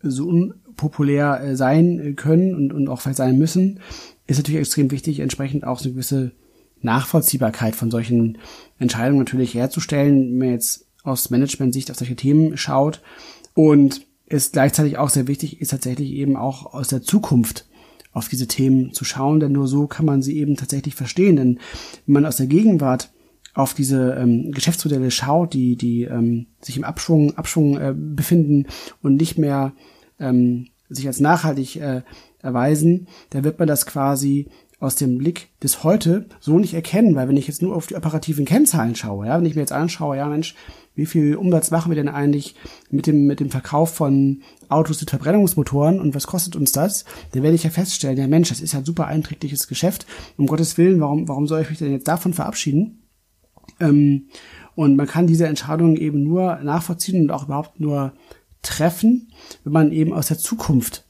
so 0.00 0.26
unpopulär 0.26 1.42
äh, 1.42 1.56
sein 1.56 2.16
können 2.16 2.54
und, 2.54 2.72
und 2.72 2.88
auch 2.88 3.00
vielleicht 3.00 3.18
sein 3.18 3.38
müssen, 3.38 3.80
ist 4.26 4.38
natürlich 4.38 4.60
extrem 4.60 4.90
wichtig, 4.90 5.20
entsprechend 5.20 5.64
auch 5.64 5.78
so 5.78 5.84
eine 5.84 5.94
gewisse 5.94 6.32
Nachvollziehbarkeit 6.80 7.76
von 7.76 7.90
solchen 7.90 8.38
Entscheidungen 8.78 9.20
natürlich 9.20 9.54
herzustellen, 9.54 10.30
wenn 10.30 10.38
man 10.38 10.50
jetzt 10.50 10.86
aus 11.04 11.30
Management-Sicht 11.30 11.90
auf 11.90 11.98
solche 11.98 12.16
Themen 12.16 12.56
schaut. 12.56 13.02
Und 13.54 14.06
ist 14.32 14.54
gleichzeitig 14.54 14.98
auch 14.98 15.10
sehr 15.10 15.28
wichtig, 15.28 15.60
ist 15.60 15.70
tatsächlich 15.70 16.12
eben 16.12 16.36
auch 16.36 16.72
aus 16.72 16.88
der 16.88 17.02
Zukunft 17.02 17.66
auf 18.12 18.28
diese 18.28 18.46
Themen 18.46 18.92
zu 18.92 19.04
schauen, 19.04 19.40
denn 19.40 19.52
nur 19.52 19.66
so 19.66 19.86
kann 19.86 20.06
man 20.06 20.22
sie 20.22 20.38
eben 20.38 20.56
tatsächlich 20.56 20.94
verstehen. 20.94 21.36
Denn 21.36 21.60
wenn 22.06 22.14
man 22.14 22.26
aus 22.26 22.36
der 22.36 22.46
Gegenwart 22.46 23.12
auf 23.54 23.74
diese 23.74 24.14
ähm, 24.14 24.52
Geschäftsmodelle 24.52 25.10
schaut, 25.10 25.52
die, 25.52 25.76
die 25.76 26.04
ähm, 26.04 26.46
sich 26.60 26.76
im 26.76 26.84
Abschwung, 26.84 27.36
Abschwung 27.36 27.78
äh, 27.78 27.94
befinden 27.94 28.66
und 29.02 29.16
nicht 29.16 29.38
mehr 29.38 29.72
ähm, 30.18 30.68
sich 30.88 31.06
als 31.06 31.20
nachhaltig 31.20 31.76
äh, 31.76 32.02
erweisen, 32.40 33.08
da 33.30 33.44
wird 33.44 33.58
man 33.58 33.68
das 33.68 33.86
quasi 33.86 34.48
aus 34.82 34.96
dem 34.96 35.16
Blick 35.16 35.48
des 35.62 35.84
Heute 35.84 36.26
so 36.40 36.58
nicht 36.58 36.74
erkennen, 36.74 37.14
weil 37.14 37.28
wenn 37.28 37.36
ich 37.36 37.46
jetzt 37.46 37.62
nur 37.62 37.76
auf 37.76 37.86
die 37.86 37.94
operativen 37.94 38.44
Kennzahlen 38.44 38.96
schaue, 38.96 39.26
ja, 39.26 39.38
wenn 39.38 39.46
ich 39.46 39.54
mir 39.54 39.60
jetzt 39.60 39.72
anschaue, 39.72 40.16
ja 40.16 40.26
Mensch, 40.26 40.56
wie 40.96 41.06
viel 41.06 41.36
Umsatz 41.36 41.70
machen 41.70 41.92
wir 41.92 41.96
denn 41.96 42.08
eigentlich 42.08 42.56
mit 42.90 43.06
dem, 43.06 43.26
mit 43.26 43.38
dem 43.38 43.50
Verkauf 43.50 43.94
von 43.94 44.42
Autos 44.68 45.00
mit 45.00 45.08
Verbrennungsmotoren 45.08 46.00
und 46.00 46.16
was 46.16 46.26
kostet 46.26 46.56
uns 46.56 46.72
das? 46.72 47.04
Dann 47.30 47.44
werde 47.44 47.54
ich 47.54 47.62
ja 47.62 47.70
feststellen, 47.70 48.18
ja 48.18 48.26
Mensch, 48.26 48.48
das 48.48 48.60
ist 48.60 48.72
ja 48.72 48.80
ein 48.80 48.84
super 48.84 49.06
einträgliches 49.06 49.68
Geschäft. 49.68 50.04
Um 50.36 50.48
Gottes 50.48 50.76
Willen, 50.76 51.00
warum, 51.00 51.28
warum 51.28 51.46
soll 51.46 51.62
ich 51.62 51.70
mich 51.70 51.78
denn 51.78 51.92
jetzt 51.92 52.08
davon 52.08 52.34
verabschieden? 52.34 53.04
Ähm, 53.78 54.26
und 54.74 54.96
man 54.96 55.06
kann 55.06 55.28
diese 55.28 55.46
Entscheidungen 55.46 55.96
eben 55.96 56.24
nur 56.24 56.56
nachvollziehen 56.56 57.22
und 57.22 57.30
auch 57.30 57.44
überhaupt 57.44 57.78
nur 57.78 58.14
treffen, 58.62 59.32
wenn 59.62 59.72
man 59.72 59.92
eben 59.92 60.12
aus 60.12 60.26
der 60.26 60.38
Zukunft 60.38 61.04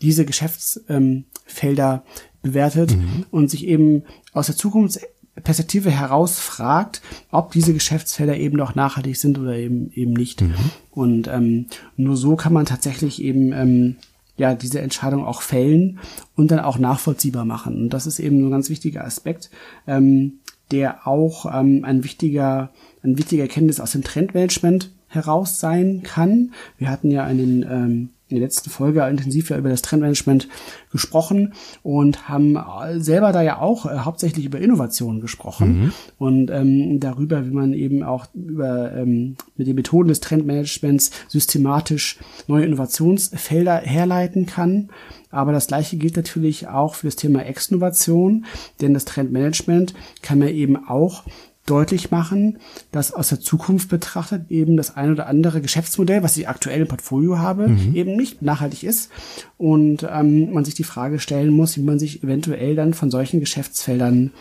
diese 0.00 0.24
Geschäftsfelder 0.24 2.04
bewertet 2.42 2.96
mhm. 2.96 3.26
und 3.30 3.50
sich 3.50 3.66
eben 3.66 4.04
aus 4.32 4.46
der 4.46 4.56
Zukunftsperspektive 4.56 5.90
heraus 5.90 6.38
fragt, 6.38 7.02
ob 7.30 7.52
diese 7.52 7.74
Geschäftsfelder 7.74 8.36
eben 8.36 8.56
noch 8.56 8.74
nachhaltig 8.74 9.16
sind 9.16 9.38
oder 9.38 9.56
eben 9.56 9.90
eben 9.92 10.12
nicht. 10.12 10.40
Mhm. 10.42 10.54
Und 10.90 11.28
ähm, 11.28 11.66
nur 11.96 12.16
so 12.16 12.36
kann 12.36 12.52
man 12.52 12.66
tatsächlich 12.66 13.22
eben 13.22 13.52
ähm, 13.52 13.96
ja 14.36 14.54
diese 14.54 14.80
Entscheidung 14.80 15.24
auch 15.24 15.42
fällen 15.42 15.98
und 16.36 16.50
dann 16.50 16.60
auch 16.60 16.78
nachvollziehbar 16.78 17.44
machen. 17.44 17.76
Und 17.82 17.90
das 17.90 18.06
ist 18.06 18.18
eben 18.18 18.46
ein 18.46 18.50
ganz 18.50 18.70
wichtiger 18.70 19.04
Aspekt, 19.04 19.50
ähm, 19.86 20.40
der 20.70 21.06
auch 21.06 21.46
ähm, 21.46 21.84
ein 21.84 22.04
wichtiger 22.04 22.70
ein 23.02 23.18
wichtiger 23.18 23.42
Erkenntnis 23.42 23.80
aus 23.80 23.92
dem 23.92 24.04
Trendmanagement 24.04 24.92
heraus 25.08 25.58
sein 25.58 26.02
kann. 26.02 26.52
Wir 26.78 26.88
hatten 26.88 27.10
ja 27.10 27.24
einen 27.24 27.62
ähm, 27.62 28.08
in 28.30 28.36
der 28.36 28.46
letzten 28.46 28.70
Folge 28.70 29.06
intensiv 29.06 29.50
ja 29.50 29.58
über 29.58 29.68
das 29.68 29.82
Trendmanagement 29.82 30.48
gesprochen 30.92 31.54
und 31.82 32.28
haben 32.28 32.58
selber 32.98 33.32
da 33.32 33.42
ja 33.42 33.58
auch 33.58 33.86
äh, 33.86 33.98
hauptsächlich 33.98 34.46
über 34.46 34.60
Innovation 34.60 35.20
gesprochen 35.20 35.80
mhm. 35.80 35.92
und 36.18 36.50
ähm, 36.50 37.00
darüber, 37.00 37.46
wie 37.46 37.50
man 37.50 37.72
eben 37.72 38.02
auch 38.02 38.26
über 38.34 38.92
ähm, 38.92 39.36
mit 39.56 39.66
den 39.66 39.76
Methoden 39.76 40.08
des 40.08 40.20
Trendmanagements 40.20 41.10
systematisch 41.28 42.18
neue 42.46 42.64
Innovationsfelder 42.64 43.78
herleiten 43.78 44.46
kann. 44.46 44.90
Aber 45.30 45.52
das 45.52 45.68
Gleiche 45.68 45.96
gilt 45.96 46.16
natürlich 46.16 46.68
auch 46.68 46.94
für 46.96 47.06
das 47.06 47.16
Thema 47.16 47.44
Exnovation, 47.44 48.46
denn 48.80 48.94
das 48.94 49.04
Trendmanagement 49.04 49.94
kann 50.22 50.40
man 50.40 50.48
eben 50.48 50.76
auch 50.88 51.24
deutlich 51.66 52.10
machen, 52.10 52.58
dass 52.90 53.12
aus 53.12 53.28
der 53.28 53.40
Zukunft 53.40 53.88
betrachtet 53.88 54.50
eben 54.50 54.76
das 54.76 54.96
ein 54.96 55.12
oder 55.12 55.26
andere 55.26 55.60
Geschäftsmodell, 55.60 56.22
was 56.22 56.36
ich 56.36 56.48
aktuell 56.48 56.80
im 56.82 56.88
Portfolio 56.88 57.38
habe, 57.38 57.68
mhm. 57.68 57.94
eben 57.94 58.16
nicht 58.16 58.42
nachhaltig 58.42 58.82
ist 58.82 59.10
und 59.56 60.06
ähm, 60.10 60.52
man 60.52 60.64
sich 60.64 60.74
die 60.74 60.84
Frage 60.84 61.18
stellen 61.18 61.50
muss, 61.50 61.76
wie 61.76 61.82
man 61.82 61.98
sich 61.98 62.22
eventuell 62.24 62.74
dann 62.74 62.94
von 62.94 63.10
solchen 63.10 63.40
Geschäftsfeldern 63.40 64.32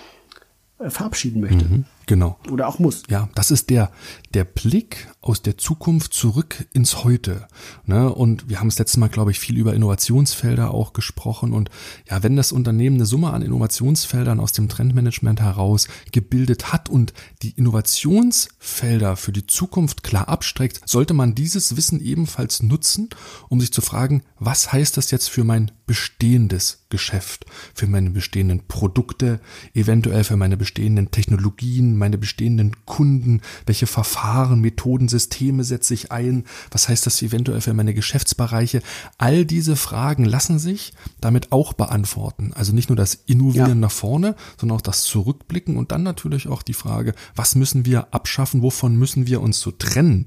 äh, 0.80 0.90
verabschieden 0.90 1.42
möchte. 1.42 1.66
Mhm. 1.66 1.86
Genau. 2.10 2.40
Oder 2.50 2.68
auch 2.68 2.80
muss. 2.80 3.04
Ja, 3.08 3.30
das 3.36 3.52
ist 3.52 3.70
der, 3.70 3.92
der 4.34 4.44
Blick 4.44 5.10
aus 5.22 5.44
der 5.44 5.60
Zukunft 5.60 6.12
zurück 6.12 6.66
ins 6.74 7.04
Heute. 7.04 7.48
Ne? 7.86 8.12
Und 8.12 8.50
wir 8.50 8.60
haben 8.60 8.68
das 8.68 8.80
letzte 8.80 9.00
Mal, 9.00 9.10
glaube 9.10 9.30
ich, 9.30 9.40
viel 9.40 9.60
über 9.60 9.76
Innovationsfelder 9.76 10.74
auch 10.74 10.94
gesprochen. 10.94 11.54
Und 11.54 11.70
ja, 12.10 12.24
wenn 12.24 12.36
das 12.36 12.52
Unternehmen 12.52 12.96
eine 12.96 13.06
Summe 13.06 13.32
an 13.32 13.44
Innovationsfeldern 13.44 14.40
aus 14.40 14.54
dem 14.54 14.70
Trendmanagement 14.70 15.40
heraus 15.40 15.88
gebildet 16.12 16.74
hat 16.74 16.90
und 16.90 17.14
die 17.44 17.52
Innovationsfelder 17.52 19.16
für 19.16 19.32
die 19.32 19.46
Zukunft 19.46 20.02
klar 20.02 20.30
abstreckt, 20.30 20.82
sollte 20.86 21.14
man 21.14 21.36
dieses 21.36 21.78
Wissen 21.78 22.02
ebenfalls 22.02 22.64
nutzen, 22.64 23.10
um 23.50 23.62
sich 23.62 23.72
zu 23.72 23.82
fragen, 23.82 24.24
was 24.40 24.74
heißt 24.74 24.98
das 24.98 25.12
jetzt 25.12 25.30
für 25.30 25.44
mein 25.44 25.70
bestehendes 25.86 26.86
Geschäft, 26.90 27.46
für 27.76 27.88
meine 27.88 28.10
bestehenden 28.10 28.68
Produkte, 28.68 29.40
eventuell 29.74 30.24
für 30.24 30.38
meine 30.38 30.58
bestehenden 30.58 31.12
Technologien, 31.12 31.98
meine 32.00 32.18
bestehenden 32.18 32.76
Kunden, 32.86 33.42
welche 33.66 33.86
Verfahren, 33.88 34.62
Methoden, 34.62 35.08
Systeme 35.08 35.64
setze 35.64 35.94
ich 35.94 36.12
ein, 36.12 36.46
was 36.72 36.90
heißt 36.90 37.06
das 37.06 37.22
eventuell 37.22 37.62
für 37.62 37.74
meine 37.74 37.94
Geschäftsbereiche. 37.94 38.82
All 39.18 39.46
diese 39.46 39.76
Fragen 39.76 40.26
lassen 40.26 40.58
sich 40.58 40.94
damit 41.22 41.52
auch 41.52 41.74
beantworten. 41.74 42.54
Also 42.54 42.74
nicht 42.74 42.90
nur 42.90 42.96
das 42.96 43.14
Innovieren 43.14 43.70
ja. 43.70 43.76
nach 43.76 43.92
vorne, 43.92 44.36
sondern 44.58 44.78
auch 44.78 44.82
das 44.82 45.04
Zurückblicken 45.04 45.78
und 45.78 45.92
dann 45.92 46.04
natürlich 46.04 46.48
auch 46.48 46.64
die 46.64 46.74
Frage, 46.74 47.14
was 47.36 47.56
müssen 47.56 47.86
wir 47.86 48.14
abschaffen, 48.14 48.64
wovon 48.64 48.96
müssen 48.96 49.28
wir 49.28 49.42
uns 49.42 49.60
so 49.60 49.72
trennen. 49.72 50.26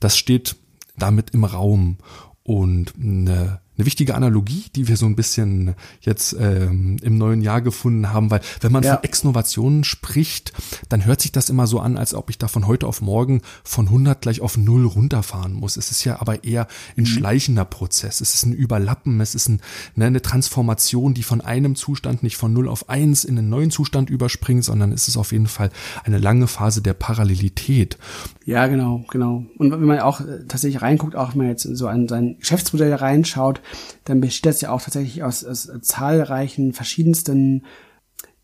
Das 0.00 0.16
steht 0.16 0.56
damit 0.96 1.30
im 1.30 1.44
Raum. 1.44 1.98
Und 2.42 2.94
eine 2.98 3.60
eine 3.78 3.86
wichtige 3.86 4.16
Analogie, 4.16 4.64
die 4.74 4.88
wir 4.88 4.96
so 4.96 5.06
ein 5.06 5.14
bisschen 5.14 5.74
jetzt 6.00 6.36
ähm, 6.38 6.96
im 7.00 7.16
neuen 7.16 7.42
Jahr 7.42 7.62
gefunden 7.62 8.12
haben, 8.12 8.30
weil 8.30 8.40
wenn 8.60 8.72
man 8.72 8.82
ja. 8.82 8.94
von 8.94 9.04
Exnovationen 9.04 9.84
spricht, 9.84 10.52
dann 10.88 11.04
hört 11.04 11.20
sich 11.20 11.30
das 11.30 11.48
immer 11.48 11.68
so 11.68 11.78
an, 11.78 11.96
als 11.96 12.12
ob 12.12 12.28
ich 12.28 12.38
da 12.38 12.48
von 12.48 12.66
heute 12.66 12.88
auf 12.88 13.00
morgen 13.00 13.40
von 13.62 13.86
100 13.86 14.20
gleich 14.20 14.40
auf 14.40 14.56
0 14.56 14.84
runterfahren 14.84 15.52
muss. 15.52 15.76
Es 15.76 15.92
ist 15.92 16.02
ja 16.02 16.20
aber 16.20 16.42
eher 16.42 16.66
ein 16.96 17.02
mhm. 17.02 17.06
schleichender 17.06 17.64
Prozess. 17.64 18.20
Es 18.20 18.34
ist 18.34 18.44
ein 18.46 18.52
Überlappen, 18.52 19.20
es 19.20 19.36
ist 19.36 19.48
ein, 19.48 19.60
ne, 19.94 20.06
eine 20.06 20.22
Transformation, 20.22 21.14
die 21.14 21.22
von 21.22 21.40
einem 21.40 21.76
Zustand 21.76 22.24
nicht 22.24 22.36
von 22.36 22.52
0 22.52 22.68
auf 22.68 22.88
1 22.88 23.24
in 23.24 23.38
einen 23.38 23.48
neuen 23.48 23.70
Zustand 23.70 24.10
überspringt, 24.10 24.64
sondern 24.64 24.90
es 24.90 25.06
ist 25.06 25.16
auf 25.16 25.30
jeden 25.30 25.46
Fall 25.46 25.70
eine 26.02 26.18
lange 26.18 26.48
Phase 26.48 26.82
der 26.82 26.94
Parallelität. 26.94 27.96
Ja, 28.44 28.66
genau, 28.66 29.04
genau. 29.10 29.44
Und 29.56 29.70
wenn 29.70 29.84
man 29.84 30.00
auch 30.00 30.20
äh, 30.20 30.46
tatsächlich 30.48 30.82
reinguckt, 30.82 31.14
auch 31.14 31.32
wenn 31.32 31.38
man 31.38 31.48
jetzt 31.48 31.62
so 31.62 31.86
an 31.86 32.08
sein 32.08 32.38
Geschäftsmodell 32.40 32.94
reinschaut, 32.94 33.60
dann 34.04 34.20
besteht 34.20 34.46
das 34.46 34.60
ja 34.60 34.70
auch 34.70 34.82
tatsächlich 34.82 35.22
aus, 35.22 35.44
aus 35.44 35.70
zahlreichen 35.82 36.72
verschiedensten 36.72 37.64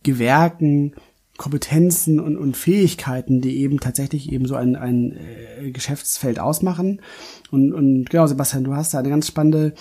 Gewerken, 0.03 0.95
Kompetenzen 1.37 2.21
und, 2.21 2.37
und 2.37 2.57
Fähigkeiten, 2.57 3.41
die 3.41 3.59
eben 3.59 3.81
tatsächlich 3.81 4.31
eben 4.31 4.47
so 4.47 4.55
ein, 4.55 4.77
ein 4.77 5.17
äh, 5.17 5.73
Geschäftsfeld 5.73 6.39
ausmachen. 6.39 7.01
Und, 7.51 7.73
und 7.73 8.09
genau, 8.09 8.27
Sebastian, 8.27 8.65
du 8.65 8.75
hast 8.75 8.95
da 8.95 9.01
eine 9.01 9.09
ganz 9.09 9.27
spannende 9.27 9.75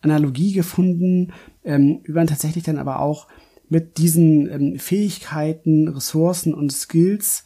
Analogie 0.00 0.52
gefunden, 0.52 1.32
ähm, 1.64 2.00
man 2.08 2.26
tatsächlich 2.26 2.64
dann 2.64 2.78
aber 2.78 3.00
auch 3.00 3.28
mit 3.68 3.98
diesen 3.98 4.50
ähm, 4.50 4.78
Fähigkeiten, 4.78 5.88
Ressourcen 5.88 6.54
und 6.54 6.72
Skills 6.72 7.44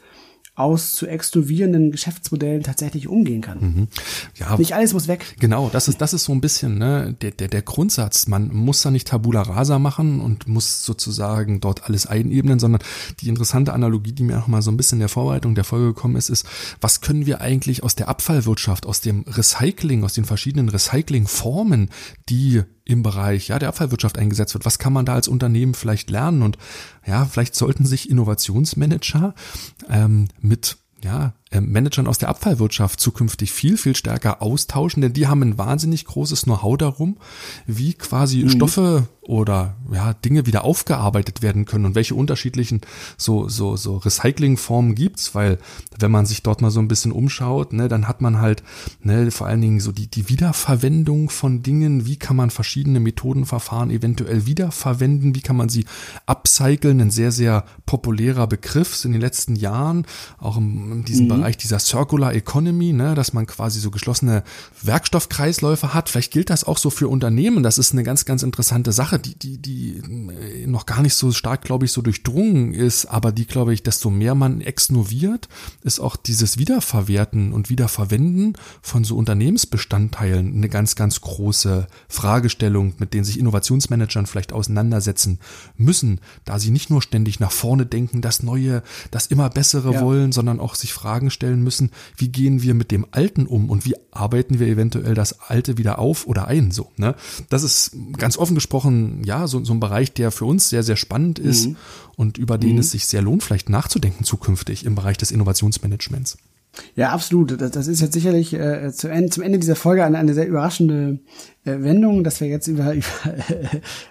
aus 0.61 0.93
zu 0.93 1.07
extrovierenden 1.07 1.91
Geschäftsmodellen 1.91 2.63
tatsächlich 2.63 3.09
umgehen 3.09 3.41
kann. 3.41 3.59
Mhm. 3.61 3.89
Ja, 4.37 4.57
nicht 4.57 4.75
alles 4.75 4.93
muss 4.93 5.09
weg. 5.09 5.37
Genau, 5.39 5.71
das 5.73 5.89
ist 5.89 6.01
das 6.01 6.13
ist 6.13 6.25
so 6.25 6.33
ein 6.33 6.41
bisschen 6.41 6.79
ne, 6.79 7.17
der, 7.21 7.31
der 7.31 7.49
der 7.49 7.63
Grundsatz. 7.63 8.27
Man 8.27 8.55
muss 8.55 8.83
da 8.83 8.91
nicht 8.91 9.09
Tabula 9.09 9.43
Rasa 9.43 9.79
machen 9.79 10.21
und 10.21 10.47
muss 10.49 10.85
sozusagen 10.85 11.61
dort 11.61 11.85
alles 11.85 12.07
einebnen, 12.07 12.59
sondern 12.59 12.83
die 13.21 13.29
interessante 13.29 13.73
Analogie, 13.73 14.13
die 14.13 14.23
mir 14.23 14.39
auch 14.39 14.47
mal 14.47 14.63
so 14.63 14.71
ein 14.71 14.77
bisschen 14.77 14.97
in 14.97 15.01
der 15.01 15.09
Vorbereitung 15.09 15.55
der 15.55 15.65
Folge 15.65 15.87
gekommen 15.87 16.17
ist, 16.17 16.29
ist, 16.29 16.47
was 16.81 17.01
können 17.01 17.27
wir 17.27 17.41
eigentlich 17.41 17.83
aus 17.83 17.95
der 17.95 18.09
Abfallwirtschaft, 18.09 18.87
aus 18.87 19.01
dem 19.01 19.25
Recycling, 19.27 20.05
aus 20.05 20.15
den 20.15 20.25
verschiedenen 20.25 20.69
Recyclingformen, 20.69 21.91
die 22.29 22.63
im 22.91 23.03
Bereich 23.03 23.49
ja, 23.49 23.59
der 23.59 23.69
Abfallwirtschaft 23.69 24.19
eingesetzt 24.19 24.55
wird. 24.55 24.65
Was 24.65 24.79
kann 24.79 24.93
man 24.93 25.07
da 25.07 25.15
als 25.15 25.29
Unternehmen 25.29 25.75
vielleicht 25.75 26.11
lernen? 26.11 26.43
Und 26.43 26.59
ja, 27.07 27.25
vielleicht 27.25 27.55
sollten 27.55 27.87
sich 27.87 28.11
Innovationsmanager 28.11 29.35
ähm, 29.89 30.29
mit 30.41 30.77
ja, 31.03 31.33
Managern 31.53 32.07
aus 32.07 32.19
der 32.19 32.29
Abfallwirtschaft 32.29 33.01
zukünftig 33.01 33.51
viel, 33.53 33.77
viel 33.77 33.97
stärker 33.97 34.41
austauschen, 34.41 35.03
denn 35.03 35.13
die 35.13 35.27
haben 35.27 35.43
ein 35.43 35.59
wahnsinnig 35.59 36.05
großes 36.05 36.43
Know-how 36.43 36.79
darum, 36.79 37.17
wie 37.67 37.95
quasi 37.95 38.45
mhm. 38.45 38.51
Stoffe 38.51 39.09
oder 39.23 39.77
ja, 39.93 40.13
Dinge 40.13 40.47
wieder 40.47 40.65
aufgearbeitet 40.65 41.43
werden 41.43 41.65
können 41.65 41.85
und 41.85 41.95
welche 41.95 42.15
unterschiedlichen 42.15 42.81
so, 43.17 43.49
so, 43.49 43.77
so 43.77 43.99
Recyclingformen 43.99 44.95
gibt's, 44.95 45.35
weil 45.35 45.59
wenn 45.99 46.11
man 46.11 46.27
sich 46.27 46.43
dort 46.43 46.63
mal 46.63 46.71
so 46.71 46.81
ein 46.81 46.89
bisschen 46.89 47.13
umschaut, 47.13 47.73
ne, 47.73 47.89
dann 47.89 48.09
hat 48.09 48.21
man 48.21 48.41
halt 48.41 48.63
ne, 49.03 49.31
vor 49.31 49.47
allen 49.47 49.61
Dingen 49.61 49.81
so 49.81 49.93
die, 49.93 50.09
die 50.09 50.29
Wiederverwendung 50.29 51.31
von 51.31 51.63
Dingen, 51.63 52.07
wie 52.07 52.17
kann 52.17 52.37
man 52.37 52.51
verschiedene 52.51 52.99
Methodenverfahren 52.99 53.91
eventuell 53.91 54.47
wiederverwenden, 54.47 55.35
wie 55.35 55.43
kann 55.43 55.57
man 55.57 55.69
sie 55.69 55.85
upcyclen, 56.27 57.01
ein 57.01 57.11
sehr, 57.11 57.31
sehr 57.31 57.65
populärer 57.87 58.47
Begriff 58.47 59.05
in 59.05 59.13
den 59.13 59.21
letzten 59.21 59.55
Jahren, 59.55 60.07
auch 60.39 60.57
in, 60.57 60.93
in 60.93 61.05
diesem 61.05 61.27
mhm. 61.27 61.29
Bereich 61.29 61.40
dieser 61.63 61.79
Circular 61.79 62.35
Economy, 62.35 62.93
ne, 62.93 63.15
dass 63.15 63.33
man 63.33 63.47
quasi 63.47 63.81
so 63.81 63.91
geschlossene 63.91 64.43
Werkstoffkreisläufe 64.83 65.95
hat. 65.95 66.09
Vielleicht 66.09 66.33
gilt 66.33 66.51
das 66.51 66.65
auch 66.65 66.79
so 66.79 66.91
für 66.91 67.09
Unternehmen. 67.09 67.63
Das 67.63 67.79
ist 67.79 67.93
eine 67.93 68.03
ganz, 68.03 68.25
ganz 68.25 68.43
interessante 68.43 68.93
Sache, 68.93 69.19
die, 69.19 69.35
die, 69.35 69.59
die 69.59 69.97
äh, 69.99 70.67
noch 70.67 70.87
gar 70.87 71.03
nicht 71.03 71.15
so 71.15 71.33
stark, 71.33 71.63
glaube 71.63 71.85
ich, 71.85 71.93
so 71.93 72.03
durchdrungen 72.03 72.75
ist, 72.75 73.07
aber 73.07 73.33
die, 73.33 73.47
glaube 73.47 73.75
ich, 73.75 73.83
desto 73.83 74.11
mehr 74.11 74.35
man 74.35 74.61
exnoviert, 74.61 75.49
ist 75.83 76.01
auch 76.01 76.17
dieses 76.17 76.59
Wiederverwerten 76.59 77.53
und 77.53 77.71
Wiederverwenden 77.71 78.55
von 78.83 79.05
so 79.05 79.17
Unternehmensbestandteilen 79.17 80.55
eine 80.55 80.69
ganz, 80.69 80.95
ganz 80.97 81.21
große 81.21 81.87
Fragestellung, 82.09 82.95
mit 82.99 83.15
denen 83.15 83.25
sich 83.25 83.39
Innovationsmanagern 83.39 84.27
vielleicht 84.27 84.53
auseinandersetzen 84.53 85.39
müssen, 85.77 86.21
da 86.45 86.59
sie 86.59 86.71
nicht 86.71 86.91
nur 86.91 87.03
ständig 87.03 87.41
nach 87.41 87.53
vorne 87.53 87.87
denken, 87.87 88.21
das 88.21 88.43
Neue, 88.43 88.83
das 89.11 89.27
immer 89.27 89.51
Bessere 89.51 89.95
ja. 89.95 90.01
wollen, 90.01 90.33
sondern 90.33 90.61
auch 90.61 90.75
sich 90.75 90.93
Fragen 90.93 91.30
stellen 91.31 91.63
müssen, 91.63 91.91
wie 92.17 92.29
gehen 92.29 92.63
wir 92.63 92.75
mit 92.75 92.91
dem 92.91 93.07
Alten 93.11 93.47
um 93.47 93.71
und 93.71 93.85
wie 93.85 93.95
arbeiten 94.11 94.59
wir 94.59 94.67
eventuell 94.67 95.15
das 95.15 95.41
Alte 95.41 95.79
wieder 95.79 95.99
auf 95.99 96.27
oder 96.27 96.49
ein, 96.49 96.71
so, 96.71 96.91
ne? 96.97 97.15
Das 97.49 97.63
ist 97.63 97.97
ganz 98.17 98.37
offen 98.37 98.55
gesprochen, 98.55 99.23
ja, 99.25 99.47
so, 99.47 99.65
so 99.65 99.73
ein 99.73 99.81
Bereich, 99.81 100.13
der 100.13 100.31
für 100.31 100.45
uns 100.45 100.69
sehr, 100.69 100.83
sehr 100.83 100.97
spannend 100.97 101.39
ist 101.39 101.69
mhm. 101.69 101.77
und 102.17 102.39
über 102.39 102.59
den 102.59 102.75
mhm. 102.75 102.79
es 102.79 102.91
sich 102.91 103.07
sehr 103.07 103.23
lohnt, 103.23 103.43
vielleicht 103.43 103.69
nachzudenken 103.69 104.25
zukünftig 104.25 104.85
im 104.85 104.95
Bereich 104.95 105.17
des 105.17 105.31
Innovationsmanagements. 105.31 106.37
Ja, 106.95 107.11
absolut. 107.11 107.61
Das, 107.61 107.71
das 107.71 107.89
ist 107.89 108.01
jetzt 108.01 108.13
sicherlich 108.13 108.53
äh, 108.53 108.93
zu 108.93 109.09
Ende, 109.09 109.31
zum 109.31 109.43
Ende 109.43 109.59
dieser 109.59 109.77
Folge 109.77 110.05
eine, 110.05 110.19
eine 110.19 110.35
sehr 110.35 110.47
überraschende 110.47 111.19
äh, 111.65 111.83
Wendung, 111.83 112.25
dass 112.25 112.41
wir 112.41 112.49
jetzt 112.49 112.69
über, 112.69 112.95
über 112.95 113.07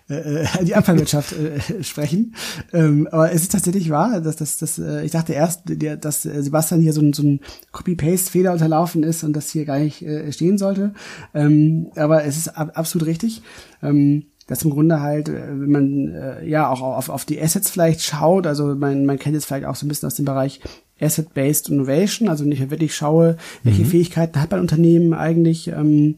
äh, 0.10 0.44
äh, 0.44 0.66
die 0.66 0.76
Abfallwirtschaft 0.76 1.34
äh, 1.34 1.84
sprechen. 1.84 2.36
Ähm, 2.74 3.08
aber 3.12 3.32
es 3.32 3.44
ist 3.44 3.52
tatsächlich 3.52 3.90
wahr, 3.90 4.22
dass 4.22 4.36
das, 4.36 4.58
das 4.58 4.78
äh, 4.78 5.04
ich 5.04 5.12
dachte 5.12 5.34
erst, 5.34 5.64
der, 5.66 5.98
dass 5.98 6.26
äh, 6.26 6.44
Sebastian 6.44 6.82
hier 6.82 6.94
so 6.94 7.02
ein, 7.02 7.14
so 7.14 7.24
ein 7.24 7.40
Copy-Paste-Fehler 7.72 8.52
unterlaufen 8.52 9.04
ist 9.04 9.24
und 9.24 9.34
das 9.34 9.50
hier 9.50 9.66
gar 9.66 9.80
nicht 9.80 10.02
äh, 10.02 10.32
stehen 10.32 10.58
sollte. 10.58 10.94
Ähm, 11.34 11.92
aber 11.96 12.26
es 12.26 12.38
ist 12.38 12.50
ab, 12.50 12.72
absolut 12.76 13.08
richtig. 13.08 13.42
Ähm, 13.82 14.26
dass 14.50 14.64
im 14.64 14.72
Grunde 14.72 15.00
halt, 15.00 15.30
äh, 15.30 15.48
wenn 15.48 15.72
man 15.72 16.08
äh, 16.10 16.46
ja 16.46 16.70
auch 16.70 16.82
auf, 16.82 17.10
auf 17.10 17.24
die 17.24 17.40
Assets 17.40 17.70
vielleicht 17.70 18.02
schaut, 18.02 18.48
also 18.48 18.76
man, 18.76 19.06
man 19.06 19.20
kennt 19.20 19.36
jetzt 19.36 19.46
vielleicht 19.46 19.66
auch 19.66 19.76
so 19.76 19.86
ein 19.86 19.90
bisschen 19.90 20.08
aus 20.08 20.16
dem 20.16 20.26
Bereich 20.26 20.60
Asset-Based 21.00 21.70
Innovation, 21.70 22.28
also 22.30 22.44
nicht 22.44 22.70
wirklich 22.70 22.96
schaue, 22.96 23.38
welche 23.64 23.84
mhm. 23.84 23.88
Fähigkeiten 23.88 24.42
hat 24.42 24.52
mein 24.52 24.62
Unternehmen 24.62 25.14
eigentlich 25.14 25.68
ähm, 25.68 26.16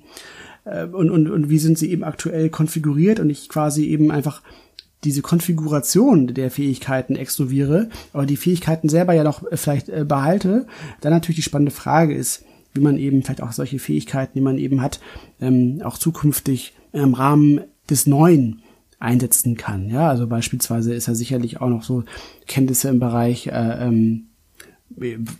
äh, 0.66 0.86
und, 0.86 1.10
und, 1.10 1.30
und 1.30 1.50
wie 1.50 1.60
sind 1.60 1.78
sie 1.78 1.92
eben 1.92 2.04
aktuell 2.04 2.50
konfiguriert 2.50 3.20
und 3.20 3.30
ich 3.30 3.50
quasi 3.50 3.86
eben 3.86 4.12
einfach 4.12 4.42
diese 5.04 5.22
Konfiguration 5.22 6.28
der 6.28 6.52
Fähigkeiten 6.52 7.16
exnoviere, 7.16 7.90
aber 8.14 8.26
die 8.26 8.38
Fähigkeiten 8.38 8.88
selber 8.88 9.14
ja 9.14 9.24
noch 9.24 9.50
äh, 9.52 9.58
vielleicht 9.58 9.90
äh, 9.90 10.06
behalte, 10.08 10.68
dann 11.02 11.14
natürlich 11.14 11.38
die 11.38 11.44
spannende 11.44 11.72
Frage 11.72 12.16
ist, 12.16 12.44
wie 12.74 12.82
man 12.82 12.98
eben 12.98 13.24
vielleicht 13.24 13.42
auch 13.42 13.52
solche 13.52 13.80
Fähigkeiten, 13.80 14.34
die 14.36 14.42
man 14.42 14.58
eben 14.58 14.82
hat, 14.82 15.00
ähm, 15.42 15.82
auch 15.84 15.98
zukünftig 15.98 16.74
im 16.94 17.14
Rahmen 17.14 17.62
des 17.90 18.08
Neuen 18.08 18.62
einsetzen 19.00 19.58
kann. 19.58 19.90
Ja, 19.90 20.10
also 20.10 20.28
beispielsweise 20.28 20.94
ist 20.94 21.08
er 21.08 21.16
sicherlich 21.16 21.60
auch 21.60 21.70
noch 21.70 21.84
so 21.84 22.04
Kenntnisse 22.48 22.90
im 22.90 23.00
Bereich 23.00 23.48
äh, 23.48 23.88
ähm, 23.88 24.28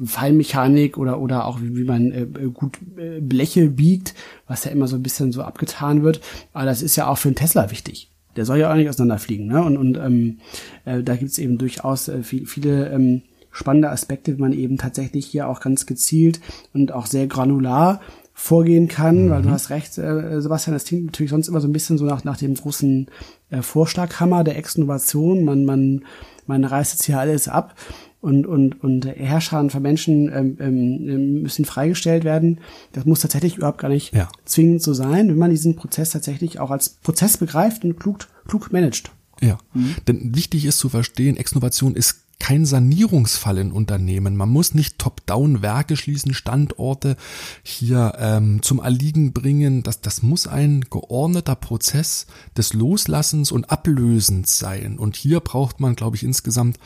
Fallmechanik 0.06 0.98
oder 0.98 1.20
oder 1.20 1.46
auch 1.46 1.62
wie, 1.62 1.76
wie 1.76 1.84
man 1.84 2.12
äh, 2.12 2.26
gut 2.54 2.78
äh, 2.98 3.20
Bleche 3.20 3.68
biegt, 3.70 4.14
was 4.48 4.66
ja 4.66 4.72
immer 4.72 4.88
so 4.88 4.96
ein 4.96 5.04
bisschen 5.04 5.32
so 5.32 5.44
abgetan 5.44 6.04
wird. 6.04 6.22
Aber 6.54 6.66
das 6.66 6.82
ist 6.82 6.96
ja 6.96 7.08
auch 7.08 7.18
für 7.18 7.30
einen 7.30 7.36
Tesla 7.36 7.72
wichtig. 7.72 8.10
Der 8.36 8.46
soll 8.46 8.60
ja 8.60 8.72
auch 8.72 8.76
nicht 8.76 8.90
auseinanderfliegen. 8.90 9.48
Ne? 9.48 9.62
Und, 9.64 9.78
und 9.78 9.98
ähm, 9.98 10.40
äh, 10.86 11.04
da 11.04 11.16
gibt 11.16 11.32
es 11.32 11.38
eben 11.38 11.58
durchaus 11.58 12.08
äh, 12.08 12.24
viel, 12.24 12.46
viele 12.46 12.90
ähm, 12.90 13.24
spannende 13.52 13.90
Aspekte, 13.90 14.38
wie 14.38 14.42
man 14.42 14.54
eben 14.54 14.78
tatsächlich 14.78 15.26
hier 15.26 15.50
auch 15.50 15.60
ganz 15.60 15.86
gezielt 15.86 16.40
und 16.74 16.94
auch 16.94 17.06
sehr 17.06 17.28
granular 17.28 18.00
vorgehen 18.34 18.88
kann, 18.88 19.26
mhm. 19.26 19.30
weil 19.30 19.42
du 19.42 19.50
hast 19.50 19.70
recht, 19.70 19.98
äh, 19.98 20.42
Sebastian, 20.42 20.74
das 20.74 20.86
klingt 20.86 21.06
natürlich 21.06 21.30
sonst 21.30 21.50
immer 21.50 21.62
so 21.62 21.68
ein 21.68 21.74
bisschen 21.74 21.98
so 21.98 22.06
nach, 22.06 22.24
nach 22.24 22.38
dem 22.38 22.56
großen 22.56 23.08
äh, 23.50 23.62
Vorschlaghammer 23.62 24.44
der 24.44 24.58
Exnovation. 24.58 25.44
Man, 25.44 25.66
man, 25.66 26.06
man 26.48 26.64
reißt 26.64 26.94
jetzt 26.94 27.04
hier 27.04 27.20
alles 27.20 27.48
ab 27.48 27.76
und, 28.22 28.46
und, 28.46 28.82
und 28.84 29.06
Herrscher 29.06 29.68
von 29.70 29.82
Menschen 29.82 30.32
ähm, 30.32 30.58
ähm, 30.60 31.42
müssen 31.42 31.66
freigestellt 31.66 32.24
werden. 32.24 32.60
Das 32.94 33.06
muss 33.06 33.22
tatsächlich 33.22 33.58
überhaupt 33.58 33.80
gar 33.80 33.90
nicht 33.90 34.14
ja. 34.14 34.30
zwingend 34.46 34.84
so 34.84 34.94
sein, 34.94 35.28
wenn 35.28 35.38
man 35.38 35.50
diesen 35.50 35.76
Prozess 35.76 36.12
tatsächlich 36.12 36.60
auch 36.60 36.72
als 36.72 36.90
Prozess 36.90 37.38
begreift 37.38 37.84
und 37.84 38.00
klug, 38.00 38.28
klug 38.48 38.72
managt. 38.72 39.12
Ja, 39.42 39.58
mhm. 39.74 39.96
denn 40.08 40.36
wichtig 40.36 40.66
ist 40.66 40.78
zu 40.78 40.90
verstehen, 40.90 41.36
Exnovation 41.36 41.96
ist 41.96 42.24
kein 42.42 42.66
Sanierungsfall 42.66 43.60
in 43.60 43.72
Unternehmen. 43.72 44.36
Man 44.36 44.50
muss 44.50 44.74
nicht 44.74 44.98
top-down 44.98 45.62
Werke 45.62 45.96
schließen, 45.96 46.34
Standorte 46.34 47.16
hier 47.62 48.16
ähm, 48.18 48.64
zum 48.64 48.80
Erliegen 48.80 49.32
bringen. 49.32 49.84
Das, 49.84 50.02
das 50.02 50.24
muss 50.24 50.48
ein 50.48 50.82
geordneter 50.90 51.54
Prozess 51.54 52.26
des 52.58 52.74
Loslassens 52.74 53.52
und 53.52 53.70
Ablösens 53.70 54.58
sein. 54.58 54.98
Und 54.98 55.16
hier 55.16 55.40
braucht 55.40 55.80
man, 55.80 55.94
glaube 55.94 56.16
ich, 56.16 56.24
insgesamt 56.24 56.80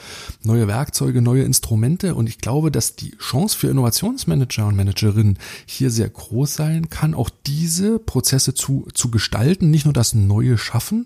neue 0.43 0.67
Werkzeuge, 0.67 1.21
neue 1.21 1.43
Instrumente. 1.43 2.15
Und 2.15 2.27
ich 2.27 2.39
glaube, 2.39 2.69
dass 2.69 2.97
die 2.97 3.15
Chance 3.17 3.57
für 3.57 3.69
Innovationsmanager 3.69 4.67
und 4.67 4.75
Managerinnen 4.75 5.39
hier 5.65 5.89
sehr 5.89 6.09
groß 6.09 6.53
sein 6.53 6.89
kann, 6.89 7.13
auch 7.13 7.29
diese 7.45 7.97
Prozesse 7.99 8.55
zu, 8.55 8.89
zu 8.93 9.09
gestalten, 9.09 9.71
nicht 9.71 9.85
nur 9.85 9.93
das 9.93 10.13
Neue 10.13 10.57
schaffen, 10.57 11.05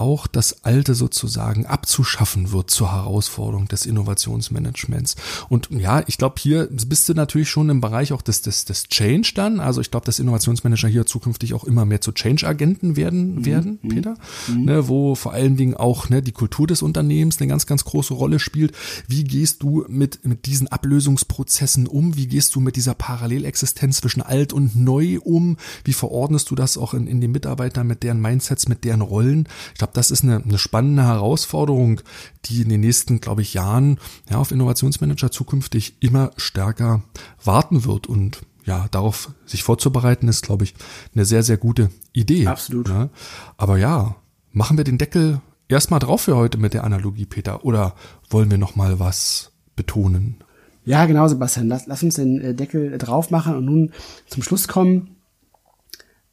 auch 0.00 0.26
das 0.26 0.64
Alte 0.64 0.94
sozusagen 0.94 1.66
abzuschaffen 1.66 2.52
wird 2.52 2.70
zur 2.70 2.92
Herausforderung 2.92 3.68
des 3.68 3.86
Innovationsmanagements. 3.86 5.16
Und 5.48 5.68
ja, 5.70 6.02
ich 6.06 6.18
glaube, 6.18 6.36
hier 6.38 6.68
bist 6.70 7.08
du 7.08 7.14
natürlich 7.14 7.50
schon 7.50 7.68
im 7.68 7.80
Bereich 7.80 8.12
auch 8.12 8.22
des, 8.22 8.42
des, 8.42 8.64
des 8.64 8.84
Change 8.88 9.32
dann. 9.34 9.60
Also 9.60 9.80
ich 9.80 9.90
glaube, 9.90 10.06
dass 10.06 10.18
Innovationsmanager 10.18 10.88
hier 10.88 11.06
zukünftig 11.06 11.54
auch 11.54 11.64
immer 11.64 11.84
mehr 11.84 12.00
zu 12.00 12.12
Change-Agenten 12.12 12.96
werden, 12.96 13.36
mhm. 13.36 13.44
werden, 13.44 13.78
mhm. 13.82 13.88
Peter, 13.88 14.14
mhm. 14.48 14.64
Ne, 14.64 14.88
wo 14.88 15.14
vor 15.14 15.32
allen 15.32 15.56
Dingen 15.56 15.74
auch 15.74 16.08
ne, 16.08 16.22
die 16.22 16.32
Kultur 16.32 16.66
des 16.66 16.82
Unternehmens 16.82 17.38
eine 17.38 17.48
ganz, 17.48 17.66
ganz 17.66 17.84
große 17.84 18.14
Rolle 18.14 18.38
spielt. 18.38 18.72
Wie 19.06 19.24
gehst 19.24 19.62
du 19.62 19.84
mit, 19.88 20.24
mit 20.24 20.46
diesen 20.46 20.68
Ablösungsprozessen 20.68 21.86
um? 21.86 22.16
Wie 22.16 22.26
gehst 22.26 22.54
du 22.54 22.60
mit 22.60 22.76
dieser 22.76 22.94
Parallelexistenz 22.94 23.98
zwischen 23.98 24.22
alt 24.22 24.52
und 24.52 24.76
neu 24.76 25.18
um? 25.22 25.56
Wie 25.84 25.92
verordnest 25.92 26.50
du 26.50 26.54
das 26.54 26.78
auch 26.78 26.94
in, 26.94 27.06
in 27.06 27.20
den 27.20 27.32
Mitarbeitern 27.32 27.86
mit 27.86 28.02
deren 28.02 28.20
Mindsets, 28.20 28.68
mit 28.68 28.84
deren 28.84 29.02
Rollen? 29.02 29.48
Ich 29.72 29.78
glaube, 29.78 29.89
das 29.92 30.10
ist 30.10 30.24
eine, 30.24 30.42
eine 30.42 30.58
spannende 30.58 31.04
Herausforderung, 31.04 32.00
die 32.46 32.62
in 32.62 32.68
den 32.68 32.80
nächsten, 32.80 33.20
glaube 33.20 33.42
ich, 33.42 33.54
Jahren 33.54 33.98
ja, 34.28 34.38
auf 34.38 34.52
Innovationsmanager 34.52 35.30
zukünftig 35.30 35.96
immer 36.00 36.32
stärker 36.36 37.02
warten 37.42 37.84
wird. 37.84 38.06
Und 38.06 38.40
ja, 38.64 38.86
darauf 38.90 39.30
sich 39.46 39.62
vorzubereiten, 39.62 40.28
ist, 40.28 40.44
glaube 40.44 40.64
ich, 40.64 40.74
eine 41.14 41.24
sehr, 41.24 41.42
sehr 41.42 41.56
gute 41.56 41.90
Idee. 42.12 42.46
Absolut. 42.46 42.88
Ja. 42.88 43.10
Aber 43.56 43.78
ja, 43.78 44.16
machen 44.52 44.76
wir 44.76 44.84
den 44.84 44.98
Deckel 44.98 45.40
erstmal 45.68 46.00
drauf 46.00 46.22
für 46.22 46.36
heute 46.36 46.58
mit 46.58 46.74
der 46.74 46.84
Analogie, 46.84 47.26
Peter, 47.26 47.64
oder 47.64 47.94
wollen 48.28 48.50
wir 48.50 48.58
noch 48.58 48.76
mal 48.76 48.98
was 48.98 49.52
betonen? 49.76 50.36
Ja, 50.84 51.06
genau, 51.06 51.28
Sebastian. 51.28 51.68
Lass, 51.68 51.86
lass 51.86 52.02
uns 52.02 52.16
den 52.16 52.40
äh, 52.40 52.54
Deckel 52.54 52.98
drauf 52.98 53.30
machen 53.30 53.54
und 53.54 53.64
nun 53.64 53.92
zum 54.26 54.42
Schluss 54.42 54.66
kommen. 54.66 55.16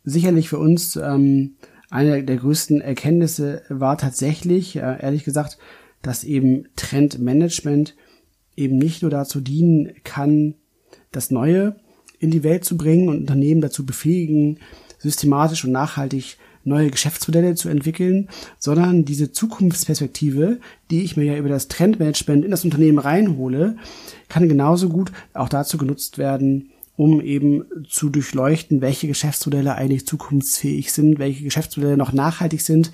Sicherlich 0.03 0.49
für 0.49 0.58
uns 0.58 0.95
ähm, 0.95 1.58
eine 1.90 2.24
der 2.24 2.38
größten 2.38 2.82
Erkenntnisse 2.82 3.62
war 3.70 3.98
tatsächlich, 3.98 4.76
äh, 4.76 5.02
ehrlich 5.02 5.24
gesagt, 5.24 5.58
dass 6.02 6.24
eben 6.24 6.68
Trendmanagement 6.76 7.96
eben 8.56 8.78
nicht 8.78 9.02
nur 9.02 9.12
dazu 9.12 9.40
dienen 9.40 9.94
kann, 10.04 10.56
das 11.12 11.32
Neue 11.32 11.76
in 12.20 12.32
die 12.32 12.44
Welt 12.44 12.66
zu 12.66 12.78
bringen 12.78 13.10
und 13.10 13.20
Unternehmen 13.20 13.62
dazu 13.62 13.86
befähigen, 13.86 14.60
systematisch 14.98 15.64
und 15.64 15.72
nachhaltig 15.72 16.38
neue 16.64 16.92
Geschäftsmodelle 16.92 17.56
zu 17.56 17.70
entwickeln, 17.70 18.28
sondern 18.60 19.06
diese 19.06 19.32
Zukunftsperspektive, 19.32 20.60
die 20.92 21.02
ich 21.04 21.16
mir 21.16 21.24
ja 21.24 21.38
über 21.38 21.50
das 21.50 21.70
Trendmanagement 21.70 22.44
in 22.44 22.52
das 22.52 22.66
Unternehmen 22.66 23.00
reinhole, 23.00 23.78
kann 24.28 24.50
genauso 24.50 24.90
gut 24.90 25.12
auch 25.34 25.50
dazu 25.50 25.78
genutzt 25.78 26.18
werden, 26.18 26.72
um 26.98 27.22
eben 27.22 27.64
zu 27.88 28.10
durchleuchten, 28.10 28.82
welche 28.82 29.08
Geschäftsmodelle 29.08 29.76
eigentlich 29.76 30.06
zukunftsfähig 30.08 30.91
sind, 30.91 31.20
welche 31.20 31.43
Geschäftsmodelle 31.43 31.95
noch 31.95 32.12
nachhaltig 32.12 32.62
sind 32.62 32.91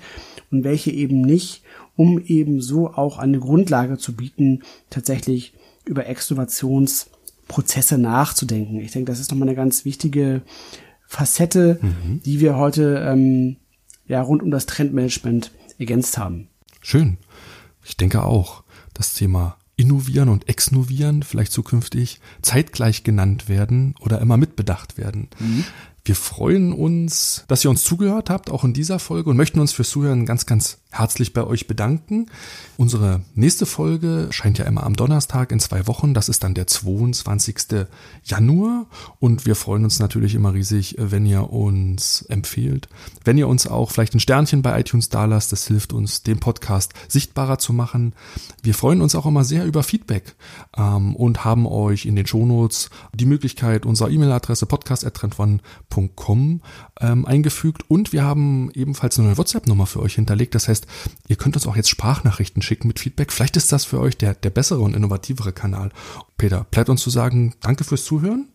und 0.50 0.62
welche 0.62 0.90
eben 0.90 1.22
nicht, 1.22 1.62
um 1.96 2.20
eben 2.20 2.60
so 2.60 2.90
auch 2.90 3.18
eine 3.18 3.40
Grundlage 3.40 3.96
zu 3.96 4.14
bieten, 4.14 4.62
tatsächlich 4.90 5.54
über 5.86 6.06
Exnovationsprozesse 6.06 7.96
nachzudenken. 7.96 8.78
Ich 8.78 8.92
denke, 8.92 9.10
das 9.10 9.20
ist 9.20 9.30
nochmal 9.30 9.48
eine 9.48 9.56
ganz 9.56 9.86
wichtige 9.86 10.42
Facette, 11.06 11.78
mhm. 11.80 12.20
die 12.22 12.40
wir 12.40 12.56
heute 12.56 13.02
ähm, 13.06 13.56
ja 14.06 14.20
rund 14.20 14.42
um 14.42 14.50
das 14.50 14.66
Trendmanagement 14.66 15.50
ergänzt 15.78 16.18
haben. 16.18 16.48
Schön. 16.82 17.16
Ich 17.82 17.96
denke 17.96 18.22
auch, 18.22 18.64
das 18.92 19.14
Thema 19.14 19.56
Innovieren 19.76 20.28
und 20.28 20.48
Exnovieren 20.48 21.22
vielleicht 21.22 21.52
zukünftig 21.52 22.20
zeitgleich 22.42 23.04
genannt 23.04 23.48
werden 23.48 23.94
oder 24.00 24.20
immer 24.20 24.36
mitbedacht 24.36 24.98
werden. 24.98 25.28
Mhm. 25.38 25.64
Wir 26.04 26.16
freuen 26.16 26.72
uns, 26.72 27.44
dass 27.48 27.64
ihr 27.64 27.70
uns 27.70 27.82
zugehört 27.82 28.28
habt, 28.28 28.50
auch 28.50 28.62
in 28.64 28.74
dieser 28.74 28.98
Folge 28.98 29.30
und 29.30 29.38
möchten 29.38 29.58
uns 29.58 29.72
fürs 29.72 29.88
Zuhören 29.88 30.26
ganz, 30.26 30.44
ganz 30.44 30.78
herzlich 30.94 31.32
bei 31.32 31.44
euch 31.44 31.66
bedanken. 31.66 32.26
Unsere 32.76 33.22
nächste 33.34 33.66
Folge 33.66 34.28
scheint 34.30 34.58
ja 34.58 34.64
immer 34.64 34.84
am 34.84 34.94
Donnerstag 34.94 35.52
in 35.52 35.60
zwei 35.60 35.86
Wochen. 35.86 36.14
Das 36.14 36.28
ist 36.28 36.44
dann 36.44 36.54
der 36.54 36.66
22. 36.66 37.86
Januar. 38.24 38.86
Und 39.18 39.44
wir 39.46 39.56
freuen 39.56 39.84
uns 39.84 39.98
natürlich 39.98 40.34
immer 40.34 40.54
riesig, 40.54 40.96
wenn 40.98 41.26
ihr 41.26 41.52
uns 41.52 42.22
empfehlt. 42.22 42.88
Wenn 43.24 43.38
ihr 43.38 43.48
uns 43.48 43.66
auch 43.66 43.90
vielleicht 43.90 44.14
ein 44.14 44.20
Sternchen 44.20 44.62
bei 44.62 44.78
iTunes 44.78 45.08
da 45.08 45.24
lasst, 45.24 45.52
das 45.52 45.66
hilft 45.66 45.92
uns, 45.92 46.22
den 46.22 46.38
Podcast 46.38 46.92
sichtbarer 47.08 47.58
zu 47.58 47.72
machen. 47.72 48.14
Wir 48.62 48.74
freuen 48.74 49.02
uns 49.02 49.14
auch 49.14 49.26
immer 49.26 49.44
sehr 49.44 49.66
über 49.66 49.82
Feedback 49.82 50.36
ähm, 50.76 51.16
und 51.16 51.44
haben 51.44 51.66
euch 51.66 52.06
in 52.06 52.16
den 52.16 52.26
Shownotes 52.26 52.90
die 53.12 53.26
Möglichkeit 53.26 53.84
unserer 53.86 54.10
E-Mail-Adresse 54.10 54.66
podcast.trendone.com 54.66 56.60
ähm, 57.00 57.26
eingefügt. 57.26 57.90
Und 57.90 58.12
wir 58.12 58.22
haben 58.24 58.70
ebenfalls 58.74 59.18
eine 59.18 59.28
neue 59.28 59.38
WhatsApp-Nummer 59.38 59.86
für 59.86 60.00
euch 60.00 60.14
hinterlegt. 60.14 60.54
Das 60.54 60.68
heißt, 60.68 60.83
ihr 61.28 61.36
könnt 61.36 61.56
uns 61.56 61.66
auch 61.66 61.76
jetzt 61.76 61.88
Sprachnachrichten 61.90 62.62
schicken 62.62 62.88
mit 62.88 62.98
Feedback. 62.98 63.32
Vielleicht 63.32 63.56
ist 63.56 63.72
das 63.72 63.84
für 63.84 64.00
euch 64.00 64.16
der, 64.16 64.34
der 64.34 64.50
bessere 64.50 64.80
und 64.80 64.94
innovativere 64.94 65.52
Kanal. 65.52 65.90
Peter, 66.36 66.66
bleibt 66.70 66.88
uns 66.88 67.02
zu 67.02 67.10
sagen, 67.10 67.54
danke 67.60 67.84
fürs 67.84 68.04
Zuhören 68.04 68.48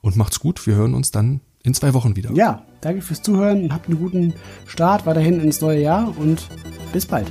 und 0.00 0.16
macht's 0.16 0.40
gut. 0.40 0.66
Wir 0.66 0.74
hören 0.74 0.94
uns 0.94 1.10
dann 1.10 1.40
in 1.62 1.74
zwei 1.74 1.94
Wochen 1.94 2.14
wieder. 2.14 2.30
Ja, 2.32 2.62
danke 2.82 3.02
fürs 3.02 3.22
Zuhören. 3.22 3.72
Habt 3.72 3.88
einen 3.88 3.98
guten 3.98 4.34
Start 4.66 5.06
weiterhin 5.06 5.40
ins 5.40 5.60
neue 5.60 5.80
Jahr 5.80 6.16
und 6.16 6.48
bis 6.92 7.06
bald. 7.06 7.26